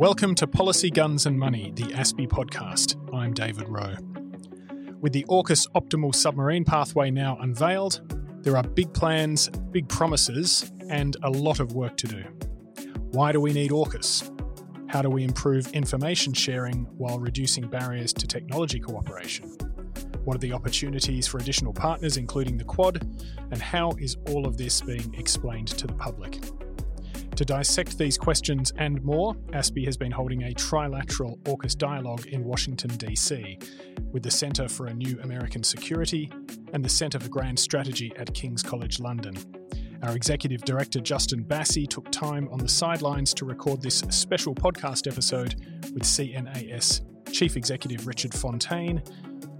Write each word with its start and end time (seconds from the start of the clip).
Welcome 0.00 0.34
to 0.36 0.46
Policy 0.46 0.90
Guns 0.90 1.26
and 1.26 1.38
Money, 1.38 1.72
the 1.74 1.82
ASPI 1.82 2.26
podcast. 2.26 2.96
I'm 3.14 3.34
David 3.34 3.68
Wroe. 3.68 3.96
With 4.98 5.12
the 5.12 5.26
AUKUS 5.28 5.66
optimal 5.74 6.14
submarine 6.14 6.64
pathway 6.64 7.10
now 7.10 7.36
unveiled, 7.42 8.00
there 8.42 8.56
are 8.56 8.62
big 8.62 8.94
plans, 8.94 9.50
big 9.50 9.90
promises, 9.90 10.72
and 10.88 11.18
a 11.22 11.28
lot 11.28 11.60
of 11.60 11.74
work 11.74 11.98
to 11.98 12.06
do. 12.06 12.24
Why 13.10 13.30
do 13.30 13.42
we 13.42 13.52
need 13.52 13.72
AUKUS? 13.72 14.90
How 14.90 15.02
do 15.02 15.10
we 15.10 15.22
improve 15.22 15.70
information 15.72 16.32
sharing 16.32 16.86
while 16.96 17.18
reducing 17.18 17.68
barriers 17.68 18.14
to 18.14 18.26
technology 18.26 18.80
cooperation? 18.80 19.50
What 20.24 20.34
are 20.34 20.40
the 20.40 20.54
opportunities 20.54 21.26
for 21.26 21.36
additional 21.36 21.74
partners, 21.74 22.16
including 22.16 22.56
the 22.56 22.64
Quad? 22.64 23.06
And 23.50 23.60
how 23.60 23.90
is 23.98 24.16
all 24.30 24.46
of 24.46 24.56
this 24.56 24.80
being 24.80 25.14
explained 25.18 25.68
to 25.68 25.86
the 25.86 25.92
public? 25.92 26.40
To 27.40 27.46
dissect 27.46 27.96
these 27.96 28.18
questions 28.18 28.70
and 28.76 29.02
more, 29.02 29.32
ASPI 29.54 29.86
has 29.86 29.96
been 29.96 30.12
holding 30.12 30.42
a 30.42 30.52
trilateral 30.52 31.38
AUKUS 31.44 31.74
dialogue 31.74 32.26
in 32.26 32.44
Washington, 32.44 32.90
D.C., 32.98 33.58
with 34.12 34.22
the 34.22 34.30
Centre 34.30 34.68
for 34.68 34.88
a 34.88 34.92
New 34.92 35.18
American 35.22 35.64
Security 35.64 36.30
and 36.74 36.84
the 36.84 36.88
Centre 36.90 37.18
for 37.18 37.30
Grand 37.30 37.58
Strategy 37.58 38.12
at 38.18 38.34
King's 38.34 38.62
College 38.62 39.00
London. 39.00 39.34
Our 40.02 40.14
Executive 40.14 40.66
Director 40.66 41.00
Justin 41.00 41.42
Bassi 41.42 41.86
took 41.86 42.12
time 42.12 42.46
on 42.52 42.58
the 42.58 42.68
sidelines 42.68 43.32
to 43.32 43.46
record 43.46 43.80
this 43.80 44.00
special 44.10 44.54
podcast 44.54 45.10
episode 45.10 45.54
with 45.94 46.02
CNAS 46.02 47.00
Chief 47.32 47.56
Executive 47.56 48.06
Richard 48.06 48.34
Fontaine 48.34 49.02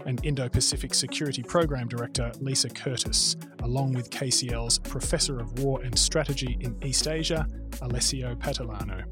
and 0.06 0.24
Indo 0.24 0.48
Pacific 0.48 0.94
Security 0.94 1.42
Program 1.42 1.88
Director 1.88 2.32
Lisa 2.40 2.68
Curtis, 2.68 3.36
along 3.62 3.92
with 3.92 4.10
KCL's 4.10 4.78
Professor 4.78 5.40
of 5.40 5.58
War 5.60 5.82
and 5.82 5.98
Strategy 5.98 6.56
in 6.60 6.76
East 6.84 7.08
Asia, 7.08 7.46
Alessio 7.82 8.34
Patalano. 8.34 9.04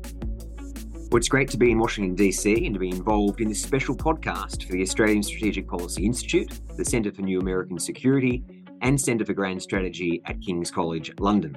Well, 1.11 1.17
it's 1.17 1.29
great 1.29 1.49
to 1.51 1.57
be 1.57 1.71
in 1.71 1.79
Washington, 1.79 2.15
D.C., 2.15 2.67
and 2.67 2.75
to 2.75 2.79
be 2.79 2.91
involved 2.91 3.41
in 3.41 3.49
this 3.49 3.63
special 3.63 3.97
podcast 3.97 4.67
for 4.67 4.73
the 4.73 4.83
Australian 4.83 5.23
Strategic 5.23 5.67
Policy 5.67 6.05
Institute, 6.05 6.53
the 6.77 6.85
Centre 6.85 7.11
for 7.13 7.23
New 7.23 7.41
American 7.41 7.79
Security, 7.79 8.45
and 8.83 9.01
Centre 9.01 9.25
for 9.25 9.33
Grand 9.33 9.63
Strategy 9.63 10.21
at 10.27 10.41
King's 10.43 10.71
College, 10.71 11.13
London. 11.19 11.57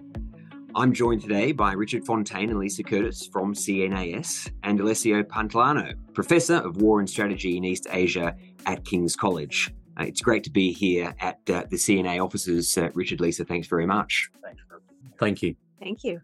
I'm 0.74 0.94
joined 0.94 1.22
today 1.22 1.52
by 1.52 1.74
Richard 1.74 2.06
Fontaine 2.06 2.50
and 2.50 2.58
Lisa 2.58 2.82
Curtis 2.82 3.28
from 3.28 3.54
CNAS 3.54 4.50
and 4.64 4.80
Alessio 4.80 5.22
Patalano, 5.22 5.96
Professor 6.14 6.56
of 6.56 6.78
War 6.78 7.00
and 7.02 7.10
Strategy 7.10 7.58
in 7.58 7.66
East 7.66 7.88
Asia 7.92 8.34
at 8.66 8.86
King's 8.86 9.16
College. 9.16 9.74
Uh, 10.00 10.04
it's 10.04 10.22
great 10.22 10.44
to 10.44 10.50
be 10.50 10.72
here 10.72 11.14
at 11.20 11.40
uh, 11.50 11.64
the 11.70 11.76
CNAS 11.76 12.24
offices. 12.24 12.78
Uh, 12.78 12.90
Richard, 12.94 13.20
Lisa, 13.20 13.46
thanks 13.46 13.68
very 13.68 13.86
much. 13.86 14.30
Thanks. 14.44 14.62
Thank 15.20 15.42
you. 15.42 15.56
Thank 15.80 16.04
you. 16.04 16.22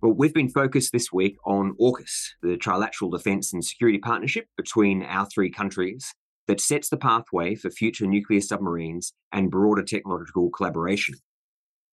Well, 0.00 0.12
we've 0.12 0.34
been 0.34 0.50
focused 0.50 0.92
this 0.92 1.12
week 1.12 1.36
on 1.46 1.74
AUKUS, 1.80 2.32
the 2.42 2.56
trilateral 2.56 3.10
defence 3.10 3.52
and 3.52 3.64
security 3.64 3.98
partnership 3.98 4.46
between 4.56 5.02
our 5.02 5.26
three 5.26 5.50
countries 5.50 6.14
that 6.46 6.60
sets 6.60 6.88
the 6.88 6.98
pathway 6.98 7.54
for 7.54 7.70
future 7.70 8.06
nuclear 8.06 8.40
submarines 8.40 9.14
and 9.32 9.50
broader 9.50 9.82
technological 9.82 10.50
collaboration. 10.50 11.14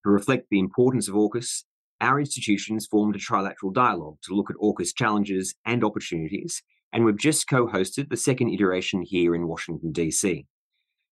To 0.04 0.12
reflect 0.12 0.48
the 0.50 0.60
importance 0.60 1.08
of 1.08 1.16
AUKUS, 1.16 1.64
our 2.02 2.20
institutions 2.20 2.86
formed 2.86 3.16
a 3.16 3.20
trilateral 3.20 3.74
dialogue 3.74 4.18
to 4.24 4.34
look 4.34 4.50
at 4.50 4.58
AUKUS 4.58 4.94
challenges 4.96 5.56
and 5.66 5.84
opportunities 5.84 6.62
and 6.94 7.06
we've 7.06 7.18
just 7.18 7.48
co 7.48 7.68
hosted 7.68 8.10
the 8.10 8.18
second 8.18 8.50
iteration 8.50 9.02
here 9.02 9.34
in 9.34 9.48
Washington, 9.48 9.92
D.C. 9.92 10.46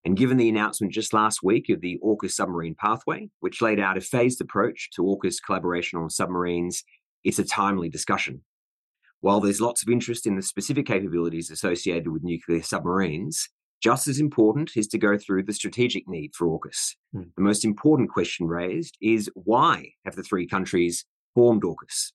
And 0.06 0.18
given 0.18 0.38
the 0.38 0.50
announcement 0.50 0.94
just 0.94 1.14
last 1.14 1.44
week 1.44 1.70
of 1.70 1.82
the 1.82 2.00
AUKUS 2.04 2.32
submarine 2.32 2.76
pathway, 2.76 3.30
which 3.40 3.62
laid 3.62 3.80
out 3.80 3.98
a 3.98 4.02
phased 4.02 4.42
approach 4.42 4.90
to 4.96 5.02
AUKUS 5.04 5.38
collaboration 5.46 6.00
on 6.00 6.10
submarines, 6.10 6.84
it's 7.24 7.40
a 7.40 7.44
timely 7.44 7.90
discussion. 7.90 8.42
While 9.22 9.42
there's 9.42 9.60
lots 9.60 9.84
of 9.84 9.90
interest 9.90 10.26
in 10.26 10.36
the 10.36 10.42
specific 10.42 10.86
capabilities 10.86 11.52
associated 11.52 12.08
with 12.08 12.24
nuclear 12.24 12.62
submarines, 12.62 13.50
just 13.82 14.08
as 14.08 14.20
important 14.20 14.72
is 14.76 14.88
to 14.88 14.98
go 14.98 15.18
through 15.18 15.44
the 15.44 15.54
strategic 15.54 16.08
need 16.08 16.34
for 16.34 16.48
AUKUS. 16.48 16.96
Mm. 17.16 17.32
The 17.36 17.42
most 17.42 17.66
important 17.66 18.10
question 18.10 18.48
raised 18.48 18.98
is 19.02 19.30
why 19.36 19.92
have 20.06 20.16
the 20.16 20.24
three 20.24 20.48
countries 20.48 21.06
formed 21.36 21.64
AUKUS? 21.64 22.12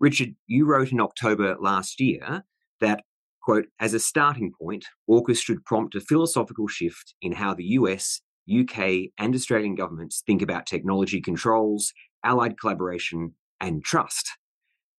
Richard, 0.00 0.34
you 0.46 0.66
wrote 0.66 0.92
in 0.92 1.00
October 1.00 1.56
last 1.60 2.00
year 2.00 2.44
that, 2.84 3.02
quote, 3.42 3.66
as 3.80 3.94
a 3.94 4.00
starting 4.00 4.52
point, 4.60 4.84
AUKUS 5.08 5.42
should 5.42 5.64
prompt 5.64 5.94
a 5.94 6.00
philosophical 6.00 6.68
shift 6.68 7.14
in 7.22 7.32
how 7.32 7.54
the 7.54 7.64
US, 7.80 8.20
UK, 8.48 9.10
and 9.18 9.34
Australian 9.34 9.74
governments 9.74 10.22
think 10.26 10.42
about 10.42 10.66
technology 10.66 11.20
controls, 11.20 11.92
allied 12.24 12.58
collaboration, 12.58 13.34
and 13.60 13.84
trust. 13.84 14.30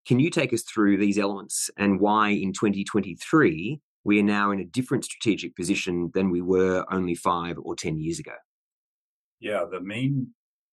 Can 0.07 0.19
you 0.19 0.29
take 0.29 0.53
us 0.53 0.63
through 0.63 0.97
these 0.97 1.17
elements 1.17 1.69
and 1.77 1.99
why 1.99 2.29
in 2.29 2.53
2023 2.53 3.79
we 4.03 4.19
are 4.19 4.23
now 4.23 4.51
in 4.51 4.59
a 4.59 4.65
different 4.65 5.03
strategic 5.03 5.55
position 5.55 6.11
than 6.13 6.29
we 6.29 6.41
were 6.41 6.85
only 6.91 7.15
five 7.15 7.57
or 7.63 7.75
10 7.75 7.99
years 7.99 8.19
ago? 8.19 8.35
Yeah, 9.39 9.65
the 9.69 9.81
main 9.81 10.27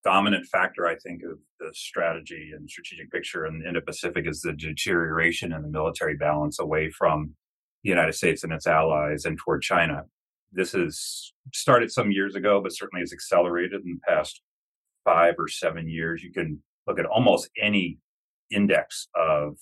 dominant 0.04 0.46
factor, 0.46 0.86
I 0.86 0.96
think, 0.96 1.22
of 1.22 1.38
the 1.60 1.70
strategy 1.72 2.52
and 2.54 2.68
strategic 2.68 3.10
picture 3.10 3.46
in 3.46 3.60
the 3.60 3.68
Indo-Pacific 3.68 4.26
is 4.26 4.40
the 4.40 4.52
deterioration 4.52 5.52
in 5.52 5.62
the 5.62 5.68
military 5.68 6.16
balance 6.16 6.58
away 6.58 6.90
from 6.90 7.34
the 7.82 7.90
United 7.90 8.14
States 8.14 8.44
and 8.44 8.52
its 8.52 8.66
allies 8.66 9.24
and 9.24 9.38
toward 9.38 9.62
China. 9.62 10.04
This 10.52 10.72
has 10.72 11.32
started 11.52 11.90
some 11.90 12.10
years 12.10 12.34
ago, 12.34 12.60
but 12.62 12.74
certainly 12.74 13.02
has 13.02 13.12
accelerated 13.12 13.82
in 13.84 13.98
the 14.00 14.12
past 14.12 14.42
five 15.04 15.34
or 15.38 15.48
seven 15.48 15.88
years. 15.88 16.22
You 16.22 16.32
can 16.32 16.62
look 16.86 16.98
at 16.98 17.06
almost 17.06 17.48
any 17.60 17.98
index 18.50 19.08
of 19.16 19.56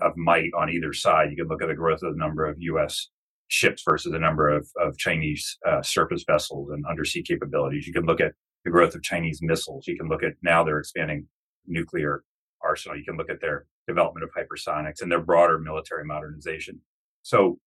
of 0.00 0.16
might 0.16 0.50
on 0.58 0.68
either 0.68 0.92
side. 0.92 1.30
You 1.30 1.36
can 1.36 1.48
look 1.48 1.62
at 1.62 1.68
the 1.68 1.74
growth 1.74 2.02
of 2.02 2.12
the 2.12 2.18
number 2.18 2.44
of 2.44 2.56
U.S. 2.58 3.08
ships 3.48 3.82
versus 3.88 4.12
the 4.12 4.18
number 4.18 4.48
of, 4.48 4.68
of 4.80 4.98
Chinese 4.98 5.58
uh, 5.66 5.82
surface 5.82 6.24
vessels 6.26 6.70
and 6.70 6.84
undersea 6.86 7.22
capabilities. 7.22 7.86
You 7.86 7.92
can 7.92 8.04
look 8.04 8.20
at 8.20 8.32
the 8.66 8.72
growth 8.72 8.96
of 8.96 9.02
Chinese 9.02 9.38
missiles. 9.40 9.86
You 9.86 9.96
can 9.96 10.08
look 10.08 10.24
at 10.24 10.32
now 10.42 10.64
they're 10.64 10.80
expanding 10.80 11.28
nuclear 11.68 12.24
arsenal. 12.62 12.98
You 12.98 13.04
can 13.04 13.16
look 13.16 13.30
at 13.30 13.40
their 13.40 13.64
development 13.86 14.24
of 14.24 14.30
hypersonics 14.36 15.00
and 15.00 15.10
their 15.10 15.20
broader 15.20 15.60
military 15.60 16.04
modernization. 16.04 16.80
So 17.22 17.60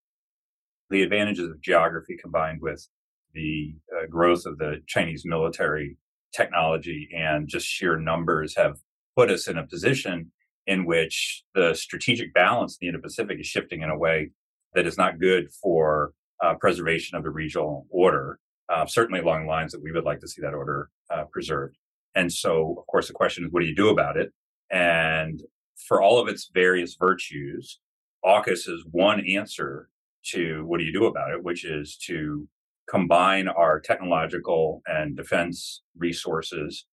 the 0.90 1.02
advantages 1.02 1.50
of 1.50 1.62
geography 1.62 2.18
combined 2.22 2.60
with 2.62 2.86
the 3.34 3.76
uh, 3.96 4.08
growth 4.08 4.46
of 4.46 4.58
the 4.58 4.82
Chinese 4.88 5.24
military 5.26 5.98
technology 6.36 7.08
and 7.16 7.48
just 7.48 7.66
sheer 7.66 7.98
numbers 7.98 8.58
have 8.58 8.80
put 9.16 9.31
us 9.31 9.48
in 9.48 9.58
a 9.58 9.66
position 9.66 10.31
in 10.68 10.86
which 10.86 11.44
the 11.56 11.74
strategic 11.76 12.34
balance 12.34 12.78
in 12.81 12.88
the 12.88 12.90
Indo-Pacific 12.90 13.40
is 13.40 13.48
shifting 13.48 13.84
in 13.84 13.90
a 13.90 13.98
way 13.98 14.31
that 14.74 14.86
is 14.86 14.98
not 14.98 15.18
good 15.18 15.50
for 15.62 16.12
uh, 16.44 16.56
preservation 16.56 17.18
of 17.18 17.24
the 17.24 17.30
regional 17.30 17.88
order 17.90 18.38
uh, 18.69 18.85
certainly 18.85 19.19
along 19.19 19.47
lines 19.47 19.72
that 19.72 19.81
we 19.81 19.91
would 19.91 20.03
like 20.03 20.19
to 20.19 20.28
see 20.28 20.41
that 20.41 20.53
order 20.53 20.90
uh, 21.13 21.24
preserved. 21.31 21.78
And 22.16 22.31
so, 22.31 22.75
of 22.78 22.88
course, 22.88 23.07
the 23.07 23.13
question 23.13 23.46
is, 23.46 23.52
what 23.52 23.62
do 23.62 23.68
you 23.68 23.75
do 23.75 23.90
about 23.90 24.18
it? 24.18 24.31
And 24.72 25.41
for 25.88 26.02
all 26.02 26.19
of 26.19 26.28
its 26.28 26.50
various 26.53 26.96
virtues, 27.00 27.80
AUKUS 28.25 28.68
is 28.68 28.85
one 28.91 29.25
answer 29.28 29.90
to 30.31 30.63
what 30.66 30.80
do 30.80 30.84
you 30.84 30.94
do 30.94 31.06
about 31.06 31.31
it, 31.31 31.44
which 31.44 31.66
is 31.66 31.97
to 32.07 32.47
combine 32.90 33.47
our 33.47 33.80
technological 33.80 34.81
and 34.86 35.16
defense 35.16 35.81
resources 35.97 36.86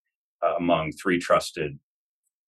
uh, 0.45 0.55
among 0.59 0.93
three 0.93 1.19
trusted 1.19 1.79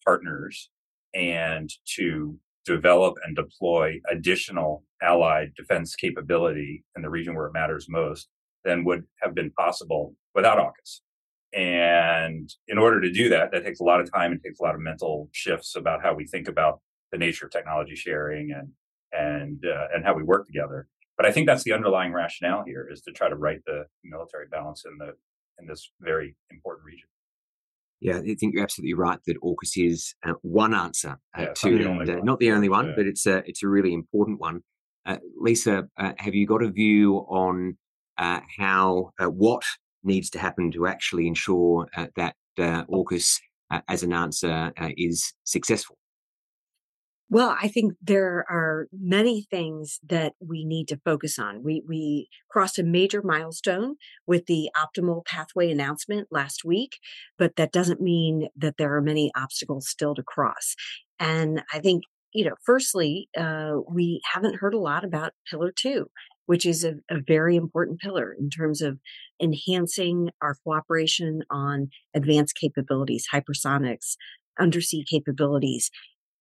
partners 0.05 0.71
and 1.15 1.71
to 1.97 2.39
develop 2.65 3.17
and 3.25 3.35
deploy 3.35 3.99
additional 4.11 4.85
allied 5.03 5.53
defense 5.57 5.97
capability 5.97 6.85
in 6.95 7.03
the 7.03 7.09
region 7.09 7.35
where 7.35 7.47
it 7.47 7.53
matters 7.53 7.87
most 7.89 8.29
than 8.69 8.85
would 8.85 9.05
have 9.23 9.35
been 9.35 9.51
possible 9.53 10.15
without 10.35 10.59
AUKUS. 10.59 11.01
And 11.55 12.53
in 12.69 12.79
order 12.79 13.01
to 13.01 13.11
do 13.11 13.31
that, 13.31 13.51
that 13.53 13.65
takes 13.65 13.81
a 13.81 13.85
lot 13.85 14.01
of 14.01 14.13
time 14.13 14.33
and 14.33 14.43
takes 14.43 14.61
a 14.61 14.63
lot 14.63 14.75
of 14.75 14.81
mental 14.81 15.31
shifts 15.33 15.75
about 15.77 16.03
how 16.03 16.15
we 16.15 16.27
think 16.27 16.47
about 16.47 16.81
the 17.11 17.19
nature 17.19 17.47
of 17.47 17.53
technology 17.53 17.97
sharing 17.97 18.53
and 18.53 18.69
and 19.11 19.65
uh, 19.65 19.87
and 19.95 20.05
how 20.05 20.15
we 20.15 20.23
work 20.23 20.47
together. 20.47 20.87
But 21.17 21.25
I 21.27 21.33
think 21.33 21.47
that's 21.47 21.65
the 21.65 21.73
underlying 21.73 22.13
rationale 22.13 22.65
here 22.67 22.87
is 22.93 23.01
to 23.03 23.13
try 23.13 23.29
to 23.31 23.35
right 23.35 23.61
the 23.67 23.87
military 24.05 24.47
balance 24.51 24.85
in 24.85 24.99
the 24.99 25.15
in 25.59 25.67
this 25.67 25.91
very 26.01 26.37
important 26.51 26.85
region. 26.85 27.09
Yeah, 28.01 28.19
I 28.19 28.37
think 28.39 28.55
you're 28.55 28.63
absolutely 28.63 28.95
right 28.95 29.19
that 29.27 29.41
AUKUS 29.43 29.73
is 29.77 30.15
uh, 30.25 30.35
one 30.43 30.73
answer 30.73 31.17
uh, 31.37 31.43
yeah, 31.43 31.53
to, 31.57 31.79
not 31.79 32.07
the, 32.07 32.17
not 32.23 32.39
the 32.39 32.53
only 32.53 32.69
one, 32.69 32.89
yeah. 32.89 32.93
but 32.95 33.07
it's 33.07 33.27
a 33.27 33.39
it's 33.47 33.63
a 33.63 33.69
really 33.69 33.93
important 33.93 34.39
one. 34.39 34.61
Uh, 35.07 35.17
Lisa, 35.37 35.89
uh, 35.97 36.13
have 36.19 36.35
you 36.35 36.47
got 36.47 36.63
a 36.63 36.71
view 36.71 37.17
on 37.29 37.79
uh, 38.19 38.41
how 38.59 39.11
uh, 39.21 39.27
what 39.27 39.65
needs 40.05 40.31
to 40.31 40.39
happen 40.39 40.71
to 40.73 40.87
actually 40.87 41.27
ensure 41.27 41.89
uh, 41.97 42.07
that 42.17 42.35
uh, 42.59 42.85
AUKUS 42.85 43.41
uh, 43.71 43.81
as 43.89 44.03
an 44.03 44.13
answer 44.13 44.73
uh, 44.77 44.91
is 44.97 45.33
successful? 45.45 45.97
Well, 47.31 47.55
I 47.61 47.69
think 47.69 47.93
there 48.01 48.47
are 48.49 48.89
many 48.91 49.47
things 49.51 50.01
that 50.09 50.33
we 50.41 50.65
need 50.65 50.89
to 50.89 51.01
focus 51.05 51.39
on. 51.39 51.63
We 51.63 51.83
we 51.87 52.29
crossed 52.51 52.79
a 52.79 52.83
major 52.83 53.21
milestone 53.23 53.97
with 54.27 54.47
the 54.47 54.71
optimal 54.75 55.27
pathway 55.27 55.71
announcement 55.71 56.29
last 56.31 56.65
week, 56.65 56.99
but 57.37 57.57
that 57.57 57.71
doesn't 57.71 58.01
mean 58.01 58.49
that 58.57 58.77
there 58.79 58.97
are 58.97 59.03
many 59.03 59.31
obstacles 59.37 59.89
still 59.89 60.15
to 60.15 60.23
cross. 60.23 60.75
And 61.21 61.63
I 61.73 61.81
think 61.81 62.05
you 62.33 62.45
know, 62.45 62.55
firstly, 62.65 63.29
uh, 63.37 63.77
we 63.91 64.21
haven't 64.33 64.57
heard 64.57 64.75
a 64.75 64.79
lot 64.79 65.05
about 65.05 65.33
Pillar 65.51 65.73
Two, 65.75 66.11
which 66.49 66.65
is 66.65 66.83
a, 66.83 66.95
a 67.11 67.21
very 67.21 67.57
important 67.57 68.01
pillar 68.01 68.35
in 68.41 68.49
terms 68.49 68.81
of 68.81 68.99
enhancing 69.39 70.31
our 70.41 70.57
cooperation 70.65 71.43
on 71.51 71.91
advanced 72.15 72.57
capabilities, 72.57 73.27
hypersonics, 73.31 74.17
undersea 74.59 75.05
capabilities. 75.05 75.91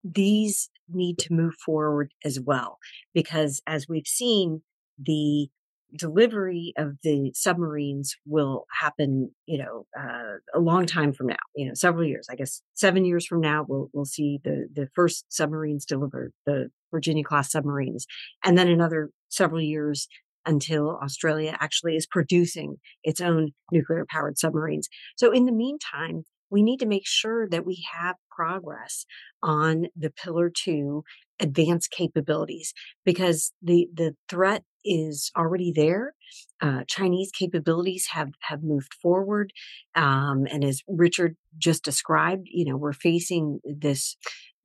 These 0.06 0.69
need 0.88 1.18
to 1.19 1.33
move 1.33 1.56
forward 1.65 2.13
as 2.24 2.39
well, 2.39 2.77
because 3.13 3.62
as 3.68 3.89
we've 3.89 4.07
seen, 4.07 4.62
the 4.98 5.50
delivery 5.95 6.74
of 6.78 6.98
the 7.04 7.31
submarines 7.34 8.16
will 8.25 8.66
happen, 8.80 9.31
you 9.45 9.57
know, 9.57 9.86
uh, 9.98 10.38
a 10.54 10.60
long 10.60 10.86
time 10.86 11.13
from 11.13 11.28
now. 11.28 11.36
You 11.56 11.68
know, 11.68 11.74
several 11.74 12.06
years. 12.06 12.28
I 12.30 12.36
guess 12.36 12.62
seven 12.74 13.06
years 13.06 13.25
from 13.25 13.42
now, 13.42 13.66
we'll 13.68 13.89
we'll 13.94 14.06
see 14.06 14.39
the 14.44 14.68
the 14.74 14.88
first 14.95 15.25
submarines 15.30 15.86
delivered, 15.86 16.34
the 16.45 16.69
Virginia 16.92 17.24
class 17.24 17.51
submarines, 17.51 18.06
and 18.44 18.57
then 18.57 18.68
another 18.68 19.12
several 19.30 19.62
years 19.62 20.07
until 20.45 20.98
Australia 21.04 21.57
actually 21.60 21.95
is 21.95 22.07
producing 22.07 22.78
its 23.04 23.19
own 23.19 23.51
nuclear 23.72 24.06
powered 24.10 24.38
submarines. 24.38 24.88
So 25.18 25.31
in 25.31 25.45
the 25.45 25.51
meantime, 25.51 26.24
we 26.50 26.64
need 26.64 26.80
to 26.80 26.86
make 26.86 27.06
sure 27.06 27.48
that 27.50 27.66
we 27.66 27.86
have 27.94 28.16
progress 28.30 29.06
on 29.42 29.88
the 29.96 30.10
pillar 30.10 30.50
two 30.50 31.04
advanced 31.40 31.92
capabilities 31.92 32.74
because 33.06 33.54
the 33.62 33.88
the 33.94 34.16
threat 34.30 34.64
is 34.84 35.32
already 35.38 35.72
there. 35.76 36.14
Uh, 36.62 36.84
Chinese 36.88 37.32
capabilities 37.38 38.08
have 38.12 38.30
have 38.42 38.64
moved 38.64 38.94
forward, 39.02 39.52
um, 39.96 40.46
and 40.52 40.64
as 40.64 40.82
Richard 40.88 41.36
just 41.58 41.84
described, 41.84 42.48
you 42.50 42.66
know 42.66 42.78
we're 42.78 42.94
facing 42.94 43.60
this 43.64 44.16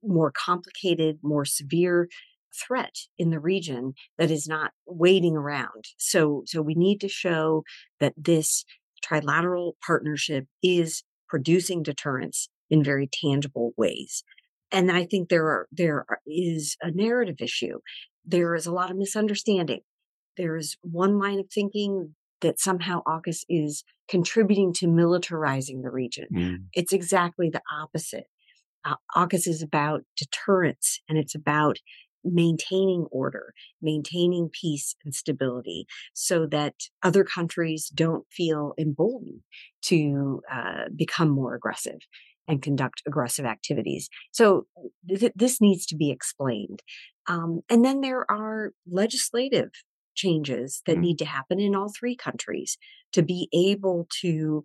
more 0.03 0.33
complicated, 0.33 1.19
more 1.23 1.45
severe 1.45 2.09
threat 2.55 2.95
in 3.19 3.31
the 3.31 3.41
region 3.41 3.95
that 4.19 4.31
is 4.31 4.47
not 4.47 4.73
waiting 4.87 5.37
around. 5.37 5.85
So 5.97 6.43
so 6.47 6.63
we 6.63 6.75
need 6.75 7.01
to 7.01 7.09
show 7.09 7.65
that 8.01 8.15
this 8.17 8.65
trilateral 9.05 9.73
partnership 9.85 10.47
is 10.63 11.03
producing 11.33 11.83
deterrence 11.83 12.51
in 12.69 12.85
very 12.85 13.09
tangible 13.11 13.73
ways. 13.79 14.23
And 14.71 14.93
I 14.93 15.07
think 15.07 15.31
there 15.31 15.47
are, 15.47 15.67
there 15.73 16.05
is 16.27 16.77
a 16.83 16.91
narrative 16.91 17.37
issue. 17.41 17.79
There 18.27 18.55
is 18.55 18.67
a 18.67 18.71
lot 18.71 18.91
of 18.91 18.99
misunderstanding. 18.99 19.81
There 20.37 20.59
is 20.59 20.77
one 20.83 21.19
line 21.19 21.41
of 21.41 21.47
thinking 21.51 22.15
that 22.43 22.61
somehow 22.61 23.01
AUKUS 23.07 23.47
is 23.49 23.83
contributing 24.11 24.75
to 24.75 24.87
militarizing 24.87 25.83
the 25.83 25.91
region. 25.91 26.27
Mm. 26.35 26.57
It's 26.75 26.93
exactly 26.93 27.49
the 27.49 27.63
opposite. 27.81 28.27
Uh, 28.85 28.97
AUKUS 29.17 29.49
is 29.49 29.63
about 29.63 30.03
deterrence 30.19 31.01
and 31.09 31.17
it's 31.17 31.35
about 31.35 31.79
maintaining 32.25 33.07
order, 33.11 33.53
maintaining 33.81 34.49
peace 34.49 34.95
and 35.05 35.15
stability 35.15 35.87
so 36.15 36.47
that 36.47 36.75
other 37.03 37.25
countries 37.25 37.89
don't 37.89 38.27
feel 38.31 38.75
emboldened 38.79 39.41
to 39.83 40.43
uh, 40.53 40.85
become 40.95 41.29
more 41.29 41.55
aggressive 41.55 41.99
and 42.49 42.63
conduct 42.63 43.03
aggressive 43.07 43.45
activities. 43.45 44.09
So 44.33 44.67
th- 45.09 45.33
this 45.35 45.61
needs 45.61 45.87
to 45.87 45.97
be 45.97 46.11
explained. 46.11 46.81
Um, 47.29 47.61
and 47.71 47.85
then 47.85 48.01
there 48.01 48.29
are 48.31 48.73
legislative 48.91 49.71
changes 50.15 50.83
that 50.87 50.97
mm. 50.97 51.01
need 51.01 51.19
to 51.19 51.25
happen 51.25 51.61
in 51.61 51.75
all 51.75 51.91
three 51.97 52.17
countries 52.17 52.77
to 53.13 53.23
be 53.23 53.49
able 53.53 54.07
to, 54.21 54.63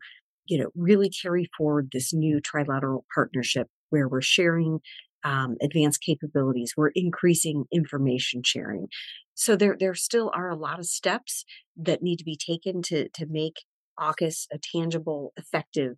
you 0.48 0.58
know, 0.58 0.70
really 0.76 1.10
carry 1.10 1.50
forward 1.58 1.90
this 1.92 2.14
new 2.14 2.42
trilateral 2.42 3.04
partnership 3.14 3.68
where 3.90 4.08
we're 4.08 4.22
sharing 4.22 4.80
um, 5.24 5.56
advanced 5.62 6.02
capabilities, 6.02 6.74
we're 6.78 6.92
increasing 6.96 7.66
information 7.72 8.42
sharing. 8.46 8.88
So 9.34 9.56
there, 9.56 9.76
there 9.80 9.94
still 9.94 10.32
are 10.34 10.50
a 10.50 10.56
lot 10.56 10.80
of 10.80 10.86
steps 10.86 11.46
that 11.76 12.02
need 12.02 12.18
to 12.18 12.26
be 12.26 12.38
taken 12.38 12.82
to 12.84 13.10
to 13.10 13.26
make 13.30 13.64
AUKUS 14.00 14.48
a 14.52 14.58
tangible, 14.58 15.34
effective 15.38 15.98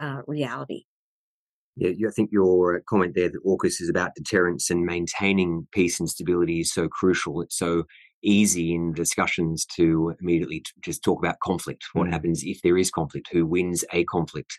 uh, 0.00 0.22
reality. 0.26 0.84
Yeah, 1.76 2.08
I 2.08 2.10
think 2.10 2.30
your 2.32 2.82
comment 2.88 3.14
there 3.14 3.30
that 3.30 3.44
AUKUS 3.44 3.80
is 3.80 3.88
about 3.88 4.14
deterrence 4.14 4.70
and 4.70 4.84
maintaining 4.84 5.66
peace 5.72 6.00
and 6.00 6.10
stability 6.10 6.60
is 6.60 6.72
so 6.72 6.88
crucial. 6.88 7.40
It's 7.40 7.56
so 7.56 7.84
easy 8.22 8.74
in 8.74 8.92
discussions 8.92 9.64
to 9.76 10.14
immediately 10.20 10.62
just 10.82 11.02
talk 11.02 11.18
about 11.18 11.40
conflict. 11.42 11.84
What 11.92 12.08
mm. 12.08 12.12
happens 12.12 12.42
if 12.44 12.60
there 12.62 12.76
is 12.76 12.90
conflict? 12.90 13.28
Who 13.32 13.46
wins 13.46 13.84
a 13.92 14.04
conflict? 14.04 14.58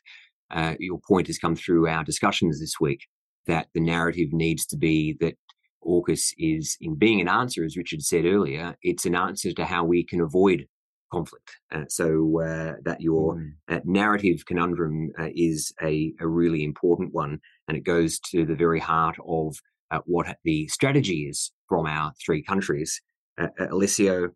Uh, 0.49 0.75
your 0.79 0.99
point 1.07 1.27
has 1.27 1.37
come 1.37 1.55
through 1.55 1.87
our 1.87 2.03
discussions 2.03 2.59
this 2.59 2.79
week 2.79 3.07
that 3.47 3.67
the 3.73 3.81
narrative 3.81 4.29
needs 4.31 4.65
to 4.67 4.77
be 4.77 5.17
that 5.19 5.35
AUKUS 5.85 6.33
is, 6.37 6.77
in 6.79 6.95
being 6.95 7.21
an 7.21 7.27
answer, 7.27 7.63
as 7.63 7.77
Richard 7.77 8.03
said 8.03 8.25
earlier, 8.25 8.75
it's 8.83 9.05
an 9.05 9.15
answer 9.15 9.51
to 9.53 9.65
how 9.65 9.83
we 9.83 10.03
can 10.03 10.21
avoid 10.21 10.67
conflict. 11.11 11.51
Uh, 11.73 11.83
so 11.89 12.41
uh, 12.41 12.73
that 12.83 13.01
your 13.01 13.35
mm. 13.35 13.51
uh, 13.69 13.79
narrative 13.83 14.45
conundrum 14.45 15.11
uh, 15.19 15.27
is 15.35 15.73
a, 15.81 16.13
a, 16.19 16.27
really 16.27 16.63
important 16.63 17.13
one, 17.13 17.39
and 17.67 17.77
it 17.77 17.83
goes 17.83 18.19
to 18.19 18.45
the 18.45 18.55
very 18.55 18.79
heart 18.79 19.17
of 19.27 19.55
uh, 19.91 19.99
what 20.05 20.37
the 20.43 20.67
strategy 20.69 21.27
is 21.29 21.51
from 21.67 21.85
our 21.85 22.13
three 22.25 22.41
countries. 22.41 23.01
Uh, 23.39 23.47
Alessio, 23.69 24.29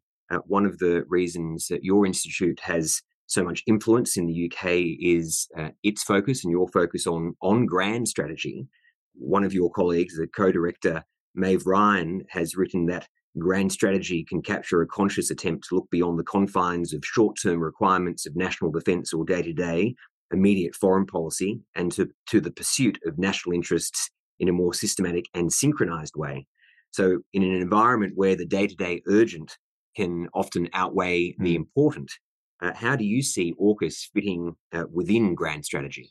one 0.47 0.65
of 0.65 0.77
the 0.79 1.05
reasons 1.07 1.67
that 1.67 1.83
your 1.83 2.05
institute 2.05 2.59
has 2.59 3.01
so 3.27 3.43
much 3.43 3.63
influence 3.67 4.17
in 4.17 4.27
the 4.27 4.51
UK 4.51 4.97
is 4.99 5.47
its 5.83 6.03
focus 6.03 6.43
and 6.43 6.51
your 6.51 6.67
focus 6.69 7.07
on 7.07 7.35
on 7.41 7.65
grand 7.65 8.07
strategy. 8.07 8.67
One 9.17 9.44
of 9.44 9.53
your 9.53 9.71
colleagues, 9.71 10.17
the 10.17 10.27
co-director 10.27 11.03
Maeve 11.35 11.65
Ryan, 11.65 12.23
has 12.29 12.56
written 12.56 12.85
that 12.88 13.07
grand 13.38 13.71
strategy 13.71 14.23
can 14.23 14.41
capture 14.41 14.81
a 14.81 14.88
conscious 14.88 15.29
attempt 15.29 15.67
to 15.67 15.75
look 15.75 15.89
beyond 15.89 16.17
the 16.17 16.23
confines 16.23 16.94
of 16.94 17.03
short 17.03 17.35
term 17.41 17.59
requirements 17.59 18.25
of 18.25 18.35
national 18.35 18.71
defence 18.71 19.13
or 19.13 19.25
day 19.25 19.41
to 19.41 19.53
day, 19.53 19.95
immediate 20.31 20.75
foreign 20.75 21.06
policy, 21.06 21.59
and 21.75 21.91
to, 21.91 22.09
to 22.27 22.39
the 22.39 22.51
pursuit 22.51 23.00
of 23.06 23.17
national 23.17 23.53
interests 23.53 24.09
in 24.39 24.50
a 24.50 24.53
more 24.53 24.73
systematic 24.73 25.25
and 25.33 25.51
synchronized 25.51 26.15
way. 26.15 26.45
So, 26.91 27.19
in 27.33 27.44
an 27.44 27.53
environment 27.53 28.13
where 28.15 28.35
the 28.35 28.45
day 28.45 28.67
to 28.67 28.75
day 28.75 29.01
urgent 29.07 29.57
can 29.95 30.27
often 30.33 30.69
outweigh 30.73 31.31
mm. 31.33 31.44
the 31.44 31.56
important, 31.56 32.12
uh, 32.62 32.73
how 32.73 32.95
do 32.95 33.06
you 33.06 33.21
see 33.21 33.53
AUKUS 33.59 34.09
fitting 34.13 34.56
uh, 34.73 34.85
within 34.91 35.35
grand 35.35 35.65
strategy? 35.65 36.09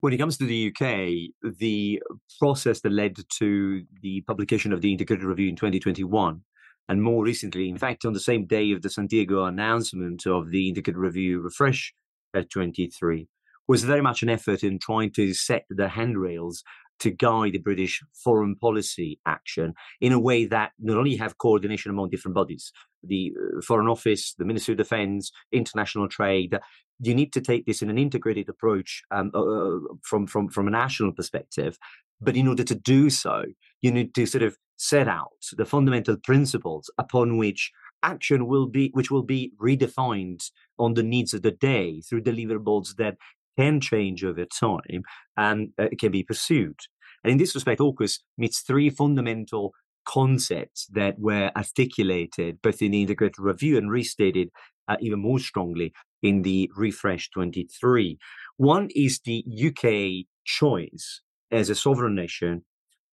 When 0.00 0.12
it 0.12 0.18
comes 0.18 0.38
to 0.38 0.44
the 0.44 0.68
UK, 0.68 1.52
the 1.58 2.00
process 2.38 2.80
that 2.82 2.92
led 2.92 3.16
to 3.38 3.82
the 4.00 4.20
publication 4.28 4.72
of 4.72 4.80
the 4.80 4.92
Integrated 4.92 5.24
Review 5.24 5.48
in 5.48 5.56
2021, 5.56 6.40
and 6.88 7.02
more 7.02 7.24
recently, 7.24 7.68
in 7.68 7.78
fact, 7.78 8.04
on 8.04 8.12
the 8.12 8.20
same 8.20 8.46
day 8.46 8.70
of 8.70 8.82
the 8.82 8.90
San 8.90 9.08
Diego 9.08 9.44
announcement 9.44 10.24
of 10.24 10.50
the 10.50 10.68
Integrated 10.68 10.98
Review 10.98 11.40
refresh 11.40 11.92
at 12.32 12.48
23, 12.48 13.26
was 13.66 13.82
very 13.82 14.00
much 14.00 14.22
an 14.22 14.28
effort 14.28 14.62
in 14.62 14.78
trying 14.78 15.10
to 15.14 15.34
set 15.34 15.64
the 15.68 15.88
handrails 15.88 16.62
to 17.00 17.10
guide 17.10 17.52
the 17.52 17.58
British 17.58 18.02
foreign 18.12 18.56
policy 18.56 19.18
action 19.26 19.74
in 20.00 20.12
a 20.12 20.20
way 20.20 20.46
that 20.46 20.72
not 20.78 20.96
only 20.96 21.16
have 21.16 21.38
coordination 21.38 21.90
among 21.90 22.10
different 22.10 22.34
bodies, 22.34 22.72
the 23.02 23.32
uh, 23.36 23.60
Foreign 23.62 23.88
Office, 23.88 24.34
the 24.34 24.44
Ministry 24.44 24.72
of 24.72 24.78
Defence, 24.78 25.30
international 25.52 26.08
trade, 26.08 26.58
you 27.00 27.14
need 27.14 27.32
to 27.32 27.40
take 27.40 27.66
this 27.66 27.82
in 27.82 27.90
an 27.90 27.98
integrated 27.98 28.48
approach 28.48 29.02
um, 29.10 29.30
uh, 29.34 29.40
uh, 29.40 29.78
from 30.02 30.26
from 30.26 30.48
from 30.48 30.66
a 30.66 30.70
national 30.70 31.12
perspective. 31.12 31.78
But 32.20 32.36
in 32.36 32.48
order 32.48 32.64
to 32.64 32.74
do 32.74 33.10
so, 33.10 33.44
you 33.80 33.92
need 33.92 34.14
to 34.14 34.26
sort 34.26 34.42
of 34.42 34.56
set 34.76 35.08
out 35.08 35.44
the 35.52 35.64
fundamental 35.64 36.16
principles 36.16 36.90
upon 36.98 37.36
which 37.36 37.70
action 38.02 38.46
will 38.46 38.66
be, 38.66 38.90
which 38.94 39.10
will 39.10 39.22
be 39.22 39.52
redefined 39.60 40.50
on 40.78 40.94
the 40.94 41.02
needs 41.02 41.34
of 41.34 41.42
the 41.42 41.50
day 41.50 42.00
through 42.00 42.22
deliverables 42.22 42.96
that 42.96 43.16
can 43.58 43.80
change 43.80 44.24
over 44.24 44.44
time 44.44 45.02
and 45.36 45.70
uh, 45.78 45.88
can 45.98 46.12
be 46.12 46.22
pursued. 46.22 46.78
And 47.24 47.32
in 47.32 47.38
this 47.38 47.54
respect, 47.54 47.80
AUKUS 47.80 48.20
meets 48.36 48.60
three 48.60 48.90
fundamental 48.90 49.72
concepts 50.06 50.86
that 50.92 51.18
were 51.18 51.50
articulated 51.56 52.62
both 52.62 52.80
in 52.80 52.92
the 52.92 53.02
integrated 53.02 53.38
review 53.38 53.76
and 53.76 53.90
restated 53.90 54.48
uh, 54.88 54.96
even 55.00 55.20
more 55.20 55.38
strongly 55.38 55.92
in 56.22 56.42
the 56.42 56.70
refresh 56.74 57.28
23. 57.30 58.18
One 58.56 58.88
is 58.94 59.20
the 59.24 59.44
UK 59.46 60.26
choice 60.44 61.20
as 61.50 61.68
a 61.68 61.74
sovereign 61.74 62.14
nation 62.14 62.64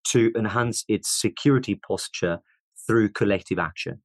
to 0.04 0.32
enhance 0.36 0.84
its 0.88 1.10
security 1.20 1.74
posture 1.74 2.38
through 2.86 3.10
collective 3.10 3.58
action. 3.58 4.02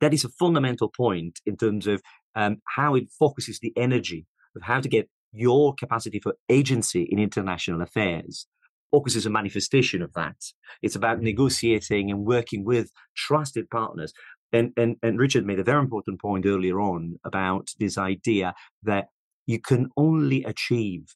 That 0.00 0.14
is 0.14 0.24
a 0.24 0.28
fundamental 0.30 0.90
point 0.94 1.40
in 1.46 1.56
terms 1.56 1.86
of 1.86 2.02
um, 2.34 2.56
how 2.76 2.94
it 2.94 3.08
focuses 3.18 3.60
the 3.60 3.72
energy 3.76 4.26
of 4.56 4.62
how 4.62 4.80
to 4.80 4.88
get 4.88 5.08
your 5.36 5.74
capacity 5.74 6.20
for 6.20 6.34
agency 6.48 7.02
in 7.02 7.18
international 7.18 7.82
affairs. 7.82 8.46
AUKUS 8.94 9.16
is 9.16 9.26
a 9.26 9.30
manifestation 9.30 10.00
of 10.00 10.12
that. 10.14 10.36
It's 10.80 10.94
about 10.94 11.20
negotiating 11.20 12.10
and 12.10 12.24
working 12.24 12.64
with 12.64 12.92
trusted 13.16 13.68
partners 13.68 14.12
and, 14.52 14.72
and, 14.76 14.96
and 15.02 15.18
Richard 15.18 15.46
made 15.46 15.58
a 15.58 15.64
very 15.64 15.80
important 15.80 16.20
point 16.20 16.46
earlier 16.46 16.80
on 16.80 17.18
about 17.24 17.70
this 17.78 17.98
idea 17.98 18.54
that 18.82 19.06
you 19.46 19.60
can 19.60 19.90
only 19.96 20.44
achieve 20.44 21.14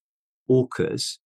AUKUS 0.51 1.19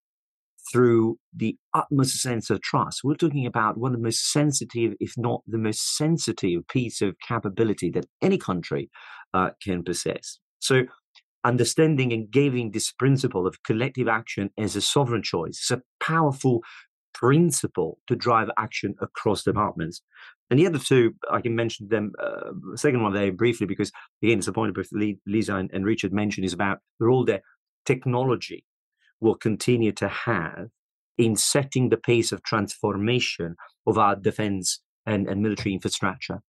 through 0.73 1.19
the 1.35 1.57
utmost 1.75 2.17
sense 2.23 2.49
of 2.51 2.63
trust. 2.63 3.01
We're 3.05 3.17
talking 3.17 3.47
about 3.47 3.77
one 3.77 3.93
of 3.93 3.99
the 3.99 4.05
most 4.05 4.33
sensitive, 4.33 4.95
if 5.01 5.13
not 5.17 5.43
the 5.47 5.59
most 5.59 5.97
sensitive 5.97 6.67
piece 6.69 7.03
of 7.03 7.17
capability 7.27 7.91
that 7.91 8.07
any 8.23 8.39
country 8.39 8.91
uh, 9.35 9.51
can 9.63 9.83
possess. 9.83 10.39
So, 10.61 10.85
understanding 11.45 12.13
and 12.13 12.31
giving 12.31 12.71
this 12.71 12.91
principle 12.93 13.47
of 13.47 13.63
collective 13.63 14.09
action 14.09 14.51
as 14.59 14.77
a 14.77 14.81
sovereign 14.81 15.23
choice 15.23 15.61
is 15.61 15.71
a 15.71 15.83
powerful 16.01 16.63
principle 17.13 17.99
to 18.07 18.17
drive 18.17 18.51
action 18.59 18.95
across 19.01 19.43
departments. 19.45 20.03
And 20.51 20.59
the 20.59 20.67
other 20.67 20.79
two, 20.79 21.15
I 21.31 21.41
can 21.41 21.55
mention 21.55 21.89
them, 21.89 22.13
uh, 22.23 22.51
the 22.73 22.79
second 22.79 23.03
one 23.03 23.13
very 23.13 23.31
briefly, 23.31 23.67
because 23.67 23.91
again, 24.23 24.39
it's 24.39 24.49
a 24.49 24.53
point 24.53 24.75
both 24.75 24.89
Lisa 25.27 25.57
and, 25.57 25.71
and 25.73 25.85
Richard 25.85 26.13
mentioned 26.13 26.45
is 26.45 26.53
about 26.53 26.79
the 26.99 27.07
role 27.07 27.25
that 27.27 27.43
technology 27.87 28.65
will 29.21 29.37
continue 29.37 29.93
to 29.93 30.09
have 30.09 30.69
in 31.17 31.37
setting 31.37 31.89
the 31.89 31.97
pace 31.97 32.33
of 32.33 32.43
transformation 32.43 33.57
of 33.87 33.97
our 33.97 34.17
defense 34.17 34.81
and, 35.07 35.29
and 35.29 35.43
military 35.43 35.73
infrastructure. 35.73 36.41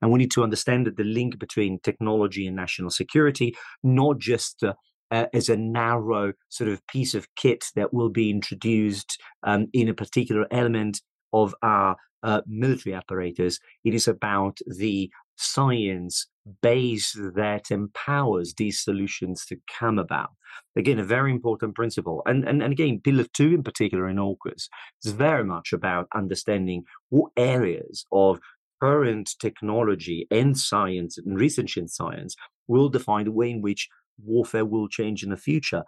And 0.00 0.10
we 0.10 0.18
need 0.18 0.30
to 0.32 0.42
understand 0.42 0.86
that 0.86 0.96
the 0.96 1.04
link 1.04 1.38
between 1.38 1.80
technology 1.80 2.46
and 2.46 2.56
national 2.56 2.90
security, 2.90 3.56
not 3.82 4.18
just 4.18 4.62
uh, 4.62 4.74
uh, 5.10 5.26
as 5.32 5.48
a 5.48 5.56
narrow 5.56 6.32
sort 6.48 6.70
of 6.70 6.84
piece 6.86 7.14
of 7.14 7.28
kit 7.36 7.64
that 7.76 7.92
will 7.92 8.10
be 8.10 8.30
introduced 8.30 9.20
um, 9.44 9.68
in 9.72 9.88
a 9.88 9.94
particular 9.94 10.46
element 10.50 11.00
of 11.32 11.54
our 11.62 11.96
uh, 12.22 12.40
military 12.46 12.94
apparatus. 12.94 13.58
It 13.84 13.94
is 13.94 14.08
about 14.08 14.58
the 14.66 15.10
science 15.36 16.26
base 16.62 17.12
that 17.34 17.70
empowers 17.70 18.54
these 18.54 18.80
solutions 18.80 19.44
to 19.46 19.56
come 19.78 19.98
about. 19.98 20.30
Again, 20.76 20.98
a 20.98 21.04
very 21.04 21.30
important 21.30 21.74
principle. 21.74 22.22
And, 22.26 22.44
and, 22.44 22.62
and 22.62 22.72
again, 22.72 23.00
Pillar 23.02 23.26
2 23.32 23.54
in 23.54 23.62
particular 23.62 24.08
in 24.08 24.16
AUKUS 24.16 24.68
is 25.04 25.12
very 25.12 25.44
much 25.44 25.72
about 25.72 26.08
understanding 26.14 26.84
what 27.08 27.32
areas 27.36 28.06
of 28.12 28.40
current 28.80 29.34
technology 29.40 30.26
and 30.30 30.58
science 30.58 31.18
and 31.18 31.38
research 31.38 31.76
in 31.76 31.88
science 31.88 32.36
will 32.66 32.88
define 32.88 33.26
the 33.26 33.32
way 33.32 33.50
in 33.50 33.62
which 33.62 33.88
warfare 34.22 34.64
will 34.64 34.88
change 34.88 35.22
in 35.22 35.30
the 35.30 35.36
future. 35.36 35.84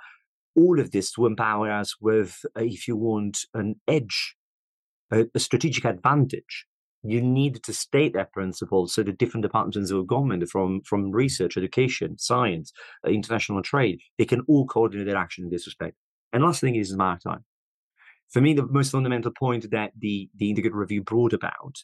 All 0.55 0.81
of 0.81 0.90
this 0.90 1.12
to 1.12 1.26
empower 1.26 1.71
us 1.71 1.97
with, 2.00 2.45
if 2.57 2.88
you 2.88 2.97
want, 2.97 3.40
an 3.55 3.81
edge, 3.87 4.37
a, 5.12 5.26
a 5.35 5.38
strategic 5.38 5.85
advantage. 5.85 6.66
You 7.02 7.21
need 7.21 7.62
to 7.62 7.73
state 7.73 8.14
that 8.14 8.33
principle 8.33 8.88
so 8.88 9.02
that 9.02 9.19
different 9.19 9.43
departments 9.43 9.93
of 9.93 10.07
government 10.09 10.49
from 10.49 10.81
from 10.81 11.12
research 11.12 11.57
education 11.57 12.19
science 12.19 12.73
uh, 13.07 13.11
international 13.11 13.62
trade 13.62 14.00
they 14.19 14.25
can 14.25 14.40
all 14.49 14.66
coordinate 14.66 15.07
their 15.07 15.16
action 15.16 15.45
in 15.45 15.50
this 15.50 15.66
respect. 15.66 15.95
And 16.33 16.43
last 16.43 16.61
thing 16.61 16.75
is 16.75 16.97
maritime. 16.97 17.45
For 18.33 18.40
me 18.40 18.55
the 18.55 18.66
most 18.66 18.90
fundamental 18.90 19.31
point 19.31 19.71
that 19.71 19.93
the 19.97 20.28
the 20.35 20.50
integrated 20.50 20.75
review 20.75 21.05
brought 21.05 21.33
about 21.33 21.76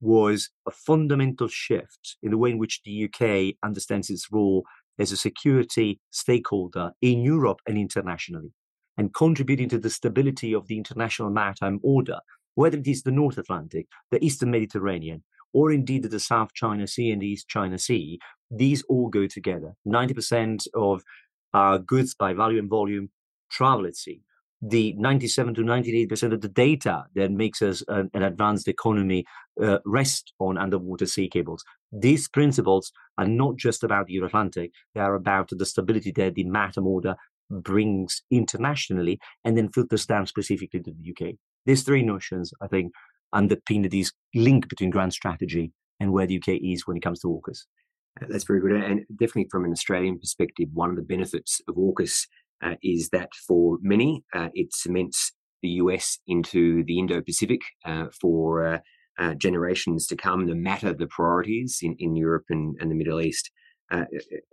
was 0.00 0.50
a 0.66 0.70
fundamental 0.70 1.48
shift 1.48 2.16
in 2.22 2.30
the 2.30 2.38
way 2.38 2.50
in 2.50 2.58
which 2.58 2.80
the 2.84 3.04
uk 3.04 3.54
understands 3.62 4.10
its 4.10 4.28
role 4.32 4.64
as 4.98 5.12
a 5.12 5.16
security 5.16 5.98
stakeholder 6.10 6.92
in 7.00 7.22
Europe 7.22 7.60
and 7.66 7.78
internationally, 7.78 8.52
and 8.98 9.14
contributing 9.14 9.68
to 9.68 9.78
the 9.78 9.90
stability 9.90 10.54
of 10.54 10.66
the 10.66 10.76
international 10.76 11.30
maritime 11.30 11.80
order, 11.82 12.18
whether 12.54 12.76
it 12.76 12.86
is 12.86 13.02
the 13.02 13.10
North 13.10 13.38
Atlantic, 13.38 13.86
the 14.10 14.22
Eastern 14.22 14.50
Mediterranean, 14.50 15.24
or 15.52 15.72
indeed 15.72 16.04
the 16.04 16.20
South 16.20 16.52
China 16.54 16.86
Sea 16.86 17.10
and 17.10 17.22
the 17.22 17.28
East 17.28 17.48
China 17.48 17.78
Sea, 17.78 18.18
these 18.50 18.82
all 18.88 19.08
go 19.08 19.26
together. 19.26 19.74
90% 19.86 20.66
of 20.74 21.02
our 21.54 21.78
goods 21.78 22.14
by 22.14 22.34
value 22.34 22.58
and 22.58 22.68
volume 22.68 23.10
travel 23.50 23.86
at 23.86 23.96
sea 23.96 24.20
the 24.62 24.94
97 24.98 25.54
to 25.54 25.62
98% 25.62 26.32
of 26.32 26.40
the 26.42 26.48
data 26.48 27.04
that 27.14 27.30
makes 27.30 27.62
us 27.62 27.82
an, 27.88 28.10
an 28.12 28.22
advanced 28.22 28.68
economy 28.68 29.24
uh, 29.62 29.78
rest 29.86 30.32
on 30.38 30.58
underwater 30.58 31.06
sea 31.06 31.28
cables. 31.28 31.64
These 31.92 32.28
principles 32.28 32.92
are 33.16 33.26
not 33.26 33.56
just 33.56 33.82
about 33.82 34.06
the 34.06 34.14
Euro-Atlantic, 34.14 34.72
they 34.94 35.00
are 35.00 35.14
about 35.14 35.50
the 35.50 35.66
stability 35.66 36.12
that 36.12 36.34
the 36.34 36.44
maritime 36.44 36.86
order 36.86 37.16
brings 37.50 38.22
internationally 38.30 39.18
and 39.44 39.56
then 39.56 39.70
filters 39.70 40.06
down 40.06 40.26
specifically 40.26 40.80
to 40.80 40.92
the 40.92 41.10
UK. 41.10 41.34
These 41.66 41.82
three 41.82 42.02
notions, 42.02 42.52
I 42.60 42.68
think, 42.68 42.92
underpin 43.34 43.90
this 43.90 44.12
link 44.34 44.68
between 44.68 44.90
grand 44.90 45.12
strategy 45.12 45.72
and 46.00 46.12
where 46.12 46.26
the 46.26 46.36
UK 46.36 46.60
is 46.62 46.86
when 46.86 46.96
it 46.96 47.02
comes 47.02 47.20
to 47.20 47.28
AUKUS. 47.28 47.64
That's 48.28 48.44
very 48.44 48.60
good. 48.60 48.72
And 48.72 49.04
definitely 49.10 49.48
from 49.50 49.64
an 49.64 49.72
Australian 49.72 50.18
perspective, 50.18 50.68
one 50.72 50.90
of 50.90 50.96
the 50.96 51.02
benefits 51.02 51.60
of 51.68 51.76
AUKUS 51.76 52.26
uh, 52.62 52.74
is 52.82 53.08
that 53.10 53.30
for 53.46 53.78
many, 53.82 54.24
uh, 54.34 54.48
it 54.54 54.74
cements 54.74 55.32
the 55.62 55.68
US 55.68 56.18
into 56.26 56.84
the 56.84 56.98
Indo 56.98 57.20
Pacific 57.20 57.60
uh, 57.84 58.06
for 58.20 58.66
uh, 58.66 58.78
uh, 59.18 59.34
generations 59.34 60.06
to 60.06 60.16
come, 60.16 60.46
no 60.46 60.54
matter 60.54 60.92
the 60.92 61.06
priorities 61.06 61.80
in, 61.82 61.94
in 61.98 62.16
Europe 62.16 62.44
and, 62.50 62.76
and 62.80 62.90
the 62.90 62.94
Middle 62.94 63.20
East. 63.20 63.50
Uh, 63.92 64.04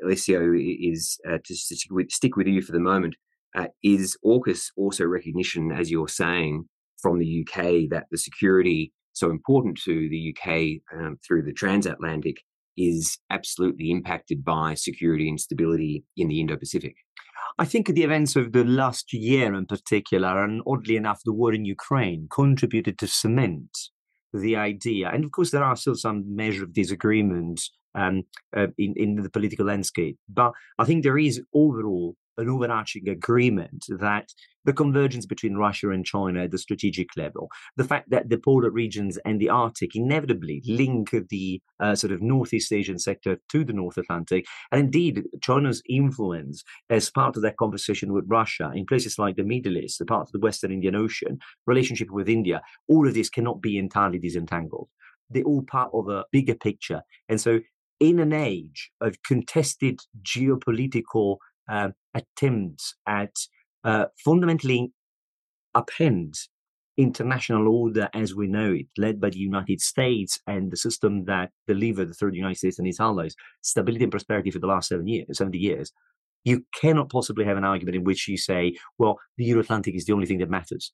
Alessio 0.04 0.52
is 0.56 1.20
to 1.46 1.56
stick 1.56 2.36
with, 2.36 2.48
you 2.48 2.62
for 2.62 2.72
the 2.72 2.80
moment. 2.80 3.16
is 3.84 4.18
AUKUS 4.26 4.72
also 4.76 5.06
recognition, 5.06 5.72
as 5.72 5.92
you're 5.92 6.08
saying, 6.08 6.68
from 7.00 7.20
the 7.20 7.46
UK 7.46 7.90
that 7.92 8.08
the 8.10 8.18
security 8.18 8.92
so 9.14 9.32
important 9.32 9.80
to 9.84 10.08
the 10.10 10.36
UK 10.36 10.82
um, 10.96 11.18
through 11.26 11.44
the 11.44 11.54
transatlantic 11.54 12.38
is 12.78 13.18
absolutely 13.30 13.92
impacted 13.92 14.46
by 14.46 14.76
security 14.76 15.28
and 15.28 15.40
stability 15.40 16.04
in 16.16 16.28
the 16.28 16.40
Indo 16.40 16.56
Pacific? 16.56 16.96
I 17.60 17.66
think 17.66 17.88
the 17.88 18.04
events 18.04 18.36
of 18.36 18.52
the 18.52 18.64
last 18.64 19.12
year 19.14 19.54
in 19.56 19.66
particular, 19.66 20.44
and 20.44 20.62
oddly 20.68 20.96
enough, 20.96 21.22
the 21.26 21.34
war 21.34 21.54
in 21.54 21.66
Ukraine, 21.66 22.28
contributed 22.30 23.00
to 23.00 23.08
cement 23.08 23.76
the 24.34 24.56
idea. 24.56 25.10
And 25.10 25.26
of 25.26 25.32
course, 25.32 25.52
there 25.52 25.64
are 25.64 25.76
still 25.76 25.96
some 25.96 26.36
measure 26.36 26.64
of 26.64 26.74
disagreement 26.74 27.62
um, 27.96 28.24
uh, 28.56 28.68
in, 28.78 28.94
in 28.96 29.16
the 29.16 29.30
political 29.30 29.66
landscape. 29.66 30.18
But 30.30 30.52
I 30.78 30.86
think 30.86 31.04
there 31.04 31.18
is 31.18 31.42
overall 31.54 32.16
an 32.38 32.50
overarching 32.50 33.10
agreement 33.10 33.86
that 33.90 34.30
the 34.66 34.74
convergence 34.74 35.26
between 35.26 35.56
Russia 35.56 35.92
and 35.92 36.06
China 36.06 36.44
at 36.44 36.52
the 36.52 36.58
strategic 36.58 37.16
level, 37.16 37.50
the 37.78 37.86
fact 37.86 38.10
that 38.10 38.30
the 38.30 38.38
polar 38.38 38.70
regions 38.70 39.18
and 39.26 39.40
the 39.40 39.50
Arctic 39.50 39.96
inevitably 39.96 40.62
link 40.66 41.16
the 41.30 41.62
uh, 41.80 41.96
sort 41.96 42.12
of 42.12 42.22
Northeast 42.22 42.74
Asian 42.74 43.00
sector 43.00 43.40
to 43.50 43.64
the 43.64 43.74
North 43.74 43.98
Atlantic, 43.98 44.46
and 44.72 44.82
indeed 44.82 45.24
China's 45.42 45.82
influence 45.90 46.64
as 46.90 47.10
part 47.10 47.38
of 47.38 47.44
that 47.44 47.58
conversation 47.58 48.12
with 48.12 48.26
Russia 48.28 48.72
in 48.76 48.86
places 48.86 49.18
like 49.18 49.38
the 49.38 49.44
Middle 49.44 49.78
East, 49.78 50.00
the 50.00 50.06
part 50.06 50.28
of 50.28 50.32
the 50.34 50.40
Western 50.40 50.72
Indian 50.72 50.96
Ocean, 50.96 51.40
relationship 51.66 52.12
with 52.12 52.28
India, 52.28 52.62
all 52.90 53.08
of 53.08 53.14
this 53.14 53.30
cannot 53.30 53.62
be 53.62 53.78
entirely 53.78 54.20
disentangled. 54.20 54.90
They're 55.30 55.44
all 55.44 55.64
part 55.64 55.92
of 55.94 56.10
a 56.10 56.26
bigger 56.32 56.56
picture. 56.56 57.04
And 57.30 57.40
so 57.40 57.62
in 58.00 58.20
an 58.20 58.34
age 58.34 58.92
of 59.02 59.22
contested 59.24 60.02
geopolitical 60.22 61.38
uh, 61.70 61.90
attempts 62.14 62.96
at 63.08 63.36
uh, 63.84 64.06
fundamentally 64.24 64.92
upend 65.76 66.36
international 66.98 67.68
order 67.68 68.10
as 68.14 68.34
we 68.34 68.48
know 68.48 68.74
it, 68.74 68.88
led 68.98 69.22
by 69.22 69.30
the 69.30 69.38
United 69.38 69.80
States 69.80 70.40
and 70.48 70.72
the 70.72 70.78
system 70.78 71.26
that 71.26 71.52
delivered 71.68 72.12
the 72.14 72.30
United 72.34 72.58
States 72.58 72.80
and 72.80 72.88
its 72.88 73.00
allies 73.00 73.36
stability 73.62 74.04
and 74.04 74.12
prosperity 74.12 74.50
for 74.50 74.60
the 74.60 74.68
last 74.68 74.90
seven 74.90 75.08
years, 75.08 75.38
70 75.38 75.58
years, 75.58 75.92
you 76.44 76.66
cannot 76.74 77.10
possibly 77.10 77.46
have 77.46 77.58
an 77.58 77.64
argument 77.64 77.96
in 77.96 78.04
which 78.04 78.28
you 78.28 78.38
say, 78.38 78.76
well, 78.98 79.20
the 79.38 79.46
Euro-Atlantic 79.46 79.96
is 79.96 80.06
the 80.06 80.14
only 80.14 80.26
thing 80.26 80.40
that 80.40 80.50
matters. 80.50 80.92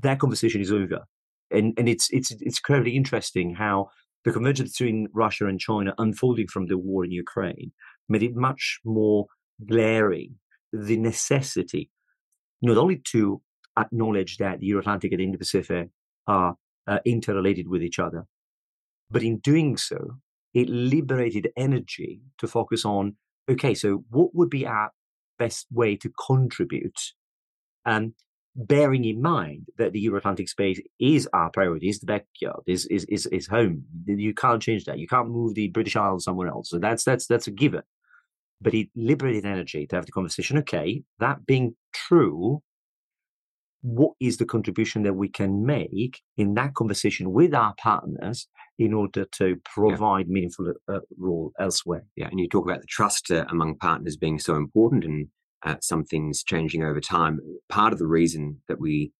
That 0.00 0.18
conversation 0.18 0.60
is 0.60 0.72
over. 0.72 1.04
And, 1.50 1.74
and 1.78 1.88
it's, 1.88 2.08
it's, 2.10 2.30
it's 2.30 2.58
incredibly 2.58 2.96
interesting 2.96 3.54
how 3.54 3.90
the 4.24 4.32
convergence 4.32 4.72
between 4.72 5.08
Russia 5.12 5.46
and 5.46 5.60
China 5.60 5.94
unfolding 5.98 6.48
from 6.48 6.66
the 6.66 6.78
war 6.78 7.04
in 7.04 7.10
Ukraine 7.10 7.72
made 8.08 8.22
it 8.22 8.34
much 8.34 8.80
more 8.84 9.26
glaring 9.64 10.36
the 10.72 10.96
necessity 10.96 11.90
not 12.60 12.76
only 12.76 13.00
to 13.12 13.40
acknowledge 13.78 14.38
that 14.38 14.58
the 14.60 14.66
Euro-Atlantic 14.66 15.12
and 15.12 15.20
the 15.20 15.24
Indo-Pacific 15.24 15.88
are 16.26 16.56
uh, 16.86 16.98
interrelated 17.04 17.68
with 17.68 17.82
each 17.82 17.98
other, 17.98 18.26
but 19.10 19.22
in 19.22 19.38
doing 19.38 19.76
so, 19.76 20.18
it 20.54 20.68
liberated 20.68 21.48
energy 21.56 22.20
to 22.38 22.46
focus 22.46 22.84
on 22.84 23.16
okay, 23.50 23.74
so 23.74 24.04
what 24.10 24.34
would 24.34 24.50
be 24.50 24.66
our 24.66 24.90
best 25.38 25.66
way 25.72 25.96
to 25.96 26.10
contribute? 26.26 26.98
Um, 27.86 28.14
bearing 28.54 29.04
in 29.04 29.22
mind 29.22 29.68
that 29.78 29.92
the 29.92 30.00
Euro-Atlantic 30.00 30.48
space 30.48 30.80
is 30.98 31.28
our 31.32 31.48
priority, 31.50 31.88
is 31.88 32.00
the 32.00 32.06
backyard, 32.06 32.62
is, 32.66 32.86
is 32.86 33.04
is 33.04 33.26
is 33.26 33.46
home. 33.46 33.84
You 34.06 34.34
can't 34.34 34.60
change 34.60 34.84
that. 34.84 34.98
You 34.98 35.06
can't 35.06 35.30
move 35.30 35.54
the 35.54 35.68
British 35.68 35.96
Isles 35.96 36.24
somewhere 36.24 36.48
else. 36.48 36.68
So 36.68 36.78
that's 36.78 37.04
that's 37.04 37.26
that's 37.26 37.46
a 37.46 37.52
given 37.52 37.82
but 38.60 38.74
it 38.74 38.88
liberated 38.94 39.44
energy 39.44 39.86
to 39.86 39.96
have 39.96 40.06
the 40.06 40.12
conversation. 40.12 40.58
Okay, 40.58 41.02
that 41.18 41.46
being 41.46 41.74
true, 41.92 42.62
what 43.82 44.12
is 44.20 44.38
the 44.38 44.44
contribution 44.44 45.02
that 45.04 45.14
we 45.14 45.28
can 45.28 45.64
make 45.64 46.20
in 46.36 46.54
that 46.54 46.74
conversation 46.74 47.32
with 47.32 47.54
our 47.54 47.74
partners 47.78 48.48
in 48.78 48.92
order 48.92 49.24
to 49.32 49.56
provide 49.64 50.26
yeah. 50.26 50.32
meaningful 50.32 50.72
uh, 50.88 51.00
role 51.16 51.52
elsewhere? 51.58 52.04
Yeah, 52.16 52.28
and 52.28 52.40
you 52.40 52.48
talk 52.48 52.64
about 52.64 52.80
the 52.80 52.86
trust 52.86 53.30
uh, 53.30 53.44
among 53.48 53.76
partners 53.76 54.16
being 54.16 54.38
so 54.38 54.56
important 54.56 55.04
and 55.04 55.28
uh, 55.64 55.76
some 55.80 56.04
things 56.04 56.42
changing 56.42 56.82
over 56.82 57.00
time. 57.00 57.40
Part 57.68 57.92
of 57.92 57.98
the 57.98 58.06
reason 58.06 58.60
that 58.68 58.80
we 58.80 59.12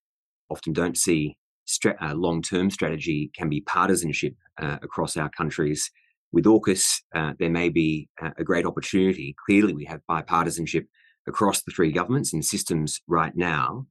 often 0.51 0.73
don't 0.73 0.97
see 0.97 1.37
stra- 1.65 1.97
uh, 2.01 2.15
long 2.15 2.43
term 2.43 2.71
strategy 2.71 3.31
can 3.35 3.49
be 3.49 3.61
partisanship 3.61 4.35
uh, 4.61 4.79
across 4.83 5.17
our 5.17 5.31
countries. 5.31 5.91
With 6.33 6.45
AUKUS, 6.45 7.01
uh, 7.15 7.33
there 7.39 7.51
may 7.51 7.71
be 7.71 8.09
a 8.21 8.45
great 8.45 8.67
opportunity. 8.67 9.35
Clearly, 9.47 9.73
we 9.73 9.87
have 9.87 10.01
bipartisanship 10.11 10.87
across 11.27 11.63
the 11.63 11.71
three 11.71 11.91
governments 11.93 12.33
and 12.33 12.45
systems 12.45 13.01
right 13.07 13.35
now. 13.35 13.87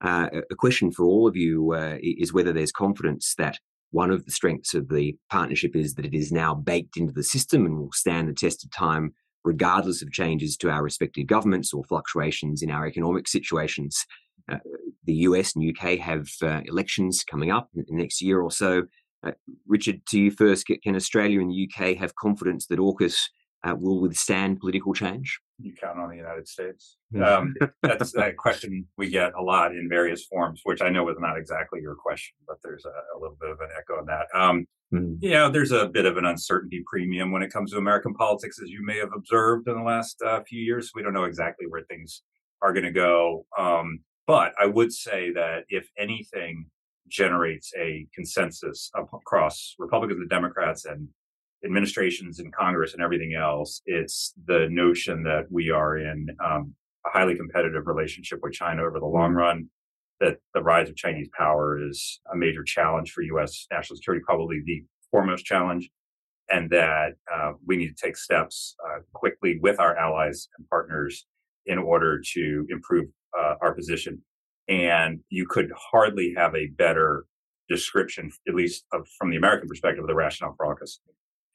Uh, 0.00 0.28
a 0.50 0.54
question 0.54 0.92
for 0.92 1.04
all 1.04 1.26
of 1.26 1.36
you 1.36 1.72
uh, 1.72 1.96
is 2.02 2.32
whether 2.32 2.52
there's 2.52 2.72
confidence 2.72 3.34
that 3.38 3.58
one 3.90 4.10
of 4.10 4.24
the 4.24 4.30
strengths 4.30 4.74
of 4.74 4.88
the 4.88 5.16
partnership 5.30 5.74
is 5.74 5.94
that 5.94 6.04
it 6.04 6.14
is 6.14 6.30
now 6.30 6.54
baked 6.54 6.96
into 6.96 7.12
the 7.12 7.22
system 7.22 7.64
and 7.64 7.78
will 7.78 7.92
stand 7.92 8.28
the 8.28 8.34
test 8.34 8.64
of 8.64 8.70
time 8.70 9.14
regardless 9.44 10.02
of 10.02 10.12
changes 10.12 10.56
to 10.58 10.68
our 10.68 10.82
respective 10.82 11.26
governments 11.26 11.72
or 11.72 11.84
fluctuations 11.84 12.62
in 12.62 12.70
our 12.70 12.86
economic 12.86 13.26
situations. 13.26 14.04
Uh, 14.50 14.58
the 15.04 15.14
US 15.14 15.54
and 15.56 15.68
UK 15.68 15.98
have 15.98 16.28
uh, 16.42 16.60
elections 16.66 17.24
coming 17.24 17.50
up 17.50 17.70
next 17.88 18.20
year 18.20 18.40
or 18.40 18.50
so. 18.50 18.82
Uh, 19.26 19.32
Richard, 19.66 20.06
to 20.06 20.18
you 20.18 20.30
first, 20.30 20.66
can 20.82 20.94
Australia 20.94 21.40
and 21.40 21.50
the 21.50 21.68
UK 21.68 21.96
have 21.96 22.14
confidence 22.14 22.66
that 22.66 22.78
AUKUS 22.78 23.28
uh, 23.64 23.74
will 23.74 24.00
withstand 24.00 24.60
political 24.60 24.94
change? 24.94 25.40
You 25.60 25.74
count 25.74 25.98
on 25.98 26.08
the 26.08 26.16
United 26.16 26.46
States. 26.46 26.96
Um, 27.20 27.54
that's 27.82 28.14
a 28.14 28.32
question 28.32 28.86
we 28.96 29.10
get 29.10 29.32
a 29.34 29.42
lot 29.42 29.72
in 29.72 29.88
various 29.88 30.24
forms, 30.26 30.60
which 30.64 30.80
I 30.80 30.88
know 30.88 31.04
was 31.04 31.16
not 31.18 31.36
exactly 31.36 31.80
your 31.80 31.96
question, 31.96 32.36
but 32.46 32.58
there's 32.62 32.84
a, 32.84 32.88
a 32.88 33.18
little 33.20 33.36
bit 33.40 33.50
of 33.50 33.58
an 33.60 33.68
echo 33.76 33.98
in 33.98 34.06
that. 34.06 34.26
Um, 34.32 34.66
mm. 34.94 35.16
You 35.20 35.30
know, 35.30 35.50
there's 35.50 35.72
a 35.72 35.88
bit 35.88 36.06
of 36.06 36.16
an 36.16 36.24
uncertainty 36.24 36.84
premium 36.86 37.32
when 37.32 37.42
it 37.42 37.52
comes 37.52 37.72
to 37.72 37.78
American 37.78 38.14
politics, 38.14 38.60
as 38.62 38.70
you 38.70 38.84
may 38.84 38.98
have 38.98 39.10
observed 39.14 39.66
in 39.66 39.74
the 39.74 39.82
last 39.82 40.22
uh, 40.24 40.40
few 40.44 40.60
years. 40.60 40.92
We 40.94 41.02
don't 41.02 41.14
know 41.14 41.24
exactly 41.24 41.66
where 41.68 41.82
things 41.90 42.22
are 42.62 42.72
going 42.72 42.84
to 42.84 42.92
go. 42.92 43.44
Um, 43.58 44.00
but 44.28 44.52
I 44.60 44.66
would 44.66 44.92
say 44.92 45.32
that 45.32 45.64
if 45.70 45.88
anything 45.98 46.66
generates 47.08 47.72
a 47.78 48.06
consensus 48.14 48.90
across 48.96 49.74
Republicans 49.78 50.20
and 50.20 50.30
Democrats 50.30 50.84
and 50.84 51.08
administrations 51.64 52.38
in 52.38 52.50
Congress 52.52 52.94
and 52.94 53.02
everything 53.02 53.34
else, 53.34 53.82
it's 53.86 54.32
the 54.46 54.68
notion 54.70 55.22
that 55.24 55.44
we 55.50 55.70
are 55.70 55.98
in 55.98 56.28
um, 56.44 56.74
a 57.06 57.10
highly 57.10 57.36
competitive 57.36 57.86
relationship 57.86 58.40
with 58.42 58.52
China 58.52 58.82
over 58.82 59.00
the 59.00 59.06
long 59.06 59.32
run, 59.32 59.68
that 60.20 60.38
the 60.54 60.62
rise 60.62 60.88
of 60.88 60.96
Chinese 60.96 61.28
power 61.36 61.80
is 61.88 62.20
a 62.32 62.36
major 62.36 62.62
challenge 62.62 63.12
for 63.12 63.22
U.S. 63.22 63.66
national 63.70 63.96
security, 63.96 64.22
probably 64.24 64.60
the 64.64 64.84
foremost 65.10 65.44
challenge, 65.44 65.90
and 66.50 66.70
that 66.70 67.12
uh, 67.32 67.52
we 67.66 67.76
need 67.76 67.88
to 67.88 68.06
take 68.06 68.16
steps 68.16 68.74
uh, 68.84 69.00
quickly 69.12 69.58
with 69.60 69.78
our 69.78 69.96
allies 69.96 70.48
and 70.58 70.68
partners 70.68 71.26
in 71.66 71.78
order 71.78 72.20
to 72.34 72.66
improve 72.70 73.06
uh, 73.38 73.54
our 73.60 73.74
position. 73.74 74.22
And 74.68 75.20
you 75.30 75.46
could 75.46 75.70
hardly 75.76 76.34
have 76.36 76.54
a 76.54 76.66
better 76.68 77.24
description, 77.68 78.30
at 78.46 78.54
least 78.54 78.84
of, 78.92 79.06
from 79.18 79.30
the 79.30 79.36
American 79.36 79.68
perspective, 79.68 80.04
of 80.04 80.08
the 80.08 80.14
rationale 80.14 80.54
for 80.56 80.74
AUKUS. 80.74 80.98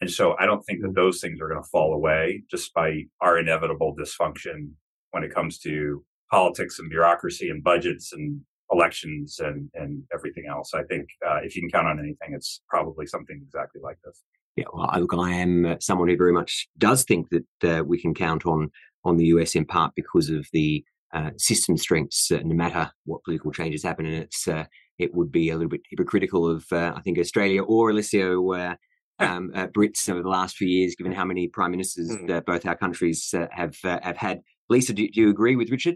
And 0.02 0.12
so 0.12 0.36
I 0.40 0.46
don't 0.46 0.62
think 0.64 0.82
that 0.82 0.96
those 0.96 1.22
things 1.22 1.40
are 1.40 1.48
going 1.48 1.62
to 1.62 1.70
fall 1.70 1.94
away 1.94 2.44
despite 2.50 3.08
our 3.22 3.38
inevitable 3.38 3.96
dysfunction 3.98 4.72
when 5.12 5.24
it 5.24 5.34
comes 5.34 5.60
to 5.60 6.04
politics 6.32 6.80
and 6.80 6.90
bureaucracy 6.90 7.50
and 7.50 7.64
budgets 7.64 8.12
and 8.12 8.42
elections 8.72 9.40
and, 9.40 9.70
and 9.76 10.04
everything 10.14 10.46
else. 10.50 10.74
I 10.74 10.84
think 10.84 11.08
uh, 11.26 11.40
if 11.44 11.56
you 11.56 11.62
can 11.62 11.70
count 11.70 11.88
on 11.88 12.00
anything, 12.00 12.34
it's 12.34 12.62
probably 12.68 13.06
something 13.06 13.40
exactly 13.42 13.82
like 13.82 13.98
this. 14.04 14.22
Yeah, 14.56 14.66
well, 14.74 14.90
I, 14.92 15.00
look, 15.00 15.14
I 15.14 15.32
am 15.32 15.66
uh, 15.66 15.76
someone 15.80 16.10
who 16.10 16.18
very 16.18 16.34
much 16.34 16.68
does 16.78 17.04
think 17.04 17.28
that 17.30 17.80
uh, 17.80 17.84
we 17.84 18.02
can 18.02 18.14
count 18.14 18.46
on 18.46 18.72
on 19.06 19.18
the 19.18 19.26
US 19.26 19.56
in 19.56 19.66
part 19.66 19.94
because 19.96 20.30
of 20.30 20.48
the 20.54 20.84
uh, 21.14 21.32
system 21.38 21.78
strengths. 21.78 22.32
Uh, 22.32 22.40
no 22.44 22.56
matter 22.56 22.92
what 23.06 23.24
political 23.24 23.52
changes 23.52 23.84
happen, 23.84 24.06
and 24.06 24.16
it's 24.16 24.48
uh, 24.48 24.66
it 24.98 25.14
would 25.14 25.32
be 25.32 25.50
a 25.50 25.56
little 25.56 25.70
bit 25.70 25.82
hypocritical 25.90 26.50
of 26.50 26.66
I 26.72 27.02
think 27.02 27.18
Australia 27.18 27.64
or 27.64 27.90
Alessio 27.90 28.78
um, 29.20 29.52
uh, 29.54 29.68
Brits 29.68 30.10
over 30.10 30.22
the 30.22 30.30
last 30.30 30.58
few 30.58 30.68
years, 30.68 30.96
given 30.96 31.14
how 31.14 31.26
many 31.26 31.48
prime 31.48 31.72
ministers 31.72 32.10
mm. 32.10 32.30
uh, 32.30 32.42
both 32.42 32.66
our 32.66 32.76
countries 32.76 33.34
uh, 33.36 33.48
have 33.52 33.76
uh, 33.84 34.00
have 34.02 34.18
had. 34.18 34.42
Lisa, 34.70 34.94
do, 34.94 35.08
do, 35.08 35.22
you 35.22 35.30
agree 35.30 35.56
with 35.56 35.70
Richard? 35.70 35.96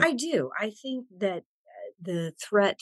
I 0.00 0.12
do. 0.12 0.50
I 0.58 0.70
think 0.70 1.06
that 1.18 1.38
uh, 1.38 1.92
the 2.00 2.32
threat 2.42 2.80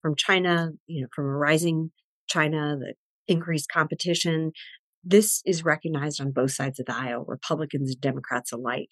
from 0.00 0.14
China, 0.16 0.70
you 0.86 1.02
know, 1.02 1.08
from 1.14 1.26
a 1.26 1.36
rising 1.36 1.90
China, 2.28 2.76
the 2.78 2.94
increased 3.26 3.68
competition, 3.70 4.52
this 5.04 5.42
is 5.44 5.64
recognized 5.64 6.20
on 6.20 6.32
both 6.32 6.52
sides 6.52 6.80
of 6.80 6.86
the 6.86 6.96
aisle, 6.96 7.24
Republicans 7.26 7.90
and 7.90 8.00
Democrats 8.00 8.52
alike. 8.52 8.88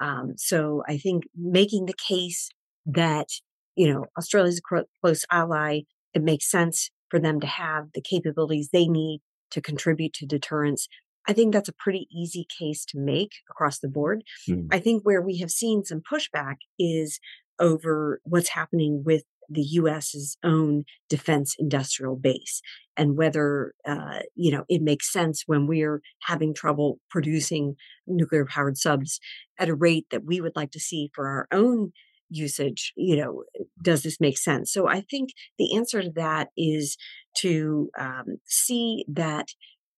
Um, 0.00 0.34
so 0.36 0.82
I 0.88 0.98
think 0.98 1.24
making 1.36 1.86
the 1.86 1.94
case 1.94 2.48
that 2.86 3.28
you 3.76 3.92
know 3.92 4.06
Australia's 4.18 4.60
a 4.60 4.84
close 5.00 5.24
ally, 5.30 5.80
it 6.14 6.22
makes 6.22 6.50
sense 6.50 6.90
for 7.10 7.18
them 7.20 7.40
to 7.40 7.46
have 7.46 7.88
the 7.94 8.02
capabilities 8.02 8.70
they 8.72 8.86
need 8.86 9.20
to 9.50 9.60
contribute 9.60 10.14
to 10.14 10.26
deterrence. 10.26 10.88
I 11.28 11.32
think 11.32 11.52
that's 11.52 11.68
a 11.68 11.74
pretty 11.74 12.08
easy 12.10 12.46
case 12.58 12.84
to 12.86 12.98
make 12.98 13.32
across 13.48 13.78
the 13.78 13.88
board. 13.88 14.24
Mm. 14.48 14.68
I 14.72 14.80
think 14.80 15.04
where 15.04 15.22
we 15.22 15.38
have 15.38 15.50
seen 15.50 15.84
some 15.84 16.00
pushback 16.00 16.56
is 16.78 17.20
over 17.60 18.20
what's 18.24 18.48
happening 18.48 19.02
with 19.04 19.22
the 19.52 19.62
U.S.'s 19.62 20.36
own 20.42 20.84
defense 21.08 21.54
industrial 21.58 22.16
base 22.16 22.60
and 22.96 23.16
whether, 23.16 23.74
uh, 23.86 24.20
you 24.34 24.50
know, 24.50 24.64
it 24.68 24.82
makes 24.82 25.12
sense 25.12 25.44
when 25.46 25.66
we're 25.66 26.02
having 26.22 26.54
trouble 26.54 26.98
producing 27.10 27.74
nuclear 28.06 28.44
powered 28.44 28.76
subs 28.76 29.20
at 29.58 29.68
a 29.68 29.74
rate 29.74 30.06
that 30.10 30.24
we 30.24 30.40
would 30.40 30.56
like 30.56 30.70
to 30.72 30.80
see 30.80 31.10
for 31.14 31.28
our 31.28 31.48
own 31.52 31.92
usage. 32.28 32.92
You 32.96 33.16
know, 33.16 33.44
does 33.82 34.02
this 34.02 34.20
make 34.20 34.38
sense? 34.38 34.72
So 34.72 34.88
I 34.88 35.02
think 35.02 35.30
the 35.58 35.76
answer 35.76 36.02
to 36.02 36.10
that 36.16 36.48
is 36.56 36.96
to 37.38 37.90
um, 37.98 38.38
see 38.44 39.04
that 39.08 39.48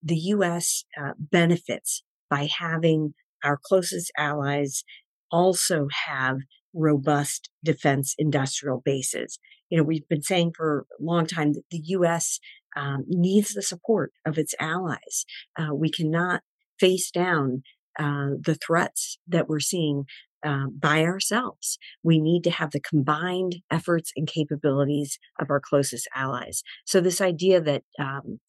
the 0.02 0.16
U.S. 0.16 0.84
Uh, 1.00 1.12
benefits 1.18 2.02
by 2.28 2.48
having 2.58 3.14
our 3.42 3.58
closest 3.62 4.10
allies 4.16 4.84
also 5.30 5.88
have 6.06 6.38
robust 6.74 7.50
defense 7.62 8.14
industrial 8.18 8.82
bases. 8.84 9.38
You 9.70 9.78
know, 9.78 9.84
we've 9.84 10.08
been 10.08 10.22
saying 10.22 10.52
for 10.56 10.86
a 10.98 11.02
long 11.02 11.26
time 11.26 11.52
that 11.54 11.64
the 11.70 11.80
U.S. 11.84 12.38
Um, 12.76 13.04
needs 13.06 13.54
the 13.54 13.62
support 13.62 14.12
of 14.26 14.36
its 14.36 14.54
allies. 14.60 15.24
Uh, 15.56 15.74
we 15.74 15.90
cannot 15.90 16.42
face 16.80 17.10
down 17.10 17.62
uh, 17.98 18.30
the 18.40 18.56
threats 18.56 19.18
that 19.28 19.48
we're 19.48 19.60
seeing 19.60 20.04
uh, 20.44 20.66
by 20.78 21.04
ourselves. 21.04 21.78
We 22.02 22.20
need 22.20 22.44
to 22.44 22.50
have 22.50 22.72
the 22.72 22.80
combined 22.80 23.56
efforts 23.70 24.12
and 24.16 24.26
capabilities 24.26 25.18
of 25.40 25.50
our 25.50 25.60
closest 25.60 26.08
allies. 26.14 26.62
So 26.84 27.00
this 27.00 27.20
idea 27.20 27.60
that 27.62 27.82
um, 27.98 28.40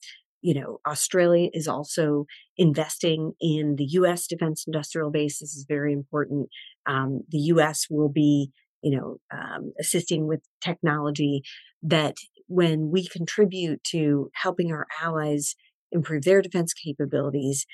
you 0.46 0.54
know 0.54 0.80
Australia 0.86 1.50
is 1.54 1.68
also 1.68 2.26
investing 2.56 3.34
in 3.42 3.76
the 3.78 3.86
U.S. 4.00 4.28
defense 4.28 4.64
industrial 4.68 5.10
base 5.10 5.40
this 5.40 5.56
is 5.56 5.66
very 5.68 5.92
important. 5.92 6.50
Um, 6.86 7.22
the 7.30 7.40
U.S. 7.54 7.88
will 7.90 8.10
be 8.10 8.52
you 8.84 8.96
know 8.96 9.18
um, 9.34 9.74
assisting 9.80 10.28
with 10.28 10.42
technology 10.62 11.42
that 11.82 12.16
when 12.48 12.92
we 12.92 13.08
contribute 13.08 13.84
to 13.86 14.30
helping 14.36 14.72
our 14.72 14.86
allies 15.02 15.56
improve 15.92 16.24
their 16.24 16.42
defense 16.44 16.74
capabilities 16.74 17.66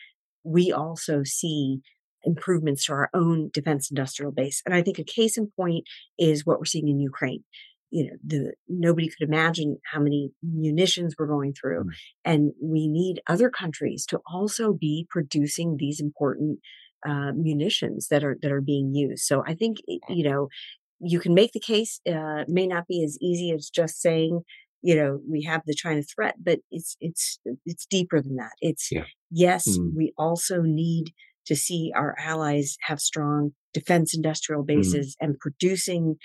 we 0.44 0.72
also 0.72 1.24
see 1.24 1.82
improvements 2.24 2.86
to 2.86 2.94
our 2.94 3.10
own 3.14 3.50
defense 3.54 3.90
industrial 3.90 4.32
base. 4.32 4.62
And 4.66 4.76
I 4.76 4.82
think 4.82 5.00
a 5.00 5.04
case 5.04 5.38
in 5.38 5.52
point 5.56 5.86
is 6.18 6.46
what 6.46 6.60
we're 6.60 6.66
seeing 6.66 6.88
in 6.88 7.00
Ukraine. 7.00 7.44
You 7.92 8.06
know, 8.06 8.18
the 8.26 8.54
nobody 8.68 9.10
could 9.10 9.28
imagine 9.28 9.78
how 9.92 10.00
many 10.00 10.32
munitions 10.42 11.16
we're 11.18 11.28
going 11.28 11.54
through. 11.54 11.84
Mm. 11.84 11.90
And 12.26 12.52
we 12.62 12.88
need 12.88 13.22
other 13.28 13.50
countries 13.50 14.06
to 14.08 14.20
also 14.32 14.74
be 14.74 15.08
producing 15.10 15.78
these 15.78 16.00
important 16.00 16.60
uh, 17.08 17.32
munitions 17.36 18.08
that 18.10 18.24
are 18.24 18.38
that 18.42 18.52
are 18.52 18.62
being 18.62 18.94
used. 18.94 19.24
So 19.26 19.44
I 19.46 19.56
think 19.56 19.78
you 20.10 20.30
know 20.30 20.48
you 21.00 21.20
can 21.20 21.34
make 21.34 21.52
the 21.52 21.60
case. 21.60 22.00
Uh, 22.08 22.44
may 22.48 22.68
not 22.68 22.88
be 22.88 23.04
as 23.04 23.18
easy 23.22 23.52
as 23.52 23.70
just 23.70 24.02
saying 24.02 24.42
you 24.82 24.96
know 24.96 25.20
we 25.30 25.44
have 25.44 25.62
the 25.66 25.76
China 25.76 26.02
threat, 26.04 26.36
but 26.44 26.60
it's 26.72 26.96
it's 27.00 27.40
it's 27.66 27.86
deeper 27.86 28.22
than 28.22 28.38
that. 28.38 28.52
It's 28.62 28.90
yeah. 28.92 29.06
yes, 29.30 29.68
mm. 29.68 29.92
we 29.96 30.14
also 30.18 30.62
need 30.62 31.14
to 31.48 31.56
see 31.56 31.92
our 31.96 32.16
allies 32.20 32.78
have 32.82 33.00
strong 33.00 33.52
defense 33.74 34.16
industrial 34.16 34.64
mm-hmm. 34.64 34.80
bases 34.80 35.16
mm 35.16 35.26
and 35.26 35.40
producing 35.40 36.16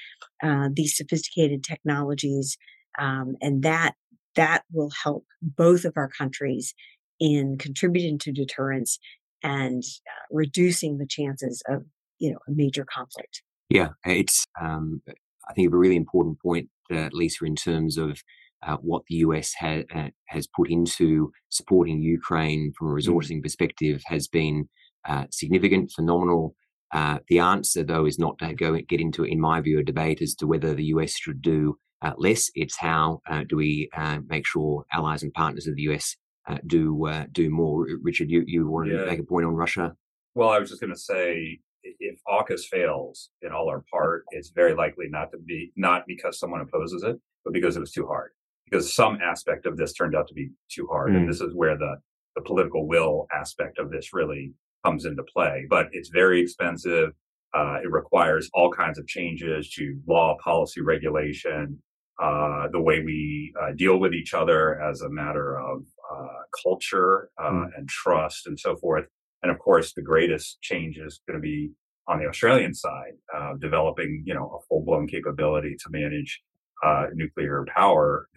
uh, 0.43 0.69
these 0.73 0.97
sophisticated 0.97 1.63
technologies, 1.63 2.57
um, 2.99 3.37
and 3.41 3.63
that 3.63 3.95
that 4.35 4.63
will 4.73 4.91
help 5.03 5.25
both 5.43 5.85
of 5.85 5.95
our 5.97 6.09
countries 6.09 6.75
in 7.19 7.57
contributing 7.59 8.19
to 8.19 8.33
deterrence 8.33 8.99
and 9.43 9.83
uh, 9.83 10.25
reducing 10.31 10.99
the 10.99 11.07
chances 11.07 11.63
of 11.69 11.85
you 12.19 12.33
know 12.33 12.39
a 12.49 12.53
major 12.53 12.85
conflict. 12.85 13.43
Yeah, 13.69 13.91
it's 14.05 14.45
um, 14.61 15.03
I 15.49 15.53
think 15.55 15.73
a 15.73 15.77
really 15.77 15.97
important 15.97 16.41
point, 16.41 16.69
uh, 16.93 17.09
Lisa, 17.13 17.45
in 17.45 17.57
terms 17.57 17.99
of 17.99 18.23
uh, 18.67 18.77
what 18.81 19.03
the 19.09 19.17
US 19.17 19.53
ha- 19.59 19.85
uh, 19.95 20.09
has 20.29 20.47
put 20.47 20.71
into 20.71 21.31
supporting 21.51 22.03
Ukraine 22.03 22.73
from 22.79 22.89
a 22.89 22.91
mm. 22.93 22.97
resourcing 22.97 23.39
mm 23.39 23.43
perspective 23.43 24.03
has 24.07 24.29
been 24.29 24.69
uh, 25.07 25.25
significant, 25.31 25.93
phenomenal. 25.95 26.55
Uh, 26.93 27.19
the 27.29 27.39
answer, 27.39 27.83
though, 27.83 28.07
is 28.07 28.19
not 28.19 28.39
to 28.39 28.55
go 28.55 28.79
get 28.89 29.01
into, 29.01 29.25
in 29.25 29.41
my 29.41 29.61
view, 29.61 29.79
a 29.79 29.83
debate 29.83 30.23
as 30.23 30.35
to 30.37 30.47
whether 30.47 30.75
the 30.75 30.85
US 30.85 31.17
should 31.17 31.43
do 31.43 31.77
uh, 32.03 32.13
less. 32.17 32.51
It's 32.55 32.77
how 32.77 33.21
uh, 33.29 33.45
do 33.49 33.57
we 33.57 33.89
uh, 33.97 34.19
make 34.29 34.47
sure 34.47 34.85
allies 34.93 35.23
and 35.23 35.33
partners 35.33 35.67
of 35.67 35.77
the 35.77 35.83
US 35.83 36.17
uh, 36.49 36.59
do 36.67 37.07
uh, 37.07 37.25
do 37.33 37.51
more. 37.51 37.87
Richard, 38.03 38.31
you 38.31 38.45
you 38.47 38.69
wanted 38.69 38.93
yeah. 38.93 39.01
to 39.01 39.07
make 39.07 39.19
a 39.19 39.25
point 39.25 39.47
on 39.47 39.55
Russia. 39.55 39.95
Well, 40.35 40.51
I 40.51 40.59
was 40.59 40.69
just 40.69 40.81
going 40.81 40.93
to 40.93 40.99
say, 40.99 41.59
if 41.83 42.21
AUKUS 42.29 42.67
fails 42.71 43.31
in 43.43 43.53
all 43.53 43.71
or 43.71 43.85
part, 43.91 44.25
it's 44.31 44.51
very 44.51 44.75
likely 44.75 45.07
not 45.09 45.31
to 45.33 45.39
be 45.39 45.73
not 45.77 46.05
because 46.07 46.39
someone 46.39 46.61
opposes 46.61 47.03
it, 47.03 47.17
but 47.45 47.55
because 47.55 47.77
it 47.77 47.81
was 47.81 47.93
too 47.93 48.07
hard. 48.07 48.33
Because 48.69 48.95
some 48.95 49.19
aspect 49.23 49.67
of 49.67 49.77
this 49.77 49.93
turned 49.93 50.15
out 50.15 50.29
to 50.29 50.35
be 50.35 50.51
too 50.71 50.87
hard, 50.91 51.13
mm. 51.13 51.17
and 51.17 51.29
this 51.29 51.41
is 51.41 51.55
where 51.55 51.77
the 51.77 51.97
the 52.37 52.43
political 52.43 52.87
will 52.87 53.27
aspect 53.35 53.79
of 53.79 53.91
this 53.91 54.13
really 54.13 54.53
comes 54.85 55.05
into 55.05 55.23
play. 55.25 55.67
But 55.69 55.89
it's 55.93 56.09
very 56.09 56.41
expensive. 56.41 57.11
Uh, 57.55 57.79
it 57.83 57.91
requires 57.91 58.51
all 58.55 58.71
kinds 58.71 58.99
of 58.99 59.07
changes 59.07 59.71
to 59.73 59.99
law, 60.07 60.37
policy, 60.43 60.81
regulation, 60.81 61.81
uh, 62.23 62.69
the 62.73 62.81
way 62.81 63.03
we 63.03 63.53
uh, 63.61 63.73
deal 63.77 63.99
with 63.99 64.15
each 64.15 64.35
other 64.35 64.81
as 64.81 65.03
a 65.03 65.11
matter 65.11 65.59
of 65.59 65.83
uh, 66.11 66.27
culture 66.63 67.29
mm. 67.39 67.69
and 67.77 67.89
trust 67.89 68.47
and 68.47 68.59
so 68.59 68.77
forth. 68.77 69.07
And 69.43 69.53
of 69.53 69.59
course, 69.59 69.93
the 69.93 70.03
greatest 70.03 70.61
change 70.63 70.97
is 70.99 71.21
going 71.27 71.39
to 71.39 71.43
be 71.43 71.73
on 72.09 72.19
the 72.19 72.27
Australian 72.27 72.73
side, 72.73 73.13
uh, 73.35 73.55
developing 73.61 74.23
you 74.25 74.33
know 74.33 74.59
a 74.59 74.65
full 74.67 74.83
blown 74.83 75.07
capability 75.07 75.77
to 75.79 75.91
manage 75.91 76.41
uh, 76.83 77.07
nuclear 77.13 77.67
power 77.75 78.29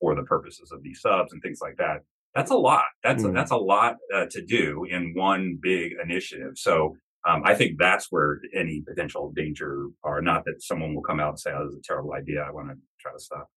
for 0.00 0.14
the 0.14 0.22
purposes 0.22 0.70
of 0.72 0.82
these 0.82 1.00
subs 1.00 1.32
and 1.32 1.42
things 1.42 1.60
like 1.60 1.76
that. 1.76 2.00
That's 2.34 2.50
a 2.50 2.56
lot. 2.56 2.84
That's 3.02 3.22
mm. 3.24 3.30
a, 3.30 3.32
that's 3.32 3.50
a 3.50 3.56
lot 3.56 3.96
to 4.30 4.44
do 4.44 4.86
in 4.88 5.14
one 5.14 5.58
big 5.60 5.92
initiative. 6.02 6.52
So 6.56 6.96
um, 7.28 7.42
I 7.44 7.54
think 7.54 7.78
that's 7.78 8.06
where 8.10 8.40
any 8.54 8.82
potential 8.86 9.32
danger 9.34 9.86
are. 10.04 10.22
Not 10.22 10.44
that 10.44 10.62
someone 10.62 10.94
will 10.94 11.02
come 11.02 11.20
out 11.20 11.30
and 11.30 11.40
say, 11.40 11.50
"Oh, 11.54 11.64
this 11.64 11.74
is 11.74 11.78
a 11.78 11.82
terrible 11.82 12.12
idea. 12.14 12.40
I 12.40 12.50
want 12.50 12.68
to 12.68 12.76
try 13.00 13.12
to 13.12 13.18
stop." 13.18 13.48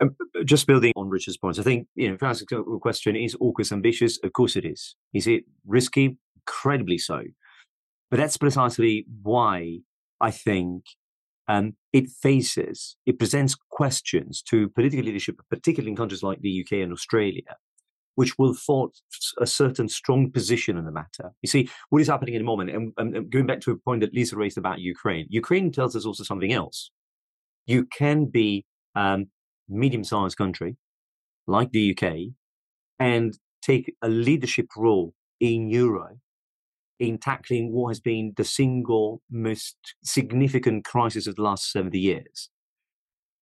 Um, 0.00 0.16
just 0.44 0.66
building 0.66 0.92
on 0.96 1.10
Richard's 1.10 1.36
points, 1.36 1.58
I 1.58 1.62
think 1.62 1.86
you 1.94 2.08
know, 2.08 2.14
if 2.14 2.22
I 2.22 2.30
ask 2.30 2.50
a 2.50 2.62
question, 2.80 3.16
is 3.16 3.36
AUKUS 3.36 3.72
ambitious? 3.72 4.18
Of 4.22 4.32
course 4.32 4.56
it 4.56 4.64
is. 4.64 4.96
Is 5.12 5.26
it 5.26 5.44
risky? 5.66 6.16
Incredibly 6.46 6.96
so. 6.96 7.22
But 8.10 8.16
that's 8.16 8.38
precisely 8.38 9.06
why 9.22 9.80
I 10.20 10.30
think 10.30 10.84
um, 11.48 11.74
it 11.92 12.08
faces, 12.08 12.96
it 13.06 13.18
presents 13.18 13.54
questions 13.70 14.42
to 14.48 14.68
political 14.70 15.04
leadership, 15.04 15.36
particularly 15.50 15.90
in 15.90 15.96
countries 15.96 16.22
like 16.22 16.40
the 16.40 16.64
UK 16.64 16.78
and 16.78 16.92
Australia, 16.92 17.56
which 18.14 18.38
will 18.38 18.54
force 18.54 19.02
a 19.38 19.46
certain 19.46 19.88
strong 19.88 20.30
position 20.30 20.76
in 20.76 20.84
the 20.84 20.92
matter. 20.92 21.32
You 21.42 21.48
see, 21.48 21.70
what 21.88 22.02
is 22.02 22.08
happening 22.08 22.34
in 22.34 22.40
the 22.40 22.46
moment, 22.46 22.70
and, 22.70 22.92
and 22.96 23.30
going 23.30 23.46
back 23.46 23.60
to 23.62 23.70
a 23.70 23.76
point 23.76 24.00
that 24.00 24.14
Lisa 24.14 24.36
raised 24.36 24.58
about 24.58 24.80
Ukraine, 24.80 25.26
Ukraine 25.30 25.72
tells 25.72 25.96
us 25.96 26.04
also 26.04 26.24
something 26.24 26.52
else. 26.52 26.90
You 27.66 27.86
can 27.86 28.26
be 28.26 28.64
a 28.96 29.00
um, 29.00 29.26
medium-sized 29.68 30.36
country 30.36 30.76
like 31.46 31.70
the 31.70 31.96
UK 31.96 32.34
and 32.98 33.38
take 33.62 33.94
a 34.02 34.08
leadership 34.08 34.66
role 34.76 35.14
in 35.38 35.68
Euro 35.68 36.18
in 36.98 37.16
tackling 37.16 37.72
what 37.72 37.88
has 37.88 38.00
been 38.00 38.34
the 38.36 38.44
single 38.44 39.22
most 39.30 39.76
significant 40.04 40.84
crisis 40.84 41.26
of 41.26 41.36
the 41.36 41.42
last 41.42 41.72
70 41.72 41.98
years. 41.98 42.50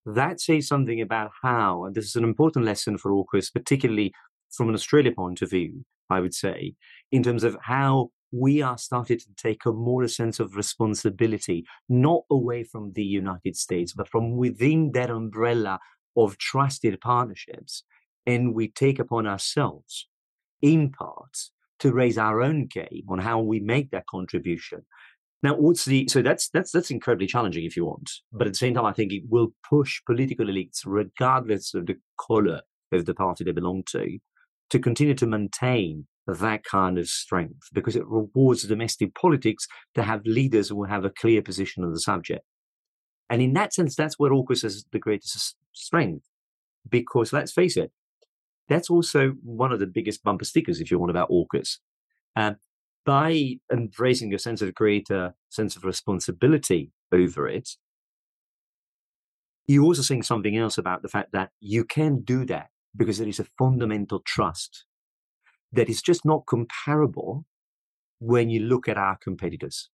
That 0.07 0.41
says 0.41 0.69
something 0.69 1.01
about 1.01 1.33
how, 1.43 1.85
and 1.85 1.95
this 1.95 2.07
is 2.07 2.17
an 2.17 2.25
important 2.25 2.65
lesson 2.65 2.97
for 2.97 3.11
AUKUS, 3.11 3.53
particularly 3.53 4.15
from 4.51 4.69
an 4.69 4.75
Australia 4.75 5.13
point 5.13 5.43
of 5.43 5.51
view, 5.51 5.85
I 6.11 6.21
would 6.21 6.35
say, 6.35 6.75
in 7.13 7.23
terms 7.23 7.45
of 7.45 7.57
how 7.63 8.11
we 8.31 8.61
are 8.61 8.79
starting 8.79 9.19
to 9.19 9.35
take 9.37 9.65
a 9.65 9.73
more 9.73 10.07
sense 10.09 10.39
of 10.41 10.57
responsibility, 10.57 11.67
not 11.89 12.25
away 12.31 12.63
from 12.65 12.93
the 12.93 13.05
United 13.05 13.57
States, 13.57 13.93
but 13.93 14.09
from 14.09 14.37
within 14.37 14.93
that 14.93 15.11
umbrella 15.11 15.81
of 16.17 16.37
trusted 16.39 17.01
partnerships. 17.01 17.85
And 18.27 18.55
we 18.55 18.69
take 18.69 18.99
upon 18.99 19.27
ourselves, 19.27 20.09
in 20.61 20.91
part, 20.91 21.37
to 21.79 21.93
raise 21.93 22.19
our 22.19 22.43
own 22.43 22.67
game 22.67 23.05
on 23.09 23.19
how 23.19 23.41
we 23.41 23.61
make 23.61 23.91
that 23.91 24.07
contribution. 24.07 24.85
Now, 25.43 25.55
what's 25.55 25.85
the 25.85 26.09
so 26.11 26.21
that's 26.21 26.49
that's 26.51 26.73
that's 26.73 26.91
incredibly 26.91 27.29
challenging 27.29 27.65
if 27.65 27.77
you 27.77 27.85
want, 27.87 28.11
but 28.33 28.49
at 28.49 28.55
the 28.55 28.59
same 28.59 28.75
time, 28.75 28.85
I 28.85 28.93
think 28.93 29.13
it 29.13 29.23
will 29.29 29.53
push 29.69 30.01
political 30.05 30.47
elites, 30.47 30.81
regardless 30.85 31.75
of 31.75 31.87
the 31.87 31.97
color 32.21 32.63
of 32.91 33.07
the 33.07 33.15
party 33.15 33.45
they 33.45 33.53
belong 33.53 33.85
to, 33.91 34.19
to 34.71 34.79
continue 34.79 35.15
to 35.15 35.27
maintain 35.27 36.07
that 36.27 36.63
kind 36.65 36.99
of 36.99 37.09
strength 37.09 37.69
because 37.73 37.97
it 37.97 38.07
rewards 38.07 38.63
domestic 38.65 39.15
politics 39.15 39.67
to 39.95 40.03
have 40.03 40.27
leaders 40.27 40.69
who 40.69 40.85
have 40.85 41.05
a 41.05 41.11
clear 41.11 41.41
position 41.41 41.85
on 41.85 41.93
the 41.93 42.01
subject. 42.01 42.43
And 43.31 43.41
in 43.41 43.55
that 43.55 43.73
sense, 43.73 43.95
that's 43.95 44.19
where 44.19 44.31
AUKUS 44.31 44.63
has 44.63 44.85
the 44.93 44.99
greatest 44.99 45.57
strength 45.73 46.27
because 46.89 47.33
let's 47.33 47.53
face 47.53 47.77
it, 47.77 47.93
that's 48.69 48.91
also 48.91 49.35
one 49.43 49.73
of 49.73 49.81
the 49.81 49.87
biggest 49.87 50.23
bumper 50.23 50.45
stickers, 50.45 50.81
if 50.81 50.91
you 50.91 50.99
want, 50.99 51.11
about 51.11 51.31
AUKUS. 51.31 51.79
Um, 52.37 52.57
by 53.07 53.55
embracing 53.73 54.35
a 54.35 54.39
sense 54.39 54.61
of 54.61 54.75
greater 54.75 55.35
sense 55.49 55.77
of 55.77 55.85
responsibility 55.85 56.93
over 57.11 57.49
it, 57.49 57.71
you're 59.67 59.85
also 59.85 60.03
saying 60.03 60.23
something 60.23 60.57
else 60.57 60.77
about 60.77 61.03
the 61.03 61.09
fact 61.09 61.33
that 61.33 61.51
you 61.61 61.85
can 61.85 62.21
do 62.21 62.45
that 62.47 62.69
because 62.99 63.19
there 63.19 63.29
is 63.29 63.41
a 63.41 63.47
fundamental 63.57 64.21
trust 64.27 64.85
that 65.73 65.89
is 65.89 66.03
just 66.03 66.25
not 66.25 66.47
comparable 66.47 67.47
when 68.19 68.51
you 68.51 68.61
look 68.61 68.89
at 68.89 68.99
our 68.99 69.17
competitors 69.17 69.91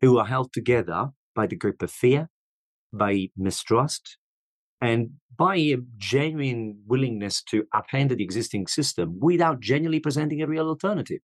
who 0.00 0.18
are 0.18 0.26
held 0.26 0.52
together 0.52 1.10
by 1.34 1.46
the 1.46 1.56
grip 1.56 1.82
of 1.82 1.90
fear, 1.90 2.28
by 2.92 3.28
mistrust, 3.36 4.18
and 4.80 5.10
by 5.36 5.56
a 5.56 5.76
genuine 5.96 6.82
willingness 6.86 7.42
to 7.42 7.64
upend 7.74 8.16
the 8.16 8.22
existing 8.22 8.66
system 8.66 9.18
without 9.20 9.60
genuinely 9.60 10.00
presenting 10.00 10.42
a 10.42 10.46
real 10.46 10.68
alternative. 10.68 11.20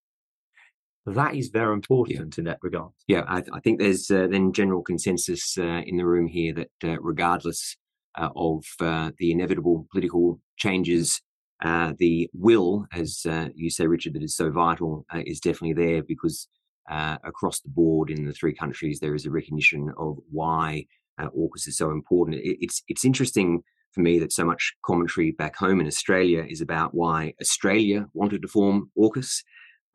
That 1.06 1.34
is 1.34 1.48
very 1.48 1.72
important 1.72 2.36
yeah. 2.36 2.40
in 2.40 2.44
that 2.44 2.58
regard. 2.62 2.92
Yeah, 3.06 3.24
I, 3.26 3.42
I 3.52 3.60
think 3.60 3.78
there's 3.78 4.10
uh, 4.10 4.26
then 4.30 4.52
general 4.52 4.82
consensus 4.82 5.56
uh, 5.58 5.82
in 5.86 5.96
the 5.96 6.06
room 6.06 6.26
here 6.26 6.54
that 6.54 6.70
uh, 6.84 7.00
regardless 7.00 7.76
uh, 8.18 8.30
of 8.36 8.64
uh, 8.80 9.10
the 9.18 9.30
inevitable 9.30 9.86
political 9.92 10.40
changes. 10.56 11.20
Uh, 11.64 11.92
the 11.98 12.28
will, 12.34 12.86
as 12.92 13.26
you 13.54 13.70
say, 13.70 13.86
Richard, 13.86 14.14
that 14.14 14.22
is 14.22 14.36
so 14.36 14.50
vital, 14.50 15.04
is 15.26 15.40
definitely 15.40 15.72
there 15.72 16.02
because 16.02 16.48
across 16.88 17.60
the 17.60 17.68
board 17.68 18.10
in 18.10 18.24
the 18.24 18.32
three 18.32 18.54
countries 18.54 19.00
there 19.00 19.14
is 19.14 19.26
a 19.26 19.30
recognition 19.30 19.92
of 19.98 20.18
why 20.30 20.84
AUKUS 21.20 21.66
is 21.66 21.76
so 21.76 21.90
important. 21.90 22.36
It, 22.38 22.58
it's 22.60 22.82
it's 22.86 23.04
interesting 23.04 23.62
for 23.92 24.00
me 24.00 24.18
that 24.18 24.32
so 24.32 24.44
much 24.44 24.74
commentary 24.84 25.32
back 25.32 25.56
home 25.56 25.80
in 25.80 25.86
Australia 25.86 26.44
is 26.48 26.60
about 26.60 26.94
why 26.94 27.34
Australia 27.40 28.06
wanted 28.14 28.42
to 28.42 28.48
form 28.48 28.90
AUKUS. 28.96 29.42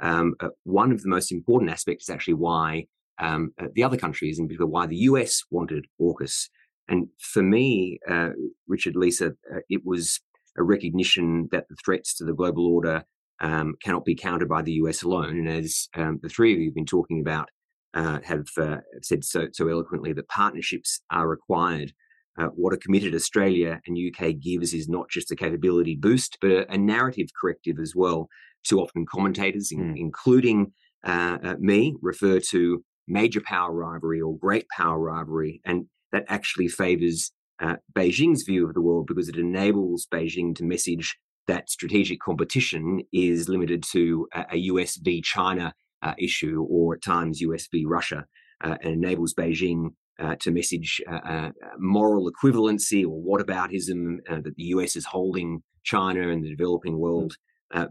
Um, 0.02 0.36
uh, 0.40 0.50
one 0.64 0.92
of 0.92 1.02
the 1.02 1.10
most 1.10 1.32
important 1.32 1.72
aspects 1.72 2.10
is 2.10 2.14
actually 2.14 2.34
why 2.34 2.88
um, 3.20 3.54
uh, 3.62 3.68
the 3.74 3.84
other 3.84 3.98
countries, 3.98 4.40
in 4.40 4.48
particular, 4.48 4.70
why 4.70 4.88
the 4.88 4.98
US 5.12 5.44
wanted 5.52 5.86
AUKUS. 6.02 6.50
And 6.88 7.08
for 7.20 7.44
me, 7.44 8.00
uh, 8.10 8.30
Richard, 8.68 8.96
Lisa, 8.96 9.34
uh, 9.54 9.60
it 9.70 9.82
was 9.86 10.20
a 10.58 10.64
recognition 10.64 11.50
that 11.52 11.68
the 11.70 11.76
threats 11.84 12.16
to 12.16 12.26
the 12.26 12.34
global 12.34 12.68
order 12.68 13.04
um, 13.40 13.76
cannot 13.84 14.06
be 14.06 14.16
countered 14.16 14.50
by 14.50 14.62
the 14.62 14.74
US 14.74 15.04
alone. 15.04 15.38
And 15.38 15.50
as 15.50 15.88
um, 15.96 16.20
the 16.22 16.30
three 16.30 16.54
of 16.54 16.60
you 16.60 16.68
have 16.68 16.76
been 16.76 16.86
talking 16.86 17.22
about, 17.22 17.50
uh, 17.94 18.20
have 18.24 18.46
uh, 18.58 18.78
said 19.02 19.24
so, 19.24 19.48
so 19.52 19.68
eloquently, 19.68 20.14
that 20.14 20.28
partnerships 20.28 21.02
are 21.12 21.28
required. 21.28 21.94
Uh, 22.40 22.48
what 22.48 22.74
a 22.74 22.78
committed 22.78 23.14
Australia 23.14 23.80
and 23.86 23.98
UK 23.98 24.34
gives 24.42 24.74
is 24.74 24.90
not 24.90 25.08
just 25.10 25.32
a 25.32 25.36
capability 25.36 25.96
boost, 25.96 26.38
but 26.42 26.50
a, 26.50 26.72
a 26.74 26.78
narrative 26.78 27.28
corrective 27.40 27.78
as 27.80 27.94
well. 27.96 28.28
Too 28.64 28.80
often, 28.80 29.06
commentators, 29.06 29.72
in, 29.72 29.94
mm. 29.94 29.98
including 29.98 30.74
uh, 31.04 31.56
me, 31.60 31.96
refer 32.02 32.40
to 32.40 32.84
major 33.08 33.42
power 33.42 33.72
rivalry 33.72 34.22
or 34.22 34.38
great 34.38 34.66
power 34.76 34.98
rivalry, 34.98 35.62
and 35.66 35.86
that 36.14 36.24
actually 36.30 36.70
favors 36.70 37.32
uh, 37.62 37.76
Beijing's 37.94 38.44
view 38.44 38.66
of 38.66 38.74
the 38.74 38.82
world 38.82 39.08
because 39.08 39.28
it 39.28 39.36
enables 39.36 40.08
Beijing 40.14 40.56
to 40.56 40.64
message 40.64 41.18
that 41.48 41.70
strategic 41.70 42.22
competition 42.22 43.02
is 43.12 43.50
limited 43.50 43.84
to 43.92 44.28
a, 44.34 44.46
a 44.52 44.58
US 44.58 44.96
v 44.96 45.22
China 45.22 45.74
uh, 46.02 46.14
issue 46.18 46.66
or 46.70 46.96
at 46.96 47.04
times 47.04 47.42
US 47.42 47.68
v 47.68 47.86
Russia 47.86 48.26
uh, 48.64 48.78
and 48.82 48.94
enables 48.94 49.34
Beijing 49.34 49.90
uh, 50.20 50.36
to 50.40 50.52
message 50.52 51.02
uh, 51.12 51.16
uh, 51.16 51.52
moral 51.80 52.32
equivalency 52.32 53.04
or 53.06 53.22
whataboutism 53.22 54.18
that 54.30 54.54
the 54.56 54.64
US 54.66 54.96
is 54.96 55.06
holding 55.06 55.64
China 55.84 56.30
and 56.30 56.44
the 56.44 56.50
developing 56.50 56.98
world 56.98 57.36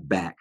back. 0.01 0.37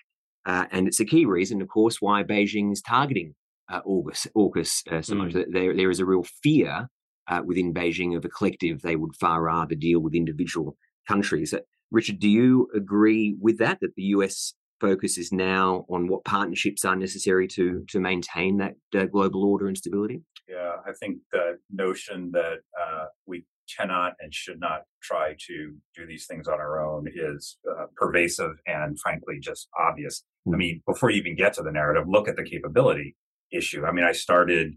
and 0.45 0.87
it's 0.87 0.99
a 0.99 1.05
key 1.05 1.25
reason, 1.25 1.61
of 1.61 1.67
course, 1.67 1.97
why 1.99 2.23
Beijing 2.23 2.71
is 2.71 2.81
targeting 2.81 3.33
AUKUS, 3.71 4.27
AUKUS 4.35 5.03
so 5.03 5.13
mm. 5.13 5.17
much. 5.17 5.33
There, 5.33 5.75
there 5.75 5.89
is 5.89 5.99
a 5.99 6.05
real 6.05 6.25
fear 6.43 6.87
uh, 7.31 7.41
within 7.43 7.73
Beijing 7.73 8.15
of 8.15 8.25
a 8.25 8.29
collective. 8.29 8.81
They 8.81 8.95
would 8.95 9.15
far 9.15 9.41
rather 9.41 9.75
deal 9.75 9.99
with 9.99 10.13
individual 10.13 10.77
countries. 11.07 11.53
Uh, 11.53 11.59
Richard, 11.89 12.19
do 12.19 12.29
you 12.29 12.69
agree 12.75 13.35
with 13.39 13.57
that? 13.57 13.79
That 13.81 13.95
the 13.95 14.03
US 14.03 14.53
focus 14.79 15.17
is 15.17 15.31
now 15.31 15.85
on 15.89 16.07
what 16.07 16.25
partnerships 16.25 16.83
are 16.85 16.95
necessary 16.95 17.47
to 17.47 17.85
to 17.89 17.99
maintain 17.99 18.57
that 18.57 18.75
uh, 18.95 19.05
global 19.05 19.43
order 19.45 19.67
and 19.67 19.77
stability? 19.77 20.21
Yeah, 20.49 20.75
I 20.85 20.91
think 20.99 21.19
the 21.31 21.59
notion 21.71 22.31
that 22.33 22.57
uh, 22.79 23.05
we 23.25 23.45
cannot 23.77 24.13
and 24.19 24.33
should 24.33 24.59
not 24.59 24.81
try 25.01 25.35
to 25.47 25.73
do 25.95 26.05
these 26.05 26.25
things 26.25 26.47
on 26.47 26.59
our 26.59 26.83
own 26.85 27.07
is 27.13 27.57
uh, 27.69 27.85
pervasive 27.95 28.55
and 28.67 28.99
frankly 28.99 29.39
just 29.39 29.69
obvious. 29.79 30.23
I 30.47 30.51
hmm. 30.51 30.57
mean, 30.57 30.81
before 30.85 31.09
you 31.09 31.21
even 31.21 31.35
get 31.35 31.53
to 31.53 31.63
the 31.63 31.71
narrative, 31.71 32.03
look 32.07 32.27
at 32.27 32.35
the 32.35 32.43
capability 32.43 33.15
issue. 33.51 33.85
I 33.85 33.91
mean, 33.91 34.03
I 34.03 34.11
started 34.11 34.75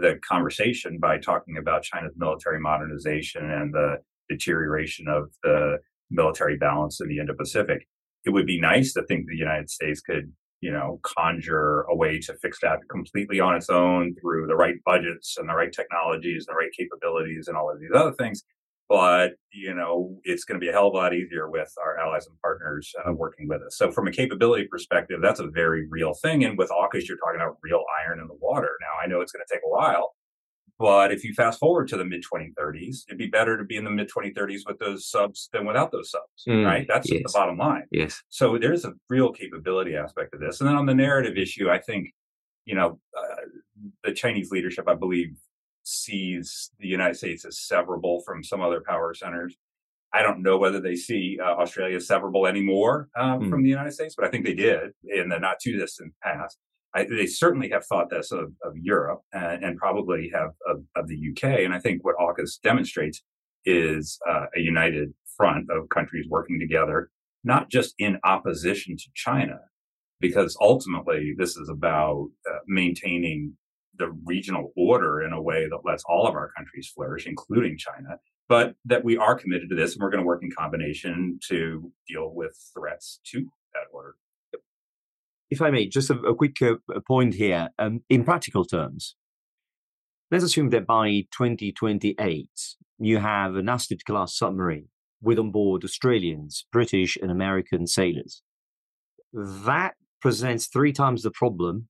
the 0.00 0.18
conversation 0.28 0.98
by 0.98 1.18
talking 1.18 1.56
about 1.56 1.82
China's 1.82 2.14
military 2.16 2.60
modernization 2.60 3.50
and 3.50 3.72
the 3.72 3.96
deterioration 4.28 5.06
of 5.08 5.30
the 5.42 5.78
military 6.10 6.56
balance 6.56 7.00
in 7.00 7.08
the 7.08 7.18
Indo 7.18 7.34
Pacific. 7.34 7.86
It 8.24 8.30
would 8.30 8.46
be 8.46 8.60
nice 8.60 8.92
to 8.94 9.04
think 9.04 9.26
the 9.26 9.36
United 9.36 9.70
States 9.70 10.00
could 10.00 10.32
you 10.60 10.72
know, 10.72 10.98
conjure 11.02 11.82
a 11.82 11.94
way 11.94 12.18
to 12.18 12.34
fix 12.42 12.58
that 12.60 12.80
completely 12.90 13.40
on 13.40 13.54
its 13.54 13.68
own 13.68 14.14
through 14.20 14.46
the 14.46 14.56
right 14.56 14.76
budgets 14.84 15.36
and 15.38 15.48
the 15.48 15.54
right 15.54 15.72
technologies 15.72 16.46
and 16.46 16.54
the 16.54 16.58
right 16.58 16.72
capabilities 16.76 17.48
and 17.48 17.56
all 17.56 17.70
of 17.70 17.78
these 17.78 17.90
other 17.94 18.12
things. 18.12 18.42
But, 18.88 19.32
you 19.52 19.74
know, 19.74 20.16
it's 20.22 20.44
going 20.44 20.60
to 20.60 20.64
be 20.64 20.68
a 20.68 20.72
hell 20.72 20.86
of 20.86 20.94
a 20.94 20.96
lot 20.96 21.12
easier 21.12 21.50
with 21.50 21.72
our 21.82 21.98
allies 21.98 22.26
and 22.28 22.40
partners 22.40 22.92
uh, 23.04 23.12
working 23.12 23.48
with 23.48 23.60
us. 23.62 23.76
So 23.76 23.90
from 23.90 24.06
a 24.06 24.12
capability 24.12 24.68
perspective, 24.70 25.18
that's 25.20 25.40
a 25.40 25.48
very 25.48 25.88
real 25.88 26.14
thing. 26.14 26.44
And 26.44 26.56
with 26.56 26.70
AUKUS, 26.70 27.08
you're 27.08 27.18
talking 27.18 27.40
about 27.40 27.56
real 27.62 27.82
iron 28.06 28.20
in 28.20 28.28
the 28.28 28.38
water. 28.40 28.70
Now, 28.80 29.02
I 29.02 29.08
know 29.08 29.20
it's 29.20 29.32
going 29.32 29.44
to 29.46 29.52
take 29.52 29.62
a 29.66 29.68
while, 29.68 30.14
but 30.78 31.10
if 31.10 31.24
you 31.24 31.32
fast 31.32 31.58
forward 31.58 31.88
to 31.88 31.96
the 31.96 32.04
mid 32.04 32.22
2030s, 32.22 33.04
it'd 33.08 33.18
be 33.18 33.26
better 33.26 33.56
to 33.56 33.64
be 33.64 33.76
in 33.76 33.84
the 33.84 33.90
mid 33.90 34.10
2030s 34.10 34.60
with 34.66 34.78
those 34.78 35.08
subs 35.08 35.48
than 35.52 35.66
without 35.66 35.90
those 35.90 36.10
subs, 36.10 36.44
mm, 36.46 36.64
right? 36.64 36.86
That's 36.86 37.10
yes. 37.10 37.22
the 37.24 37.32
bottom 37.32 37.56
line. 37.56 37.84
Yes. 37.90 38.22
So 38.28 38.58
there's 38.58 38.84
a 38.84 38.92
real 39.08 39.32
capability 39.32 39.96
aspect 39.96 40.34
of 40.34 40.40
this. 40.40 40.60
And 40.60 40.68
then 40.68 40.76
on 40.76 40.86
the 40.86 40.94
narrative 40.94 41.38
issue, 41.38 41.70
I 41.70 41.78
think, 41.78 42.12
you 42.66 42.74
know, 42.74 42.98
uh, 43.16 43.46
the 44.04 44.12
Chinese 44.12 44.50
leadership, 44.50 44.86
I 44.86 44.94
believe, 44.94 45.36
sees 45.86 46.70
the 46.78 46.88
United 46.88 47.16
States 47.16 47.44
as 47.44 47.58
severable 47.58 48.24
from 48.24 48.42
some 48.42 48.60
other 48.60 48.82
power 48.86 49.14
centers. 49.14 49.56
I 50.12 50.22
don't 50.22 50.42
know 50.42 50.58
whether 50.58 50.80
they 50.80 50.96
see 50.96 51.38
uh, 51.40 51.54
Australia 51.54 51.98
severable 51.98 52.48
anymore 52.48 53.08
uh, 53.16 53.36
mm. 53.36 53.50
from 53.50 53.62
the 53.62 53.68
United 53.68 53.92
States, 53.92 54.14
but 54.16 54.26
I 54.26 54.30
think 54.30 54.44
they 54.44 54.54
did 54.54 54.92
in 55.04 55.28
the 55.28 55.38
not 55.38 55.60
too 55.60 55.78
distant 55.78 56.12
past. 56.22 56.58
I, 56.94 57.04
they 57.04 57.26
certainly 57.26 57.68
have 57.70 57.84
thought 57.84 58.10
this 58.10 58.32
of, 58.32 58.52
of 58.64 58.72
Europe 58.76 59.20
and, 59.32 59.62
and, 59.62 59.76
probably 59.76 60.30
have 60.34 60.50
of, 60.66 60.82
of, 60.96 61.08
the 61.08 61.18
UK. 61.30 61.60
And 61.60 61.74
I 61.74 61.78
think 61.78 62.02
what 62.02 62.16
AUKUS 62.16 62.60
demonstrates 62.62 63.22
is 63.66 64.18
uh, 64.26 64.46
a 64.56 64.60
united 64.60 65.12
front 65.36 65.66
of 65.70 65.90
countries 65.90 66.26
working 66.30 66.58
together, 66.58 67.10
not 67.44 67.70
just 67.70 67.94
in 67.98 68.18
opposition 68.24 68.96
to 68.96 69.04
China, 69.14 69.58
because 70.20 70.56
ultimately 70.60 71.34
this 71.36 71.56
is 71.56 71.68
about 71.68 72.28
uh, 72.50 72.58
maintaining 72.66 73.56
the 73.98 74.10
regional 74.24 74.72
order 74.76 75.22
in 75.22 75.32
a 75.32 75.40
way 75.40 75.68
that 75.68 75.80
lets 75.84 76.04
all 76.08 76.26
of 76.26 76.34
our 76.34 76.50
countries 76.56 76.90
flourish, 76.94 77.26
including 77.26 77.78
China, 77.78 78.18
but 78.48 78.74
that 78.84 79.04
we 79.04 79.16
are 79.16 79.34
committed 79.34 79.68
to 79.70 79.76
this 79.76 79.94
and 79.94 80.02
we're 80.02 80.10
going 80.10 80.22
to 80.22 80.26
work 80.26 80.42
in 80.42 80.50
combination 80.50 81.38
to 81.48 81.92
deal 82.08 82.32
with 82.34 82.56
threats 82.74 83.20
to 83.32 83.40
that 83.72 83.84
order 83.92 84.16
if 85.50 85.62
I 85.62 85.70
may, 85.70 85.86
just 85.86 86.10
a, 86.10 86.18
a 86.20 86.34
quick 86.34 86.60
uh, 86.62 86.74
point 87.06 87.34
here. 87.34 87.68
Um, 87.78 88.02
in 88.08 88.24
practical 88.24 88.64
terms, 88.64 89.16
let's 90.30 90.44
assume 90.44 90.70
that 90.70 90.86
by 90.86 91.26
2028, 91.32 92.48
you 92.98 93.18
have 93.18 93.54
an 93.54 93.68
Astute 93.68 94.04
class 94.04 94.36
submarine 94.36 94.88
with 95.22 95.38
on 95.38 95.50
board 95.50 95.84
Australians, 95.84 96.66
British, 96.72 97.16
and 97.16 97.30
American 97.30 97.86
sailors. 97.86 98.42
That 99.32 99.94
presents 100.20 100.66
three 100.66 100.92
times 100.92 101.22
the 101.22 101.30
problem 101.30 101.88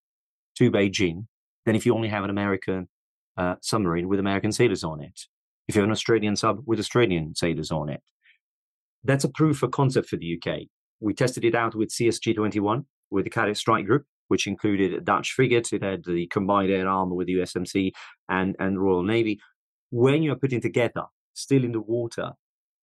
to 0.57 0.71
Beijing 0.71 1.27
than 1.66 1.76
if 1.76 1.85
you 1.85 1.94
only 1.94 2.09
have 2.09 2.24
an 2.24 2.31
American 2.31 2.88
uh, 3.37 3.57
submarine 3.61 4.09
with 4.09 4.18
American 4.18 4.52
sailors 4.52 4.83
on 4.83 5.02
it. 5.02 5.20
If 5.68 5.74
you 5.74 5.83
have 5.83 5.88
an 5.88 5.92
Australian 5.92 6.37
sub 6.37 6.62
with 6.64 6.79
Australian 6.79 7.35
sailors 7.35 7.70
on 7.70 7.90
it. 7.90 8.00
That's 9.05 9.24
a 9.24 9.29
proof 9.29 9.62
of 9.62 9.72
concept 9.72 10.09
for 10.09 10.16
the 10.16 10.40
UK. 10.40 10.61
We 11.00 11.12
tested 11.12 11.44
it 11.44 11.55
out 11.55 11.74
with 11.74 11.90
CSG 11.90 12.35
21 12.35 12.87
with 13.11 13.24
the 13.24 13.31
Carrier 13.31 13.55
Strike 13.55 13.85
Group, 13.87 14.05
which 14.29 14.46
included 14.46 14.94
a 14.94 15.00
Dutch 15.00 15.33
frigate. 15.33 15.72
It 15.72 15.83
had 15.83 16.05
the 16.05 16.26
combined 16.29 16.70
air 16.70 16.88
armor 16.88 17.14
with 17.14 17.26
the 17.26 17.35
USMC 17.35 17.92
and, 18.29 18.57
and 18.59 18.81
Royal 18.81 19.02
Navy. 19.02 19.40
When 19.90 20.22
you 20.22 20.33
are 20.33 20.37
putting 20.37 20.61
together, 20.61 21.05
still 21.35 21.64
in 21.64 21.72
the 21.72 21.81
water, 21.81 22.33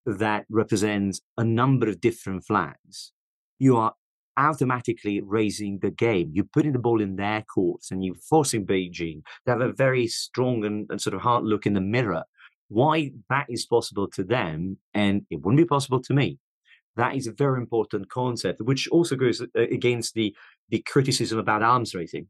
that 0.06 0.44
represents 0.50 1.20
a 1.36 1.44
number 1.44 1.88
of 1.88 2.00
different 2.00 2.44
flags, 2.44 3.12
you 3.58 3.76
are 3.76 3.94
automatically 4.36 5.20
raising 5.20 5.78
the 5.78 5.90
game. 5.90 6.30
You're 6.32 6.44
putting 6.52 6.72
the 6.72 6.78
ball 6.78 7.00
in 7.00 7.16
their 7.16 7.42
courts 7.42 7.90
and 7.90 8.04
you're 8.04 8.14
forcing 8.14 8.66
Beijing 8.66 9.22
to 9.44 9.52
have 9.52 9.60
a 9.60 9.72
very 9.72 10.06
strong 10.06 10.64
and, 10.64 10.86
and 10.90 11.00
sort 11.00 11.14
of 11.14 11.22
hard 11.22 11.44
look 11.44 11.66
in 11.66 11.74
the 11.74 11.80
mirror. 11.80 12.24
Why 12.68 13.12
that 13.28 13.46
is 13.48 13.66
possible 13.66 14.08
to 14.08 14.24
them 14.24 14.78
and 14.94 15.26
it 15.30 15.42
wouldn't 15.42 15.58
be 15.58 15.66
possible 15.66 16.00
to 16.02 16.14
me 16.14 16.38
that 16.96 17.16
is 17.16 17.26
a 17.26 17.32
very 17.32 17.58
important 17.58 18.08
concept, 18.08 18.60
which 18.60 18.88
also 18.88 19.16
goes 19.16 19.40
uh, 19.40 19.46
against 19.54 20.14
the, 20.14 20.34
the 20.68 20.80
criticism 20.80 21.38
about 21.38 21.62
arms 21.62 21.94
raising. 21.94 22.28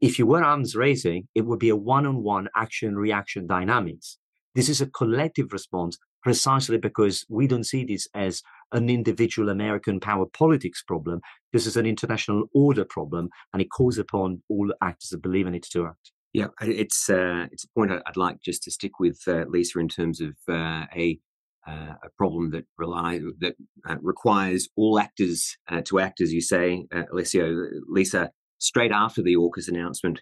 If 0.00 0.18
you 0.18 0.26
were 0.26 0.42
arms 0.42 0.74
raising, 0.74 1.28
it 1.34 1.42
would 1.42 1.58
be 1.58 1.68
a 1.68 1.76
one 1.76 2.06
on 2.06 2.22
one 2.22 2.48
action 2.56 2.96
reaction 2.96 3.46
dynamics. 3.46 4.18
This 4.54 4.68
is 4.68 4.80
a 4.80 4.86
collective 4.86 5.52
response 5.52 5.98
precisely 6.22 6.78
because 6.78 7.24
we 7.28 7.46
don't 7.46 7.64
see 7.64 7.84
this 7.84 8.08
as 8.14 8.42
an 8.72 8.88
individual 8.90 9.48
American 9.48 10.00
power 10.00 10.26
politics 10.26 10.82
problem. 10.82 11.20
This 11.52 11.66
is 11.66 11.76
an 11.76 11.86
international 11.86 12.44
order 12.54 12.84
problem, 12.84 13.30
and 13.52 13.62
it 13.62 13.70
calls 13.70 13.98
upon 13.98 14.42
all 14.48 14.72
actors 14.82 15.10
that 15.10 15.22
believe 15.22 15.46
in 15.46 15.54
it 15.54 15.66
to 15.72 15.86
act. 15.86 16.12
Yeah, 16.32 16.48
it's 16.60 17.10
uh, 17.10 17.46
it's 17.50 17.64
a 17.64 17.68
point 17.76 17.90
I'd 17.90 18.16
like 18.16 18.40
just 18.40 18.62
to 18.64 18.70
stick 18.70 19.00
with 19.00 19.20
uh, 19.26 19.44
Lisa 19.48 19.80
in 19.80 19.88
terms 19.88 20.20
of 20.20 20.36
uh, 20.48 20.86
a 20.94 21.18
uh, 21.66 21.94
a 22.02 22.08
problem 22.16 22.50
that 22.50 22.64
rely 22.78 23.20
that 23.40 23.54
uh, 23.88 23.96
requires 24.00 24.68
all 24.76 24.98
actors 24.98 25.56
uh, 25.68 25.82
to 25.86 25.98
act, 25.98 26.20
as 26.20 26.32
you 26.32 26.40
say, 26.40 26.86
uh, 26.94 27.02
Alessio. 27.12 27.66
Lisa, 27.88 28.30
straight 28.58 28.92
after 28.92 29.22
the 29.22 29.36
AUKUS 29.36 29.68
announcement, 29.68 30.20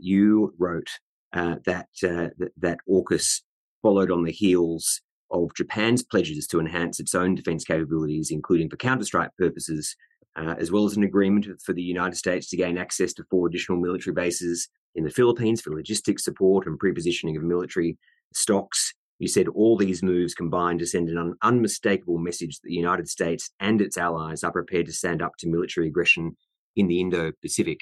you 0.00 0.54
wrote 0.58 0.88
that, 1.32 1.88
that 2.02 2.32
that 2.56 2.78
AUKUS 2.88 3.42
followed 3.84 4.10
on 4.10 4.24
the 4.24 4.32
heels 4.32 5.02
of 5.30 5.54
Japan's 5.54 6.02
pledges 6.02 6.46
to 6.46 6.58
enhance 6.58 6.98
its 6.98 7.14
own 7.14 7.34
defense 7.34 7.64
capabilities, 7.64 8.30
including 8.30 8.70
for 8.70 8.76
counter-strike 8.76 9.30
purposes, 9.36 9.94
as 10.36 10.72
well 10.72 10.86
as 10.86 10.96
an 10.96 11.04
agreement 11.04 11.46
for 11.62 11.74
the 11.74 11.82
United 11.82 12.16
States 12.16 12.48
to 12.48 12.56
gain 12.56 12.78
access 12.78 13.12
to 13.12 13.24
four 13.30 13.46
additional 13.46 13.78
military 13.78 14.14
bases 14.14 14.68
in 14.94 15.04
the 15.04 15.10
Philippines 15.10 15.60
for 15.60 15.74
logistics 15.74 16.24
support 16.24 16.66
and 16.66 16.78
pre-positioning 16.78 17.36
of 17.36 17.42
military 17.42 17.98
stocks. 18.32 18.94
You 19.18 19.28
said 19.28 19.48
all 19.48 19.76
these 19.76 20.02
moves 20.02 20.34
combine 20.34 20.78
to 20.78 20.86
send 20.86 21.08
an 21.08 21.34
unmistakable 21.42 22.18
message 22.18 22.56
that 22.56 22.68
the 22.68 22.74
United 22.74 23.08
States 23.08 23.50
and 23.60 23.80
its 23.80 23.98
allies 23.98 24.42
are 24.44 24.52
prepared 24.52 24.86
to 24.86 24.92
stand 24.92 25.20
up 25.22 25.36
to 25.38 25.48
military 25.48 25.88
aggression 25.88 26.36
in 26.74 26.88
the 26.88 27.00
Indo 27.00 27.32
Pacific. 27.42 27.80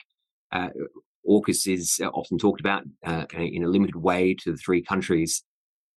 Uh, 0.51 0.71
AUKUS 1.27 1.73
is 1.73 2.01
uh, 2.03 2.09
often 2.09 2.39
talked 2.39 2.61
about 2.61 2.83
uh, 3.07 3.27
in 3.35 3.63
a 3.63 3.69
limited 3.69 3.97
way 3.97 4.35
to 4.35 4.53
the 4.53 4.59
three 4.59 4.83
countries. 4.83 5.43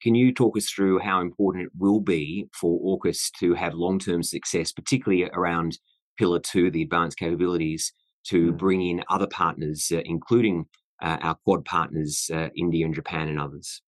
Can 0.02 0.16
you 0.16 0.34
talk 0.34 0.58
us 0.58 0.70
through 0.70 1.00
how 1.00 1.22
important 1.22 1.66
it 1.66 1.72
will 1.78 2.00
be 2.00 2.48
for 2.54 2.80
AUKUS 2.80 3.32
to 3.40 3.54
have 3.54 3.74
long 3.74 4.00
term 4.00 4.24
success, 4.24 4.72
particularly 4.72 5.24
around 5.34 5.80
Pillar 6.18 6.40
2, 6.40 6.72
the 6.72 6.84
advanced 6.84 7.18
capabilities, 7.18 7.92
to 8.28 8.52
mm. 8.52 8.58
bring 8.58 8.82
in 8.82 9.04
other 9.10 9.28
partners, 9.28 9.92
uh, 9.94 10.02
including 10.06 10.66
uh, 11.02 11.18
our 11.22 11.36
Quad 11.44 11.66
partners, 11.66 12.30
uh, 12.34 12.50
India 12.56 12.86
and 12.86 12.96
Japan 12.96 13.28
and 13.30 13.40
others? 13.40 13.82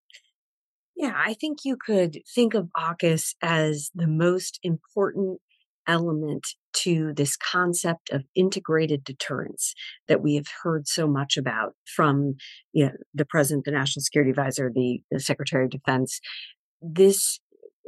Yeah, 0.96 1.14
I 1.16 1.36
think 1.36 1.60
you 1.64 1.78
could 1.78 2.20
think 2.34 2.54
of 2.56 2.70
AUKUS 2.76 3.36
as 3.42 3.92
the 3.94 4.08
most 4.08 4.60
important 4.64 5.40
element 5.88 6.48
to 6.74 7.14
this 7.16 7.36
concept 7.36 8.12
of 8.12 8.24
integrated 8.36 9.04
deterrence 9.04 9.74
that 10.08 10.22
we 10.22 10.36
have 10.36 10.48
heard 10.64 10.88
so 10.88 11.08
much 11.08 11.38
about 11.38 11.74
from 11.86 12.36
you 12.74 12.86
know, 12.86 12.92
the 13.14 13.26
president, 13.26 13.66
the 13.66 13.72
national 13.72 14.04
security 14.04 14.30
advisor, 14.30 14.72
the, 14.74 15.02
the 15.10 15.20
secretary 15.20 15.66
of 15.66 15.72
defense. 15.72 16.20
This, 16.82 17.40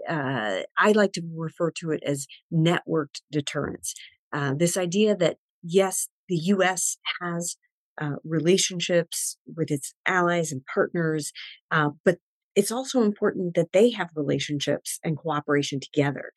uh, 0.08 0.62
I 0.78 0.92
like 0.94 1.12
to 1.14 1.22
refer 1.36 1.72
to 1.80 1.92
it 1.92 2.02
as 2.06 2.26
networked 2.52 3.22
deterrence. 3.32 3.94
Uh, 4.34 4.54
this 4.56 4.78
idea 4.78 5.16
that 5.16 5.38
yes, 5.62 6.08
the 6.28 6.38
U.S. 6.38 6.98
has 7.22 7.58
uh, 8.02 8.16
relationships 8.24 9.38
with 9.56 9.70
its 9.70 9.94
allies 10.06 10.52
and 10.52 10.62
partners, 10.74 11.32
uh, 11.72 11.90
but 12.06 12.18
it's 12.56 12.72
also 12.72 13.04
important 13.04 13.56
that 13.56 13.72
they 13.74 13.92
have 13.92 14.10
relationships 14.16 15.00
and 15.04 15.18
cooperation 15.18 15.80
together. 15.80 16.32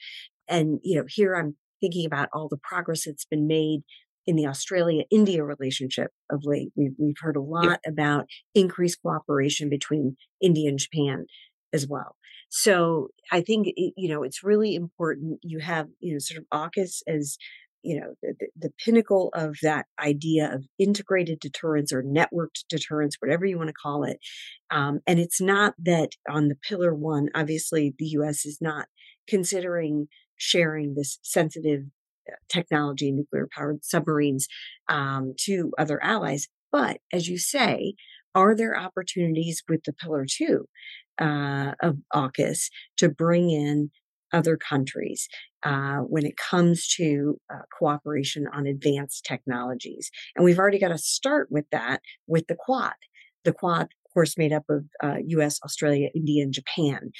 And, 0.48 0.80
you 0.82 0.98
know, 0.98 1.04
here 1.08 1.34
I'm 1.34 1.56
thinking 1.80 2.06
about 2.06 2.28
all 2.32 2.48
the 2.48 2.58
progress 2.62 3.04
that's 3.06 3.24
been 3.24 3.46
made 3.46 3.80
in 4.26 4.36
the 4.36 4.46
Australia 4.46 5.02
India 5.10 5.42
relationship 5.44 6.10
of 6.30 6.42
late. 6.44 6.70
We've, 6.76 6.94
we've 6.98 7.16
heard 7.20 7.36
a 7.36 7.42
lot 7.42 7.80
about 7.86 8.26
increased 8.54 9.02
cooperation 9.02 9.68
between 9.68 10.16
India 10.40 10.68
and 10.68 10.78
Japan 10.78 11.26
as 11.72 11.86
well. 11.88 12.16
So 12.48 13.08
I 13.32 13.40
think, 13.40 13.68
you 13.76 14.08
know, 14.08 14.22
it's 14.22 14.44
really 14.44 14.74
important. 14.74 15.40
You 15.42 15.58
have, 15.60 15.88
you 16.00 16.12
know, 16.12 16.18
sort 16.18 16.38
of 16.38 16.46
AUKUS 16.52 17.02
as 17.06 17.36
you 17.82 17.98
know, 17.98 18.14
the, 18.22 18.34
the, 18.56 18.70
pinnacle 18.84 19.30
of 19.34 19.56
that 19.62 19.86
idea 19.98 20.54
of 20.54 20.64
integrated 20.78 21.40
deterrence 21.40 21.92
or 21.92 22.02
networked 22.02 22.64
deterrence, 22.68 23.16
whatever 23.18 23.44
you 23.44 23.58
want 23.58 23.68
to 23.68 23.74
call 23.74 24.04
it. 24.04 24.18
Um, 24.70 25.00
and 25.06 25.18
it's 25.18 25.40
not 25.40 25.74
that 25.82 26.10
on 26.30 26.48
the 26.48 26.54
pillar 26.54 26.94
one, 26.94 27.28
obviously 27.34 27.92
the 27.98 28.06
U.S. 28.06 28.46
is 28.46 28.58
not 28.60 28.86
considering 29.28 30.06
sharing 30.42 30.94
this 30.94 31.18
sensitive 31.22 31.84
uh, 32.28 32.34
technology, 32.48 33.12
nuclear 33.12 33.48
powered 33.54 33.84
submarines 33.84 34.48
um, 34.88 35.34
to 35.38 35.72
other 35.78 36.02
allies. 36.02 36.48
But 36.72 36.98
as 37.12 37.28
you 37.28 37.38
say, 37.38 37.94
are 38.34 38.54
there 38.54 38.76
opportunities 38.76 39.62
with 39.68 39.84
the 39.84 39.92
pillar 39.92 40.26
two 40.28 40.66
uh, 41.20 41.72
of 41.82 41.98
AUKUS 42.14 42.70
to 42.96 43.08
bring 43.08 43.50
in 43.50 43.90
other 44.32 44.56
countries 44.56 45.28
uh, 45.62 45.98
when 45.98 46.24
it 46.24 46.36
comes 46.36 46.88
to 46.88 47.38
uh, 47.52 47.58
cooperation 47.78 48.46
on 48.52 48.66
advanced 48.66 49.24
technologies. 49.24 50.10
And 50.34 50.44
we've 50.44 50.58
already 50.58 50.78
got 50.78 50.88
to 50.88 50.98
start 50.98 51.48
with 51.50 51.66
that 51.70 52.00
with 52.26 52.46
the 52.46 52.56
Quad. 52.58 52.94
The 53.44 53.52
Quad, 53.52 53.82
of 53.82 54.14
course, 54.14 54.38
made 54.38 54.52
up 54.52 54.64
of 54.70 54.84
uh, 55.02 55.16
US, 55.26 55.60
Australia, 55.62 56.08
India, 56.14 56.42
and 56.42 56.52
Japan. 56.52 57.10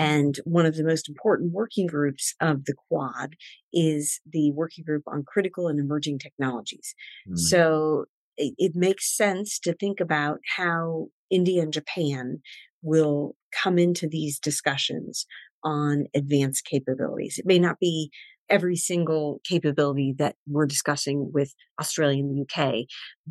And 0.00 0.38
one 0.44 0.66
of 0.66 0.76
the 0.76 0.84
most 0.84 1.08
important 1.08 1.52
working 1.52 1.86
groups 1.86 2.34
of 2.40 2.64
the 2.64 2.74
Quad 2.88 3.34
is 3.72 4.20
the 4.30 4.52
working 4.52 4.84
group 4.84 5.02
on 5.06 5.24
critical 5.26 5.68
and 5.68 5.78
emerging 5.78 6.18
technologies. 6.18 6.94
Mm. 7.28 7.38
So 7.38 8.04
it, 8.36 8.54
it 8.58 8.72
makes 8.74 9.16
sense 9.16 9.58
to 9.60 9.74
think 9.74 10.00
about 10.00 10.40
how 10.56 11.08
India 11.30 11.62
and 11.62 11.72
Japan 11.72 12.40
will 12.82 13.36
come 13.52 13.78
into 13.78 14.08
these 14.08 14.38
discussions 14.38 15.26
on 15.62 16.06
advanced 16.14 16.64
capabilities. 16.64 17.38
It 17.38 17.46
may 17.46 17.58
not 17.58 17.78
be 17.78 18.10
every 18.50 18.76
single 18.76 19.40
capability 19.44 20.14
that 20.18 20.36
we're 20.46 20.66
discussing 20.66 21.30
with 21.32 21.54
Australia 21.80 22.22
and 22.22 22.30
the 22.30 22.42
UK, 22.42 22.86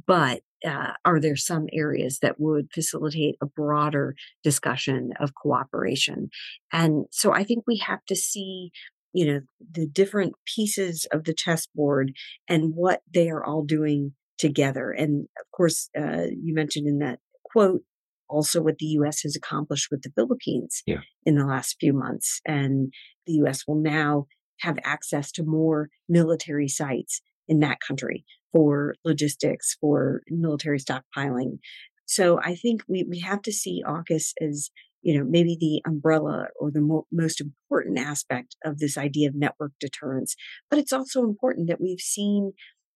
but 0.08 0.41
uh, 0.65 0.93
are 1.05 1.19
there 1.19 1.36
some 1.36 1.67
areas 1.71 2.19
that 2.21 2.39
would 2.39 2.69
facilitate 2.73 3.36
a 3.41 3.45
broader 3.45 4.15
discussion 4.43 5.12
of 5.19 5.34
cooperation? 5.36 6.29
And 6.71 7.05
so 7.12 7.34
I 7.34 7.43
think 7.43 7.63
we 7.67 7.77
have 7.77 8.03
to 8.08 8.15
see, 8.15 8.71
you 9.13 9.25
know, 9.25 9.41
the 9.71 9.88
different 9.88 10.34
pieces 10.45 11.05
of 11.12 11.23
the 11.25 11.34
chessboard 11.34 12.13
and 12.47 12.73
what 12.75 13.01
they 13.13 13.29
are 13.29 13.43
all 13.43 13.63
doing 13.63 14.13
together. 14.38 14.91
And 14.91 15.27
of 15.39 15.45
course, 15.55 15.89
uh, 15.97 16.27
you 16.32 16.53
mentioned 16.53 16.88
in 16.88 16.99
that 16.99 17.19
quote 17.43 17.82
also 18.29 18.62
what 18.62 18.77
the 18.77 18.86
U.S. 18.86 19.21
has 19.23 19.36
accomplished 19.36 19.88
with 19.89 20.03
the 20.03 20.12
Philippines 20.15 20.84
yeah. 20.86 21.01
in 21.25 21.36
the 21.36 21.45
last 21.45 21.77
few 21.79 21.93
months. 21.93 22.41
And 22.45 22.93
the 23.25 23.34
U.S. 23.34 23.63
will 23.67 23.82
now 23.82 24.27
have 24.59 24.77
access 24.83 25.31
to 25.33 25.43
more 25.43 25.89
military 26.07 26.67
sites 26.67 27.21
in 27.47 27.59
that 27.59 27.79
country 27.85 28.25
for 28.51 28.95
logistics, 29.03 29.75
for 29.79 30.21
military 30.29 30.79
stockpiling. 30.79 31.59
So 32.05 32.39
I 32.41 32.55
think 32.55 32.81
we, 32.87 33.05
we 33.07 33.19
have 33.19 33.41
to 33.43 33.51
see 33.51 33.83
AUKUS 33.85 34.33
as, 34.41 34.69
you 35.01 35.17
know, 35.17 35.25
maybe 35.27 35.57
the 35.59 35.81
umbrella 35.87 36.47
or 36.59 36.71
the 36.71 36.81
mo- 36.81 37.07
most 37.11 37.39
important 37.39 37.99
aspect 37.99 38.55
of 38.65 38.79
this 38.79 38.97
idea 38.97 39.29
of 39.29 39.35
network 39.35 39.73
deterrence. 39.79 40.35
But 40.69 40.79
it's 40.79 40.93
also 40.93 41.23
important 41.23 41.67
that 41.67 41.81
we've 41.81 41.99
seen 41.99 42.53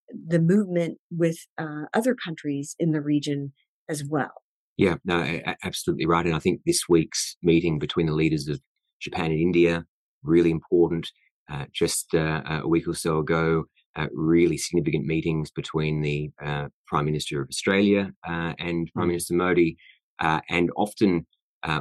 the 0.09 0.39
movement 0.39 0.97
with 1.11 1.37
uh, 1.57 1.83
other 1.93 2.15
countries 2.15 2.75
in 2.79 2.91
the 2.91 3.01
region 3.01 3.53
as 3.89 4.03
well. 4.03 4.33
Yeah, 4.77 4.95
no, 5.05 5.39
absolutely 5.63 6.07
right. 6.07 6.25
And 6.25 6.35
I 6.35 6.39
think 6.39 6.61
this 6.65 6.83
week's 6.89 7.37
meeting 7.43 7.77
between 7.77 8.07
the 8.07 8.13
leaders 8.13 8.47
of 8.47 8.59
Japan 8.99 9.31
and 9.31 9.39
India 9.39 9.85
really 10.23 10.51
important. 10.51 11.11
Uh, 11.51 11.65
just 11.73 12.13
uh, 12.15 12.41
a 12.63 12.67
week 12.67 12.87
or 12.87 12.93
so 12.93 13.19
ago, 13.19 13.65
uh, 13.95 14.07
really 14.13 14.57
significant 14.57 15.05
meetings 15.05 15.51
between 15.51 16.01
the 16.01 16.31
uh, 16.43 16.67
Prime 16.87 17.05
Minister 17.05 17.41
of 17.41 17.49
Australia 17.49 18.11
uh, 18.27 18.53
and 18.59 18.89
Prime 18.93 19.05
mm. 19.05 19.09
Minister 19.09 19.33
Modi, 19.33 19.77
uh, 20.19 20.39
and 20.49 20.71
often 20.75 21.27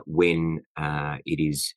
when 0.04 0.60
it 0.76 1.40
is 1.40 1.74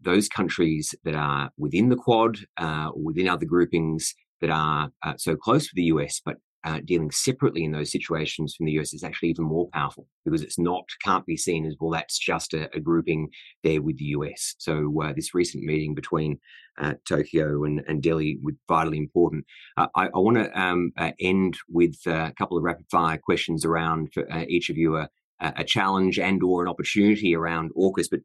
those 0.00 0.28
countries 0.28 0.94
that 1.04 1.14
are 1.14 1.50
within 1.58 1.88
the 1.88 1.96
Quad 1.96 2.38
or 2.58 2.92
within 2.94 3.28
other 3.28 3.46
groupings 3.46 4.14
that 4.40 4.50
are 4.50 4.90
so 5.16 5.36
close 5.36 5.64
to 5.64 5.74
the 5.74 5.84
US, 5.84 6.20
but 6.24 6.36
uh, 6.66 6.80
dealing 6.84 7.12
separately 7.12 7.62
in 7.64 7.70
those 7.70 7.92
situations 7.92 8.54
from 8.54 8.66
the 8.66 8.72
US 8.72 8.92
is 8.92 9.04
actually 9.04 9.30
even 9.30 9.44
more 9.44 9.68
powerful 9.72 10.08
because 10.24 10.42
it's 10.42 10.58
not 10.58 10.84
can't 11.02 11.24
be 11.24 11.36
seen 11.36 11.64
as 11.64 11.76
well 11.80 11.92
that's 11.92 12.18
just 12.18 12.52
a, 12.54 12.68
a 12.74 12.80
grouping 12.80 13.28
there 13.62 13.80
with 13.80 13.96
the 13.98 14.06
US. 14.06 14.56
So 14.58 14.92
uh, 15.02 15.12
this 15.14 15.32
recent 15.32 15.62
meeting 15.62 15.94
between 15.94 16.40
uh, 16.78 16.94
Tokyo 17.08 17.64
and, 17.64 17.82
and, 17.88 18.02
Delhi 18.02 18.38
was 18.42 18.54
vitally 18.68 18.98
important. 18.98 19.46
Uh, 19.78 19.86
I, 19.94 20.06
I 20.06 20.18
want 20.18 20.36
to 20.36 20.60
um, 20.60 20.92
uh, 20.98 21.12
end 21.20 21.56
with 21.70 21.96
uh, 22.06 22.26
a 22.26 22.32
couple 22.36 22.58
of 22.58 22.64
rapid 22.64 22.84
fire 22.90 23.16
questions 23.16 23.64
around 23.64 24.12
for 24.12 24.26
each 24.46 24.68
of 24.68 24.76
you. 24.76 24.96
a 25.40 25.64
challenge 25.64 26.18
and 26.18 26.42
or 26.42 26.62
an 26.62 26.68
opportunity 26.68 27.34
around 27.34 27.70
AUKUS, 27.76 28.08
but 28.10 28.20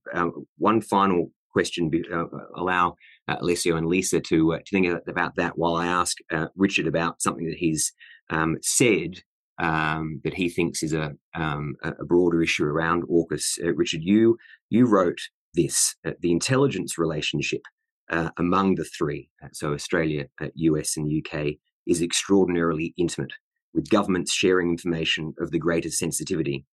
one 0.58 0.82
final 0.82 1.32
question 1.52 1.92
uh, 2.12 2.26
allow 2.56 2.96
uh, 3.28 3.38
Alessio 3.40 3.76
and 3.76 3.88
Lisa 3.88 4.20
to 4.22 4.54
uh, 4.54 4.58
to 4.58 4.72
think 4.72 4.88
about 5.08 5.36
that 5.36 5.58
while 5.58 5.76
I 5.76 5.88
ask 5.88 6.18
Richard 6.56 6.88
about 6.88 7.22
something 7.22 7.46
that 7.48 7.58
he's 7.58 7.94
um, 8.32 8.58
said 8.62 9.22
um, 9.60 10.22
that 10.24 10.34
he 10.34 10.50
thinks 10.50 10.82
is 10.82 10.94
a, 10.94 11.14
um, 11.36 11.76
a 11.84 12.04
broader 12.06 12.42
issue 12.42 12.66
around 12.66 13.04
AUKUS. 13.04 13.64
Uh, 13.64 13.74
Richard, 13.76 14.02
you 14.04 14.38
you 14.70 14.86
wrote 14.88 15.20
this: 15.54 15.96
uh, 16.06 16.12
the 16.22 16.32
intelligence 16.32 16.98
relationship 16.98 17.62
uh, 18.10 18.30
among 18.38 18.76
the 18.76 18.86
three, 18.86 19.30
uh, 19.44 19.48
so 19.54 19.74
Australia, 19.74 20.26
US, 20.56 20.98
uh, 20.98 21.02
and 21.02 21.26
UK, 21.26 21.56
is 21.88 22.02
extraordinarily 22.02 22.94
intimate, 22.98 23.34
with 23.74 23.90
governments 23.90 24.34
sharing 24.34 24.70
information 24.70 25.34
of 25.40 25.52
the 25.52 25.60
greatest 25.60 25.98
sensitivity. 25.98 26.66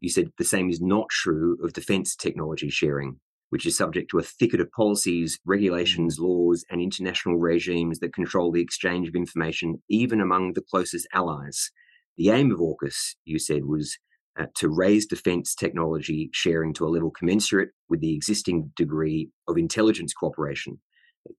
You 0.00 0.10
said 0.10 0.30
the 0.38 0.44
same 0.44 0.68
is 0.70 0.80
not 0.80 1.08
true 1.08 1.56
of 1.62 1.72
defence 1.72 2.14
technology 2.14 2.68
sharing, 2.68 3.20
which 3.54 3.66
is 3.66 3.76
subject 3.76 4.10
to 4.10 4.18
a 4.18 4.22
thicket 4.24 4.58
of 4.58 4.68
policies, 4.72 5.38
regulations, 5.44 6.18
laws, 6.18 6.64
and 6.72 6.80
international 6.80 7.38
regimes 7.38 8.00
that 8.00 8.12
control 8.12 8.50
the 8.50 8.60
exchange 8.60 9.06
of 9.06 9.14
information, 9.14 9.80
even 9.88 10.20
among 10.20 10.54
the 10.54 10.64
closest 10.72 11.06
allies. 11.14 11.70
The 12.16 12.30
aim 12.30 12.50
of 12.50 12.58
AUKUS, 12.58 13.14
you 13.24 13.38
said, 13.38 13.66
was 13.66 13.96
uh, 14.36 14.46
to 14.56 14.68
raise 14.68 15.06
defence 15.06 15.54
technology 15.54 16.30
sharing 16.32 16.74
to 16.74 16.84
a 16.84 16.88
level 16.88 17.12
commensurate 17.12 17.68
with 17.88 18.00
the 18.00 18.12
existing 18.12 18.72
degree 18.74 19.28
of 19.46 19.56
intelligence 19.56 20.12
cooperation. 20.12 20.80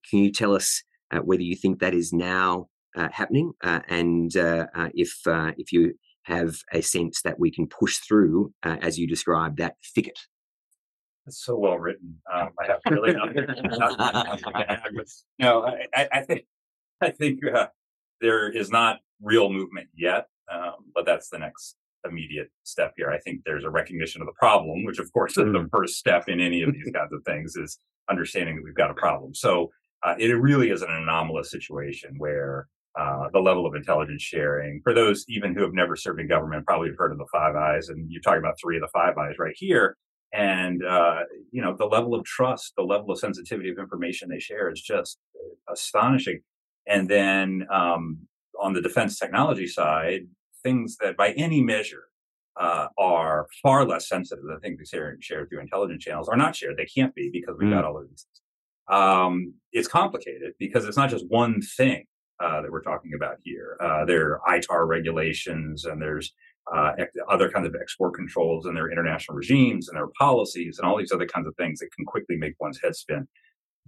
Can 0.09 0.19
you 0.19 0.31
tell 0.31 0.55
us 0.55 0.83
uh, 1.11 1.19
whether 1.19 1.43
you 1.43 1.57
think 1.57 1.81
that 1.81 1.93
is 1.93 2.13
now 2.13 2.67
uh, 2.95 3.09
happening, 3.11 3.51
uh, 3.61 3.81
and 3.89 4.37
uh, 4.37 4.67
uh, 4.73 4.87
if 4.93 5.19
if 5.57 5.73
you 5.73 5.95
have 6.23 6.55
a 6.71 6.79
sense 6.79 7.23
that 7.23 7.41
we 7.41 7.51
can 7.51 7.67
push 7.67 7.97
through, 7.97 8.53
as 8.63 8.97
you 8.97 9.05
described, 9.05 9.57
that 9.57 9.75
thicket 9.93 10.17
it's 11.27 11.43
so 11.43 11.57
well 11.57 11.77
written. 11.77 12.15
Um, 12.31 12.49
I 12.59 12.67
have 12.67 12.79
really 12.89 13.13
nothing. 13.13 13.45
no, 15.39 15.65
I, 15.93 16.07
I, 16.11 16.21
think 16.21 16.45
I 17.01 17.09
think 17.11 17.39
uh, 17.45 17.67
there 18.21 18.49
is 18.49 18.69
not 18.69 18.99
real 19.21 19.49
movement 19.49 19.87
yet, 19.95 20.27
um, 20.51 20.91
but 20.93 21.05
that's 21.05 21.29
the 21.29 21.39
next 21.39 21.75
immediate 22.07 22.49
step 22.63 22.93
here. 22.95 23.09
I 23.09 23.19
think 23.19 23.41
there's 23.45 23.63
a 23.63 23.69
recognition 23.69 24.21
of 24.21 24.27
the 24.27 24.33
problem, 24.37 24.85
which 24.85 24.99
of 24.99 25.11
course 25.13 25.31
is 25.37 25.51
the 25.51 25.59
mm. 25.59 25.69
first 25.71 25.95
step 25.95 26.27
in 26.27 26.39
any 26.39 26.61
of 26.61 26.73
these 26.73 26.91
kinds 26.93 27.13
of 27.13 27.23
things 27.25 27.55
is 27.55 27.79
understanding 28.09 28.55
that 28.55 28.63
we've 28.63 28.75
got 28.75 28.91
a 28.91 28.95
problem. 28.95 29.33
So 29.33 29.71
uh, 30.03 30.15
it 30.19 30.27
really 30.27 30.69
is 30.69 30.83
an 30.83 30.91
anomalous 30.91 31.49
situation 31.49 32.15
where 32.17 32.67
uh, 32.99 33.27
the 33.33 33.39
level 33.39 33.65
of 33.65 33.75
intelligence 33.75 34.21
sharing 34.21 34.79
for 34.83 34.93
those 34.93 35.25
even 35.27 35.53
who 35.53 35.61
have 35.61 35.73
never 35.73 35.95
served 35.95 36.19
in 36.19 36.27
government 36.27 36.65
probably 36.65 36.89
have 36.89 36.97
heard 36.97 37.11
of 37.11 37.17
the 37.17 37.25
five 37.31 37.55
eyes 37.55 37.89
and 37.89 38.09
you're 38.09 38.21
talking 38.21 38.39
about 38.39 38.55
three 38.61 38.77
of 38.77 38.81
the 38.81 38.87
five 38.93 39.17
eyes 39.17 39.33
right 39.37 39.55
here 39.57 39.97
and 40.35 40.83
uh, 40.85 41.21
you 41.51 41.61
know 41.61 41.75
the 41.77 41.85
level 41.85 42.13
of 42.13 42.23
trust 42.25 42.73
the 42.75 42.83
level 42.83 43.11
of 43.11 43.19
sensitivity 43.19 43.69
of 43.69 43.77
information 43.77 44.29
they 44.29 44.39
share 44.39 44.71
is 44.71 44.81
just 44.81 45.17
astonishing 45.71 46.41
and 46.87 47.09
then 47.09 47.65
um, 47.71 48.19
on 48.61 48.73
the 48.73 48.81
defense 48.81 49.17
technology 49.17 49.67
side 49.67 50.21
things 50.63 50.97
that 50.99 51.15
by 51.15 51.31
any 51.31 51.61
measure 51.61 52.05
uh, 52.59 52.87
are 52.97 53.47
far 53.61 53.85
less 53.85 54.07
sensitive 54.07 54.43
than 54.45 54.59
things 54.61 54.77
we 54.79 54.85
share, 54.85 55.17
share 55.19 55.45
through 55.45 55.59
intelligence 55.59 56.03
channels 56.03 56.29
are 56.29 56.37
not 56.37 56.55
shared 56.55 56.75
they 56.77 56.85
can't 56.85 57.15
be 57.15 57.29
because 57.31 57.55
we've 57.57 57.69
mm. 57.69 57.75
got 57.75 57.85
all 57.85 57.97
of 57.97 58.07
these 58.09 58.25
um, 58.87 59.53
it's 59.71 59.87
complicated 59.87 60.53
because 60.59 60.85
it's 60.85 60.97
not 60.97 61.09
just 61.09 61.25
one 61.27 61.61
thing 61.61 62.05
uh, 62.39 62.61
that 62.61 62.71
we're 62.71 62.81
talking 62.81 63.13
about 63.15 63.37
here. 63.43 63.77
Uh, 63.81 64.05
there 64.05 64.41
are 64.41 64.59
ITAR 64.59 64.87
regulations 64.87 65.85
and 65.85 66.01
there's 66.01 66.33
uh, 66.73 66.93
other 67.29 67.49
kinds 67.49 67.67
of 67.67 67.75
export 67.79 68.15
controls 68.15 68.65
and 68.65 68.75
their 68.75 68.91
international 68.91 69.37
regimes 69.37 69.87
and 69.87 69.97
their 69.97 70.09
policies 70.19 70.79
and 70.79 70.87
all 70.87 70.97
these 70.97 71.11
other 71.11 71.27
kinds 71.27 71.47
of 71.47 71.55
things 71.55 71.79
that 71.79 71.91
can 71.95 72.05
quickly 72.05 72.35
make 72.35 72.55
one's 72.59 72.79
head 72.81 72.95
spin. 72.95 73.27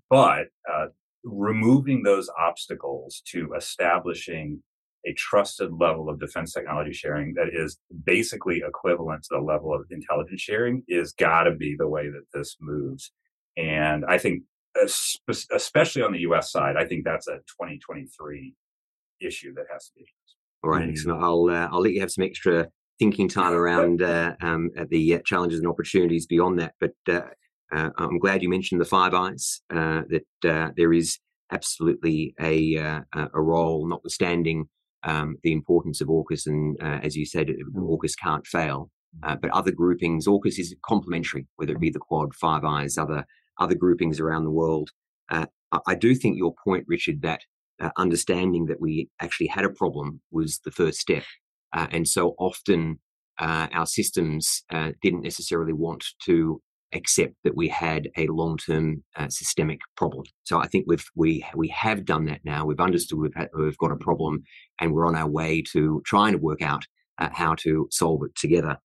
But 0.09 0.47
uh, 0.71 0.87
removing 1.23 2.03
those 2.03 2.29
obstacles 2.39 3.21
to 3.31 3.53
establishing 3.55 4.61
a 5.05 5.13
trusted 5.13 5.71
level 5.71 6.09
of 6.09 6.19
defense 6.19 6.53
technology 6.53 6.93
sharing 6.93 7.33
that 7.35 7.47
is 7.53 7.77
basically 8.05 8.61
equivalent 8.67 9.23
to 9.23 9.29
the 9.31 9.41
level 9.41 9.73
of 9.73 9.85
intelligence 9.89 10.41
sharing 10.41 10.83
is 10.87 11.13
got 11.13 11.43
to 11.43 11.51
be 11.51 11.75
the 11.77 11.87
way 11.87 12.09
that 12.09 12.25
this 12.33 12.57
moves. 12.59 13.11
And 13.55 14.05
I 14.05 14.17
think 14.17 14.43
especially 15.51 16.03
on 16.03 16.13
the 16.13 16.19
U.S. 16.19 16.51
side, 16.51 16.75
I 16.77 16.85
think 16.85 17.03
that's 17.03 17.27
a 17.27 17.37
2023 17.37 18.53
issue 19.21 19.53
that 19.55 19.65
has 19.71 19.87
to 19.87 19.91
be. 19.95 20.05
All 20.63 20.71
right, 20.71 20.89
excellent. 20.89 21.21
I'll 21.23 21.49
uh, 21.49 21.69
I'll 21.71 21.81
let 21.81 21.93
you 21.93 22.01
have 22.01 22.11
some 22.11 22.23
extra 22.23 22.67
thinking 22.99 23.29
time 23.29 23.53
around 23.53 24.01
uh, 24.01 24.33
um, 24.41 24.71
the 24.89 25.15
uh, 25.15 25.19
challenges 25.25 25.59
and 25.59 25.67
opportunities 25.67 26.25
beyond 26.25 26.59
that. 26.59 26.73
But 26.79 26.93
uh, 27.07 27.21
uh, 27.71 27.89
I'm 27.97 28.19
glad 28.19 28.41
you 28.41 28.49
mentioned 28.49 28.81
the 28.81 28.85
Five 28.85 29.13
Eyes. 29.13 29.61
Uh, 29.73 30.01
that 30.09 30.73
there 30.75 30.93
is 30.93 31.19
absolutely 31.51 32.33
a 32.41 32.75
a 32.75 33.41
role, 33.41 33.87
notwithstanding 33.87 34.65
um, 35.03 35.37
the 35.43 35.53
importance 35.53 36.01
of 36.01 36.07
AUKUS, 36.07 36.47
and 36.47 36.77
as 36.81 37.15
you 37.15 37.25
said, 37.25 37.47
mm. 37.47 37.55
AUKUS 37.77 38.13
can't 38.21 38.45
fail. 38.47 38.89
but 39.21 39.51
other 39.51 39.71
groupings, 39.71 40.27
AUKUS 40.27 40.59
is 40.59 40.75
complementary, 40.85 41.47
whether 41.57 41.73
it 41.73 41.79
be 41.79 41.91
the 41.91 41.99
Quad, 41.99 42.33
Five 42.33 42.63
Eyes, 42.63 42.97
other 42.97 43.25
other 43.59 43.75
groupings 43.75 44.19
around 44.19 44.43
the 44.43 44.51
world. 44.51 44.89
I 45.29 45.95
do 45.95 46.15
think 46.15 46.37
your 46.37 46.55
point, 46.63 46.85
Richard, 46.87 47.21
that 47.21 47.41
uh, 47.81 47.89
understanding 47.97 48.65
that 48.65 48.81
we 48.81 49.09
actually 49.21 49.47
had 49.47 49.65
a 49.65 49.69
problem 49.69 50.21
was 50.31 50.59
the 50.63 50.71
first 50.71 50.99
step. 50.99 51.23
Uh, 51.73 51.87
and 51.91 52.07
so 52.07 52.35
often 52.39 52.99
uh, 53.39 53.67
our 53.73 53.85
systems 53.85 54.63
uh, 54.71 54.91
didn't 55.01 55.21
necessarily 55.21 55.73
want 55.73 56.03
to 56.25 56.61
accept 56.93 57.33
that 57.43 57.55
we 57.55 57.67
had 57.67 58.09
a 58.17 58.27
long-term 58.27 59.03
uh, 59.17 59.27
systemic 59.29 59.79
problem. 59.95 60.23
So 60.43 60.59
I 60.59 60.67
think 60.67 60.85
we've 60.87 61.05
we 61.15 61.45
we 61.55 61.67
have 61.67 62.05
done 62.05 62.25
that 62.25 62.41
now. 62.45 62.65
We've 62.65 62.79
understood 62.79 63.19
we've 63.19 63.35
had, 63.35 63.49
we've 63.53 63.77
got 63.77 63.91
a 63.91 63.97
problem, 63.97 64.43
and 64.79 64.93
we're 64.93 65.05
on 65.05 65.15
our 65.15 65.27
way 65.29 65.61
to 65.73 66.01
trying 66.05 66.31
to 66.31 66.39
work 66.39 66.61
out 66.61 66.85
uh, 67.17 67.29
how 67.31 67.55
to 67.55 67.87
solve 67.91 68.21
it 68.23 68.35
together. 68.35 68.77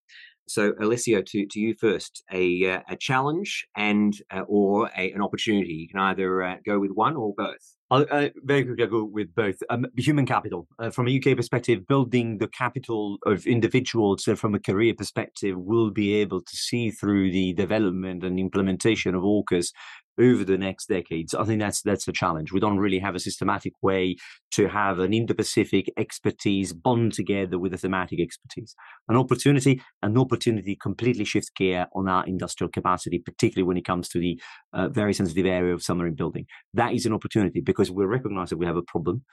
So, 0.48 0.74
Alessio, 0.80 1.22
to, 1.22 1.46
to 1.46 1.60
you 1.60 1.74
first, 1.74 2.22
a, 2.32 2.72
uh, 2.72 2.80
a 2.88 2.96
challenge 2.96 3.64
and 3.76 4.14
uh, 4.30 4.42
or 4.48 4.90
a, 4.96 5.12
an 5.12 5.22
opportunity. 5.22 5.72
You 5.72 5.88
can 5.88 6.00
either 6.00 6.42
uh, 6.42 6.56
go 6.66 6.78
with 6.80 6.90
one 6.90 7.16
or 7.16 7.32
both. 7.36 7.76
I'll 7.92 8.06
uh, 8.10 8.30
very 8.42 8.64
quickly 8.64 8.84
I 8.84 8.86
go 8.86 9.04
with 9.04 9.34
both. 9.34 9.62
Um, 9.68 9.84
human 9.98 10.24
capital, 10.24 10.66
uh, 10.78 10.88
from 10.88 11.08
a 11.08 11.16
UK 11.18 11.36
perspective, 11.36 11.86
building 11.86 12.38
the 12.38 12.48
capital 12.48 13.18
of 13.26 13.46
individuals 13.46 14.26
uh, 14.26 14.34
from 14.34 14.54
a 14.54 14.58
career 14.58 14.94
perspective 14.94 15.58
will 15.58 15.90
be 15.90 16.14
able 16.14 16.40
to 16.40 16.56
see 16.56 16.90
through 16.90 17.30
the 17.30 17.52
development 17.52 18.24
and 18.24 18.40
implementation 18.40 19.14
of 19.14 19.24
AUKUS 19.24 19.72
over 20.20 20.44
the 20.44 20.58
next 20.58 20.88
decades. 20.88 21.34
I 21.34 21.44
think 21.44 21.60
that's 21.60 21.82
that's 21.82 22.06
a 22.08 22.12
challenge. 22.12 22.52
We 22.52 22.60
don't 22.60 22.78
really 22.78 22.98
have 22.98 23.14
a 23.14 23.20
systematic 23.20 23.72
way 23.82 24.16
to 24.52 24.68
have 24.68 24.98
an 24.98 25.14
Indo-Pacific 25.14 25.90
expertise 25.96 26.72
bond 26.72 27.12
together 27.12 27.58
with 27.58 27.74
a 27.74 27.78
thematic 27.78 28.20
expertise. 28.20 28.74
An 29.08 29.16
opportunity, 29.16 29.82
an 30.02 30.18
opportunity 30.18 30.76
completely 30.76 31.24
shifts 31.24 31.50
gear 31.50 31.86
on 31.94 32.08
our 32.08 32.24
industrial 32.26 32.70
capacity, 32.70 33.18
particularly 33.18 33.66
when 33.66 33.76
it 33.76 33.84
comes 33.84 34.08
to 34.10 34.18
the 34.18 34.40
uh, 34.72 34.88
very 34.88 35.14
sensitive 35.14 35.46
area 35.46 35.74
of 35.74 35.82
submarine 35.82 36.14
building. 36.14 36.46
That 36.74 36.92
is 36.92 37.06
an 37.06 37.12
opportunity 37.12 37.60
because 37.60 37.90
we 37.90 38.04
recognize 38.04 38.50
that 38.50 38.58
we 38.58 38.66
have 38.66 38.76
a 38.76 38.82
problem. 38.82 39.24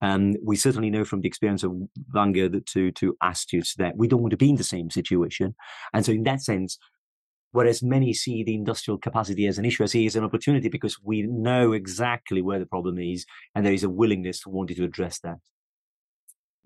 And 0.00 0.38
we 0.44 0.54
certainly 0.54 0.90
know 0.90 1.04
from 1.04 1.22
the 1.22 1.28
experience 1.28 1.64
of 1.64 1.72
Vanguard 2.10 2.64
to 2.66 2.92
to 2.92 3.16
Astutes 3.22 3.74
that 3.78 3.96
we 3.96 4.06
don't 4.06 4.20
want 4.20 4.30
to 4.30 4.36
be 4.36 4.50
in 4.50 4.56
the 4.56 4.62
same 4.62 4.90
situation. 4.90 5.56
And 5.92 6.06
so, 6.06 6.12
in 6.12 6.22
that 6.22 6.40
sense, 6.40 6.78
Whereas 7.52 7.82
many 7.82 8.12
see 8.12 8.44
the 8.44 8.54
industrial 8.54 8.98
capacity 8.98 9.46
as 9.46 9.58
an 9.58 9.64
issue, 9.64 9.82
I 9.82 9.86
see 9.86 10.06
as 10.06 10.16
an 10.16 10.24
opportunity 10.24 10.68
because 10.68 10.98
we 11.02 11.22
know 11.22 11.72
exactly 11.72 12.42
where 12.42 12.58
the 12.58 12.66
problem 12.66 12.98
is 12.98 13.24
and 13.54 13.64
there 13.64 13.72
is 13.72 13.84
a 13.84 13.90
willingness 13.90 14.40
to 14.42 14.50
want 14.50 14.68
to 14.70 14.84
address 14.84 15.18
that. 15.20 15.38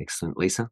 Excellent. 0.01 0.37
Lisa? 0.37 0.71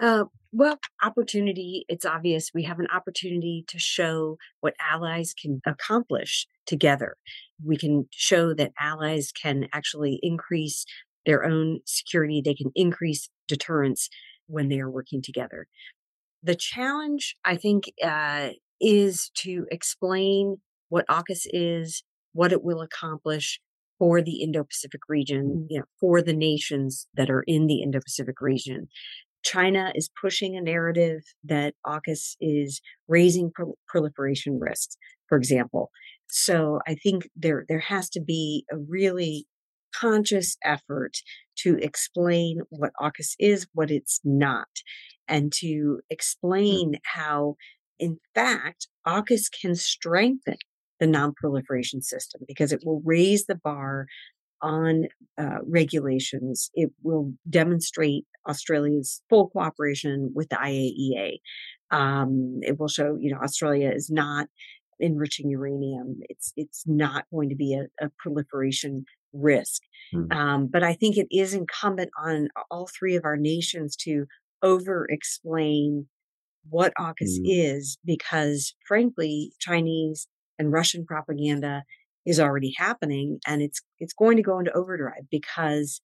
Uh, 0.00 0.24
well, 0.50 0.78
opportunity, 1.02 1.84
it's 1.88 2.06
obvious 2.06 2.52
we 2.54 2.62
have 2.62 2.78
an 2.78 2.86
opportunity 2.92 3.64
to 3.68 3.78
show 3.78 4.38
what 4.60 4.74
allies 4.80 5.34
can 5.34 5.60
accomplish 5.66 6.46
together. 6.66 7.16
We 7.62 7.76
can 7.76 8.08
show 8.10 8.54
that 8.54 8.72
allies 8.80 9.30
can 9.30 9.68
actually 9.74 10.18
increase 10.22 10.86
their 11.26 11.44
own 11.44 11.80
security, 11.84 12.40
they 12.42 12.54
can 12.54 12.72
increase 12.74 13.28
deterrence 13.46 14.08
when 14.46 14.68
they 14.68 14.80
are 14.80 14.90
working 14.90 15.20
together. 15.20 15.66
The 16.42 16.54
challenge, 16.54 17.36
I 17.44 17.56
think, 17.56 17.92
uh, 18.02 18.50
is 18.80 19.30
to 19.38 19.66
explain 19.70 20.56
what 20.88 21.06
AUKUS 21.08 21.46
is, 21.52 22.02
what 22.32 22.52
it 22.52 22.62
will 22.62 22.80
accomplish 22.80 23.60
for 23.98 24.22
the 24.22 24.42
Indo-Pacific 24.42 25.02
region, 25.08 25.44
mm. 25.44 25.66
you 25.68 25.78
know, 25.78 25.84
for 26.00 26.22
the 26.22 26.32
nations 26.32 27.06
that 27.14 27.30
are 27.30 27.44
in 27.46 27.66
the 27.66 27.82
Indo-Pacific 27.82 28.40
region. 28.40 28.88
China 29.42 29.92
is 29.94 30.10
pushing 30.20 30.56
a 30.56 30.60
narrative 30.60 31.22
that 31.44 31.74
AUKUS 31.86 32.36
is 32.40 32.80
raising 33.08 33.50
pro- 33.54 33.74
proliferation 33.88 34.58
risks, 34.58 34.96
for 35.28 35.38
example. 35.38 35.90
So 36.28 36.80
I 36.86 36.94
think 36.94 37.28
there 37.36 37.64
there 37.68 37.80
has 37.80 38.08
to 38.10 38.20
be 38.20 38.64
a 38.70 38.76
really 38.76 39.46
conscious 39.94 40.56
effort 40.64 41.18
to 41.58 41.76
explain 41.78 42.60
what 42.70 42.92
AUKUS 43.00 43.34
is, 43.38 43.66
what 43.72 43.90
it's 43.90 44.20
not, 44.24 44.68
and 45.26 45.52
to 45.54 45.66
mm. 45.66 45.98
explain 46.10 46.94
how 47.04 47.56
in 48.00 48.18
fact, 48.34 48.88
AUKUS 49.06 49.50
can 49.60 49.76
strengthen 49.76 50.56
the 50.98 51.06
non-proliferation 51.06 52.02
system 52.02 52.42
because 52.48 52.72
it 52.72 52.82
will 52.84 53.02
raise 53.04 53.46
the 53.46 53.54
bar 53.54 54.06
on 54.62 55.06
uh, 55.38 55.58
regulations. 55.64 56.70
It 56.74 56.90
will 57.02 57.32
demonstrate 57.48 58.24
Australia's 58.48 59.22
full 59.30 59.48
cooperation 59.50 60.32
with 60.34 60.48
the 60.48 60.56
IAEA. 60.56 61.38
Um, 61.90 62.58
it 62.62 62.78
will 62.78 62.88
show, 62.88 63.16
you 63.20 63.32
know, 63.32 63.38
Australia 63.38 63.90
is 63.90 64.10
not 64.10 64.48
enriching 64.98 65.50
uranium. 65.50 66.20
It's 66.28 66.52
it's 66.56 66.84
not 66.86 67.24
going 67.32 67.48
to 67.48 67.56
be 67.56 67.74
a, 67.74 68.04
a 68.04 68.10
proliferation 68.18 69.04
risk. 69.32 69.82
Mm. 70.14 70.32
Um, 70.34 70.66
but 70.70 70.82
I 70.82 70.94
think 70.94 71.16
it 71.16 71.28
is 71.30 71.54
incumbent 71.54 72.10
on 72.22 72.48
all 72.70 72.88
three 72.88 73.16
of 73.16 73.24
our 73.24 73.36
nations 73.36 73.96
to 74.00 74.26
over 74.62 75.06
explain 75.08 76.06
what 76.68 76.92
AUKUS 76.98 77.38
mm. 77.38 77.44
is 77.44 77.98
because 78.04 78.74
frankly, 78.86 79.52
Chinese 79.58 80.28
and 80.58 80.72
Russian 80.72 81.04
propaganda 81.04 81.84
is 82.26 82.38
already 82.38 82.74
happening 82.76 83.38
and 83.46 83.62
it's 83.62 83.80
it's 83.98 84.12
going 84.12 84.36
to 84.36 84.42
go 84.42 84.58
into 84.58 84.72
overdrive 84.72 85.28
because 85.30 86.00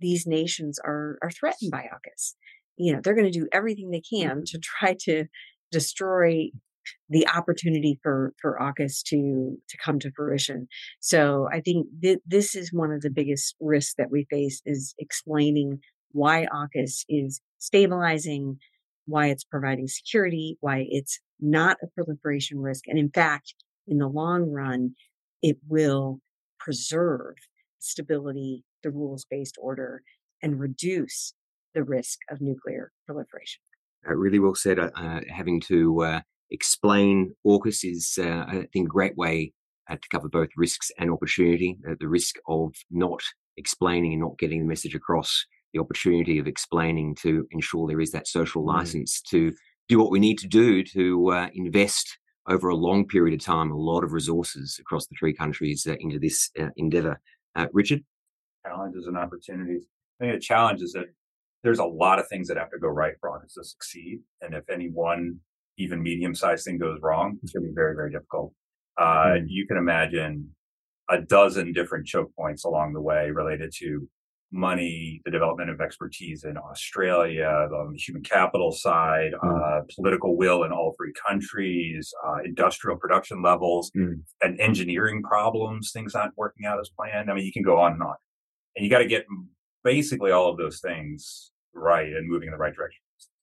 these 0.00 0.26
nations 0.26 0.78
are 0.84 1.18
are 1.22 1.30
threatened 1.30 1.70
by 1.70 1.82
AUKUS. 1.82 2.34
You 2.76 2.92
know, 2.92 3.00
they're 3.02 3.14
going 3.14 3.30
to 3.30 3.38
do 3.38 3.48
everything 3.52 3.90
they 3.90 4.02
can 4.02 4.44
to 4.46 4.58
try 4.58 4.96
to 5.04 5.24
destroy 5.72 6.50
the 7.08 7.26
opportunity 7.28 7.98
for 8.02 8.34
for 8.40 8.58
AUKUS 8.60 9.02
to 9.06 9.56
to 9.68 9.76
come 9.78 9.98
to 10.00 10.12
fruition. 10.14 10.68
So 11.00 11.48
I 11.52 11.60
think 11.60 11.86
th- 12.02 12.20
this 12.26 12.54
is 12.54 12.72
one 12.72 12.92
of 12.92 13.00
the 13.00 13.10
biggest 13.10 13.56
risks 13.60 13.94
that 13.98 14.10
we 14.10 14.26
face 14.30 14.60
is 14.64 14.94
explaining 14.98 15.80
why 16.12 16.46
AUKUS 16.52 17.04
is 17.08 17.40
stabilizing 17.58 18.58
why 19.06 19.28
it's 19.28 19.44
providing 19.44 19.88
security, 19.88 20.56
why 20.60 20.86
it's 20.90 21.18
not 21.40 21.78
a 21.82 21.86
proliferation 21.88 22.58
risk. 22.58 22.84
And 22.86 22.98
in 22.98 23.10
fact, 23.10 23.54
in 23.86 23.98
the 23.98 24.08
long 24.08 24.50
run, 24.50 24.94
it 25.42 25.58
will 25.68 26.20
preserve 26.58 27.34
stability, 27.78 28.64
the 28.82 28.90
rules 28.90 29.24
based 29.30 29.56
order, 29.60 30.02
and 30.42 30.58
reduce 30.58 31.32
the 31.74 31.84
risk 31.84 32.18
of 32.30 32.40
nuclear 32.40 32.90
proliferation. 33.06 33.62
Uh, 34.08 34.14
really 34.14 34.38
well 34.38 34.54
said. 34.54 34.78
Uh, 34.78 34.90
uh 34.96 35.20
having 35.28 35.60
to 35.60 36.02
uh, 36.02 36.20
explain 36.50 37.34
AUKUS 37.46 37.84
is, 37.84 38.18
uh, 38.20 38.44
I 38.48 38.66
think, 38.72 38.86
a 38.86 38.90
great 38.90 39.16
way 39.16 39.52
uh, 39.88 39.96
to 39.96 40.08
cover 40.10 40.28
both 40.28 40.48
risks 40.56 40.90
and 40.98 41.10
opportunity. 41.10 41.78
the 42.00 42.08
risk 42.08 42.36
of 42.48 42.74
not 42.90 43.22
explaining 43.56 44.12
and 44.12 44.22
not 44.22 44.38
getting 44.38 44.60
the 44.60 44.68
message 44.68 44.94
across 44.94 45.44
the 45.76 45.82
opportunity 45.82 46.38
of 46.38 46.46
explaining 46.46 47.14
to 47.16 47.46
ensure 47.50 47.86
there 47.86 48.00
is 48.00 48.12
that 48.12 48.26
social 48.26 48.62
mm. 48.62 48.68
license 48.68 49.20
to 49.20 49.52
do 49.88 49.98
what 49.98 50.10
we 50.10 50.18
need 50.18 50.38
to 50.38 50.48
do 50.48 50.82
to 50.82 51.30
uh, 51.32 51.48
invest 51.54 52.18
over 52.48 52.68
a 52.68 52.76
long 52.76 53.06
period 53.06 53.34
of 53.34 53.44
time 53.44 53.70
a 53.70 53.76
lot 53.76 54.04
of 54.04 54.12
resources 54.12 54.78
across 54.80 55.06
the 55.06 55.14
three 55.18 55.34
countries 55.34 55.86
uh, 55.88 55.96
into 56.00 56.18
this 56.18 56.50
uh, 56.60 56.68
endeavor. 56.76 57.20
Uh, 57.54 57.66
Richard? 57.72 58.02
Challenges 58.66 59.06
and 59.06 59.16
opportunities. 59.16 59.84
I 60.20 60.24
think 60.24 60.36
the 60.36 60.40
challenge 60.40 60.80
is 60.80 60.92
that 60.92 61.06
there's 61.62 61.78
a 61.78 61.84
lot 61.84 62.18
of 62.18 62.28
things 62.28 62.48
that 62.48 62.56
have 62.56 62.70
to 62.70 62.78
go 62.78 62.88
right 62.88 63.14
for 63.20 63.36
us 63.36 63.54
to 63.54 63.64
succeed. 63.64 64.20
And 64.40 64.54
if 64.54 64.68
any 64.70 64.88
one 64.88 65.40
even 65.78 66.02
medium 66.02 66.34
sized 66.34 66.64
thing 66.64 66.78
goes 66.78 67.00
wrong, 67.02 67.38
it's 67.42 67.52
going 67.52 67.64
to 67.64 67.68
be 67.68 67.74
very, 67.74 67.94
very 67.94 68.10
difficult. 68.10 68.52
Uh, 68.98 69.34
mm. 69.36 69.44
You 69.46 69.66
can 69.66 69.76
imagine 69.76 70.50
a 71.10 71.20
dozen 71.20 71.72
different 71.72 72.06
choke 72.06 72.34
points 72.36 72.64
along 72.64 72.92
the 72.92 73.00
way 73.00 73.30
related 73.30 73.72
to 73.78 74.08
money, 74.52 75.20
the 75.24 75.30
development 75.30 75.70
of 75.70 75.80
expertise 75.80 76.44
in 76.44 76.56
Australia, 76.56 77.66
the 77.70 77.94
human 77.96 78.22
capital 78.22 78.72
side, 78.72 79.32
mm. 79.42 79.80
uh, 79.80 79.82
political 79.94 80.36
will 80.36 80.62
in 80.64 80.72
all 80.72 80.94
three 80.96 81.12
countries, 81.26 82.12
uh, 82.26 82.38
industrial 82.44 82.96
production 82.96 83.42
levels, 83.42 83.90
mm. 83.96 84.14
and 84.42 84.60
engineering 84.60 85.22
problems, 85.22 85.90
things 85.92 86.14
aren't 86.14 86.36
working 86.36 86.66
out 86.66 86.80
as 86.80 86.88
planned. 86.88 87.30
I 87.30 87.34
mean, 87.34 87.44
you 87.44 87.52
can 87.52 87.62
go 87.62 87.78
on 87.78 87.92
and 87.92 88.02
on. 88.02 88.14
And 88.76 88.84
you 88.84 88.90
got 88.90 88.98
to 88.98 89.06
get 89.06 89.26
basically 89.82 90.30
all 90.30 90.50
of 90.50 90.58
those 90.58 90.80
things 90.80 91.50
right 91.74 92.08
and 92.08 92.28
moving 92.28 92.48
in 92.48 92.52
the 92.52 92.58
right 92.58 92.74
direction. 92.74 93.00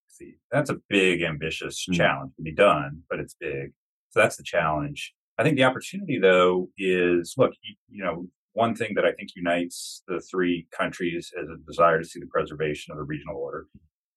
See, 0.08 0.36
that's 0.52 0.70
a 0.70 0.78
big, 0.90 1.22
ambitious 1.22 1.86
mm. 1.90 1.96
challenge 1.96 2.34
to 2.38 2.44
be 2.44 2.54
done, 2.54 3.02
but 3.10 3.20
it's 3.20 3.36
big. 3.40 3.74
So 4.12 4.20
that's 4.20 4.38
the 4.38 4.44
challenge. 4.44 5.14
I 5.40 5.44
think 5.44 5.58
the 5.58 5.64
opportunity, 5.64 6.20
though, 6.20 6.70
is 6.78 7.34
look, 7.38 7.52
you, 7.64 7.76
you 7.90 8.04
know, 8.04 8.28
one 8.54 8.76
thing 8.76 8.94
that 8.96 9.06
I 9.06 9.12
think 9.12 9.30
unites 9.36 10.04
the 10.08 10.22
three 10.22 10.68
countries 10.76 11.32
is 11.36 11.50
a 11.50 11.58
desire 11.68 12.00
to 12.00 12.06
see 12.06 12.20
the 12.20 12.28
preservation 12.28 12.92
of 12.92 12.98
the 12.98 13.04
regional 13.04 13.36
order. 13.36 13.68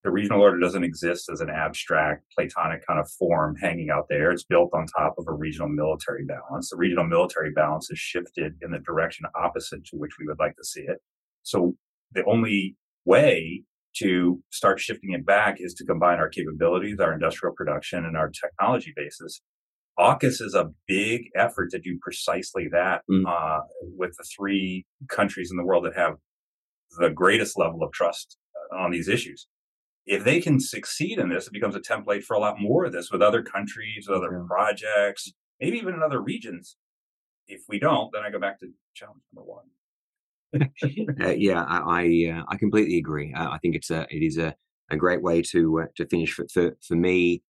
The 0.05 0.11
regional 0.13 0.41
order 0.41 0.61
doesn't 0.61 0.85
exist 0.85 1.29
as 1.33 1.41
an 1.41 1.51
abstract 1.51 2.25
Platonic 2.33 2.87
kind 2.87 3.01
of 3.01 3.11
form 3.11 3.57
hanging 3.57 3.91
out 3.91 4.07
there. 4.09 4.31
It's 4.31 4.45
built 4.45 4.71
on 4.73 4.87
top 4.87 5.15
of 5.19 5.27
a 5.27 5.33
regional 5.33 5.69
military 5.69 6.25
balance. 6.25 6.71
The 6.71 6.77
regional 6.77 7.05
military 7.05 7.51
balance 7.51 7.89
has 7.89 7.99
shifted 7.99 8.55
in 8.63 8.71
the 8.71 8.79
direction 8.79 9.27
opposite 9.35 9.85
to 9.87 9.97
which 9.97 10.13
we 10.21 10.27
would 10.27 10.39
like 10.39 10.55
to 10.57 10.65
see 10.65 10.83
it. 10.83 10.99
So 11.43 11.75
the 12.13 12.25
only 12.25 12.77
way 13.05 13.65
to 13.97 14.43
start 14.51 14.79
shifting 14.79 15.13
it 15.13 15.25
back 15.25 15.57
is 15.61 15.75
to 15.75 15.85
combine 15.85 16.19
our 16.19 16.29
capabilities, 16.29 17.01
our 17.01 17.15
industrial 17.15 17.55
production, 17.55 18.05
and 18.05 18.17
our 18.17 18.31
technology 18.31 18.93
bases. 18.95 19.41
AUKUS 19.99 20.43
is 20.43 20.55
a 20.55 20.71
big 20.87 21.31
effort 21.35 21.71
to 21.71 21.79
do 21.79 21.99
precisely 22.01 22.69
that 22.71 23.03
mm. 23.11 23.25
uh, 23.27 23.63
with 23.81 24.15
the 24.19 24.25
three 24.25 24.85
countries 25.09 25.51
in 25.51 25.57
the 25.57 25.65
world 25.65 25.85
that 25.85 25.97
have 25.97 26.17
the 26.99 27.11
greatest 27.11 27.59
level 27.59 27.83
of 27.83 27.93
trust 27.93 28.37
uh, 28.73 28.77
on 28.77 28.91
these 28.91 29.09
issues. 29.09 29.47
If 30.05 30.23
they 30.23 30.41
can 30.41 30.61
succeed 30.61 31.19
in 31.19 31.31
this, 31.31 31.47
it 31.47 31.53
becomes 31.53 31.75
a 31.75 31.81
template 31.81 32.23
for 32.23 32.35
a 32.35 32.39
lot 32.39 32.61
more 32.61 32.85
of 32.85 32.93
this 32.93 33.11
with 33.11 33.23
other 33.23 33.43
countries, 33.43 34.07
with 34.09 34.17
other 34.17 34.33
yeah. 34.33 34.47
projects, 34.47 35.33
maybe 35.61 35.79
even 35.79 35.95
in 35.95 36.03
other 36.03 36.21
regions. 36.21 36.77
If 37.49 37.63
we 37.69 37.79
don't, 37.79 38.11
then 38.13 38.23
I 38.23 38.31
go 38.31 38.39
back 38.39 38.61
to 38.61 38.69
challenge 38.95 39.23
number 39.35 39.51
one 39.51 39.65
uh, 41.21 41.31
yeah, 41.31 41.63
I 41.65 41.79
I, 41.79 42.39
uh, 42.39 42.43
I, 42.49 42.57
completely 42.57 42.99
agree. 42.99 43.35
Uh, 43.35 43.51
I 43.51 43.59
think 43.59 43.75
it's 43.75 43.91
a 43.91 44.07
it 44.11 44.23
is 44.23 44.39
a, 44.39 44.55
a 44.91 44.97
great 44.97 45.23
way 45.23 45.43
to 45.43 45.81
uh, 45.81 45.87
to 45.97 46.07
finish. 46.07 46.33
For, 46.33 46.47
for 46.53 46.77
for 46.87 46.95
me, 46.95 47.43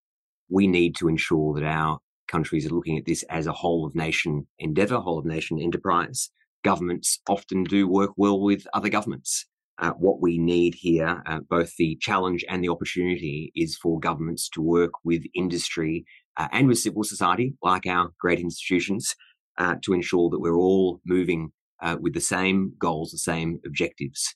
we 0.48 0.66
need 0.66 0.96
to 0.96 1.08
ensure 1.08 1.54
that 1.54 1.64
our 1.64 1.98
countries 2.28 2.66
are 2.66 2.74
looking 2.74 2.98
at 2.98 3.06
this 3.06 3.22
as 3.24 3.46
a 3.46 3.52
whole 3.52 3.86
of 3.86 3.94
nation 3.94 4.46
endeavor, 4.58 4.98
whole 4.98 5.18
of 5.18 5.24
nation 5.24 5.60
enterprise. 5.60 6.30
Governments 6.64 7.20
often 7.28 7.64
do 7.64 7.88
work 7.88 8.10
well 8.16 8.40
with 8.40 8.66
other 8.74 8.88
governments. 8.88 9.46
Uh, 9.78 9.92
what 9.92 10.20
we 10.22 10.38
need 10.38 10.74
here, 10.74 11.22
uh, 11.26 11.40
both 11.48 11.76
the 11.76 11.96
challenge 12.00 12.44
and 12.48 12.64
the 12.64 12.68
opportunity, 12.68 13.52
is 13.54 13.76
for 13.76 14.00
governments 14.00 14.48
to 14.48 14.62
work 14.62 14.92
with 15.04 15.24
industry 15.34 16.04
and 16.52 16.68
with 16.68 16.78
civil 16.78 17.04
society, 17.04 17.54
like 17.62 17.86
our 17.86 18.10
great 18.20 18.40
institutions, 18.40 19.14
to 19.82 19.92
ensure 19.92 20.28
that 20.30 20.40
we're 20.40 20.56
all 20.56 21.00
moving 21.06 21.50
uh, 21.82 21.96
with 22.00 22.14
the 22.14 22.20
same 22.20 22.74
goals, 22.78 23.10
the 23.10 23.18
same 23.18 23.60
objectives. 23.66 24.34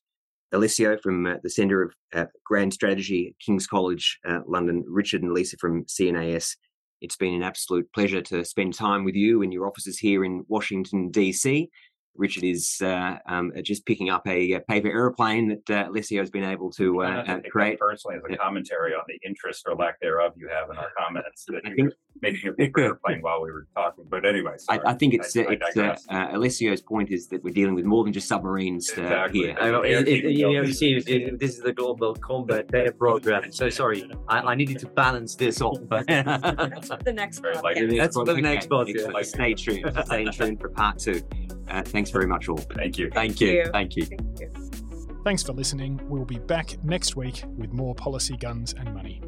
Alessio 0.53 0.99
from 0.99 1.27
uh, 1.27 1.35
the 1.43 1.51
Centre 1.51 1.83
of 1.83 1.93
uh, 2.15 2.27
Grand 2.45 2.73
Strategy 2.75 3.29
at 3.29 3.45
King's 3.45 3.67
College 3.67 4.19
uh, 4.29 4.41
London, 4.47 4.85
Richard 4.89 5.23
and 5.23 5.33
Lisa 5.33 5.57
from 5.59 5.85
CNAS. 5.85 6.57
It's 7.01 7.17
been 7.17 7.35
an 7.35 7.43
absolute 7.43 7.91
pleasure 7.93 8.23
to 8.23 8.45
spend 8.45 8.75
time 8.75 9.05
with 9.05 9.15
you 9.15 9.43
in 9.43 9.53
your 9.53 9.67
offices 9.67 9.99
here 9.99 10.25
in 10.25 10.45
Washington, 10.49 11.11
D.C. 11.11 11.71
Richard 12.17 12.45
is 12.45 12.81
uh, 12.83 13.17
um, 13.27 13.53
just 13.63 13.87
picking 13.87 14.11
up 14.11 14.27
a, 14.27 14.53
a 14.53 14.61
paper 14.61 14.89
aeroplane 14.89 15.49
that 15.49 15.71
uh, 15.71 15.89
Alessio 15.89 16.21
has 16.21 16.31
been 16.31 16.45
able 16.45 16.71
to 16.73 17.03
uh, 17.03 17.25
uh 17.27 17.41
create. 17.51 17.79
Personally, 17.79 18.17
as 18.17 18.23
a 18.31 18.37
commentary 18.37 18.93
on 18.93 19.03
the 19.09 19.19
interest 19.27 19.65
or 19.67 19.75
lack 19.75 20.01
thereof 20.01 20.33
you 20.37 20.49
have 20.49 20.71
in 20.71 20.77
our 20.77 20.91
comments, 20.99 21.45
that 21.47 21.63
I 21.65 21.75
think 21.75 21.93
making 22.21 22.51
a 22.51 22.53
paper 22.53 22.81
airplane 22.81 23.23
while 23.23 23.41
we 23.41 23.51
were 23.51 23.67
talking. 23.75 24.05
But 24.09 24.27
anyway, 24.27 24.57
I, 24.69 24.81
I, 24.85 24.95
think 24.95 25.15
it's, 25.15 25.37
I, 25.37 25.47
it's 25.49 25.77
uh, 25.77 25.97
uh, 26.11 26.29
Alessio's 26.33 26.83
point 26.83 27.11
is 27.11 27.29
that 27.29 27.43
we're 27.43 27.55
dealing 27.55 27.75
with 27.75 27.85
more 27.85 28.05
than 28.05 28.13
just 28.13 28.29
submarines 28.29 28.91
exactly. 28.91 29.41
here. 29.41 29.57
I 29.61 29.69
it, 29.83 30.09
it, 30.09 30.25
you 30.33 30.53
know, 30.53 30.63
you 30.63 30.73
see, 30.73 30.95
it, 30.95 31.39
this 31.39 31.57
is 31.57 31.63
the 31.63 31.73
Global 31.73 32.15
Combat 32.15 32.67
Air 32.75 32.93
Program. 32.93 33.51
So 33.53 33.71
sorry, 33.71 34.11
I, 34.29 34.55
needed 34.55 34.79
to 34.81 34.87
balance 34.87 35.37
this 35.37 35.61
off. 35.63 35.79
But 35.89 36.07
that's 36.09 36.89
for 36.89 36.99
the 37.03 37.13
next 37.13 37.43
podcast. 37.43 37.97
That's 37.97 38.17
for 38.17 38.25
the 38.25 38.41
next 38.41 38.69
podcast. 38.69 39.25
Stay 39.27 39.55
tuned. 39.55 39.93
Stay 40.07 40.25
tuned 40.27 40.61
for 40.61 40.69
part 40.69 40.99
two. 40.99 41.23
Uh, 41.71 41.83
thanks 41.83 42.11
very 42.11 42.27
much, 42.27 42.49
all. 42.49 42.57
Thank 42.57 42.99
you. 42.99 43.11
Thank 43.11 43.41
you. 43.41 43.65
Thank 43.73 43.97
you. 43.97 44.07
Thanks 45.25 45.43
for 45.43 45.53
listening. 45.53 46.01
We'll 46.09 46.25
be 46.25 46.39
back 46.39 46.83
next 46.83 47.15
week 47.15 47.45
with 47.57 47.73
more 47.73 47.95
policy, 47.95 48.37
guns, 48.37 48.73
and 48.73 48.93
money. 48.95 49.23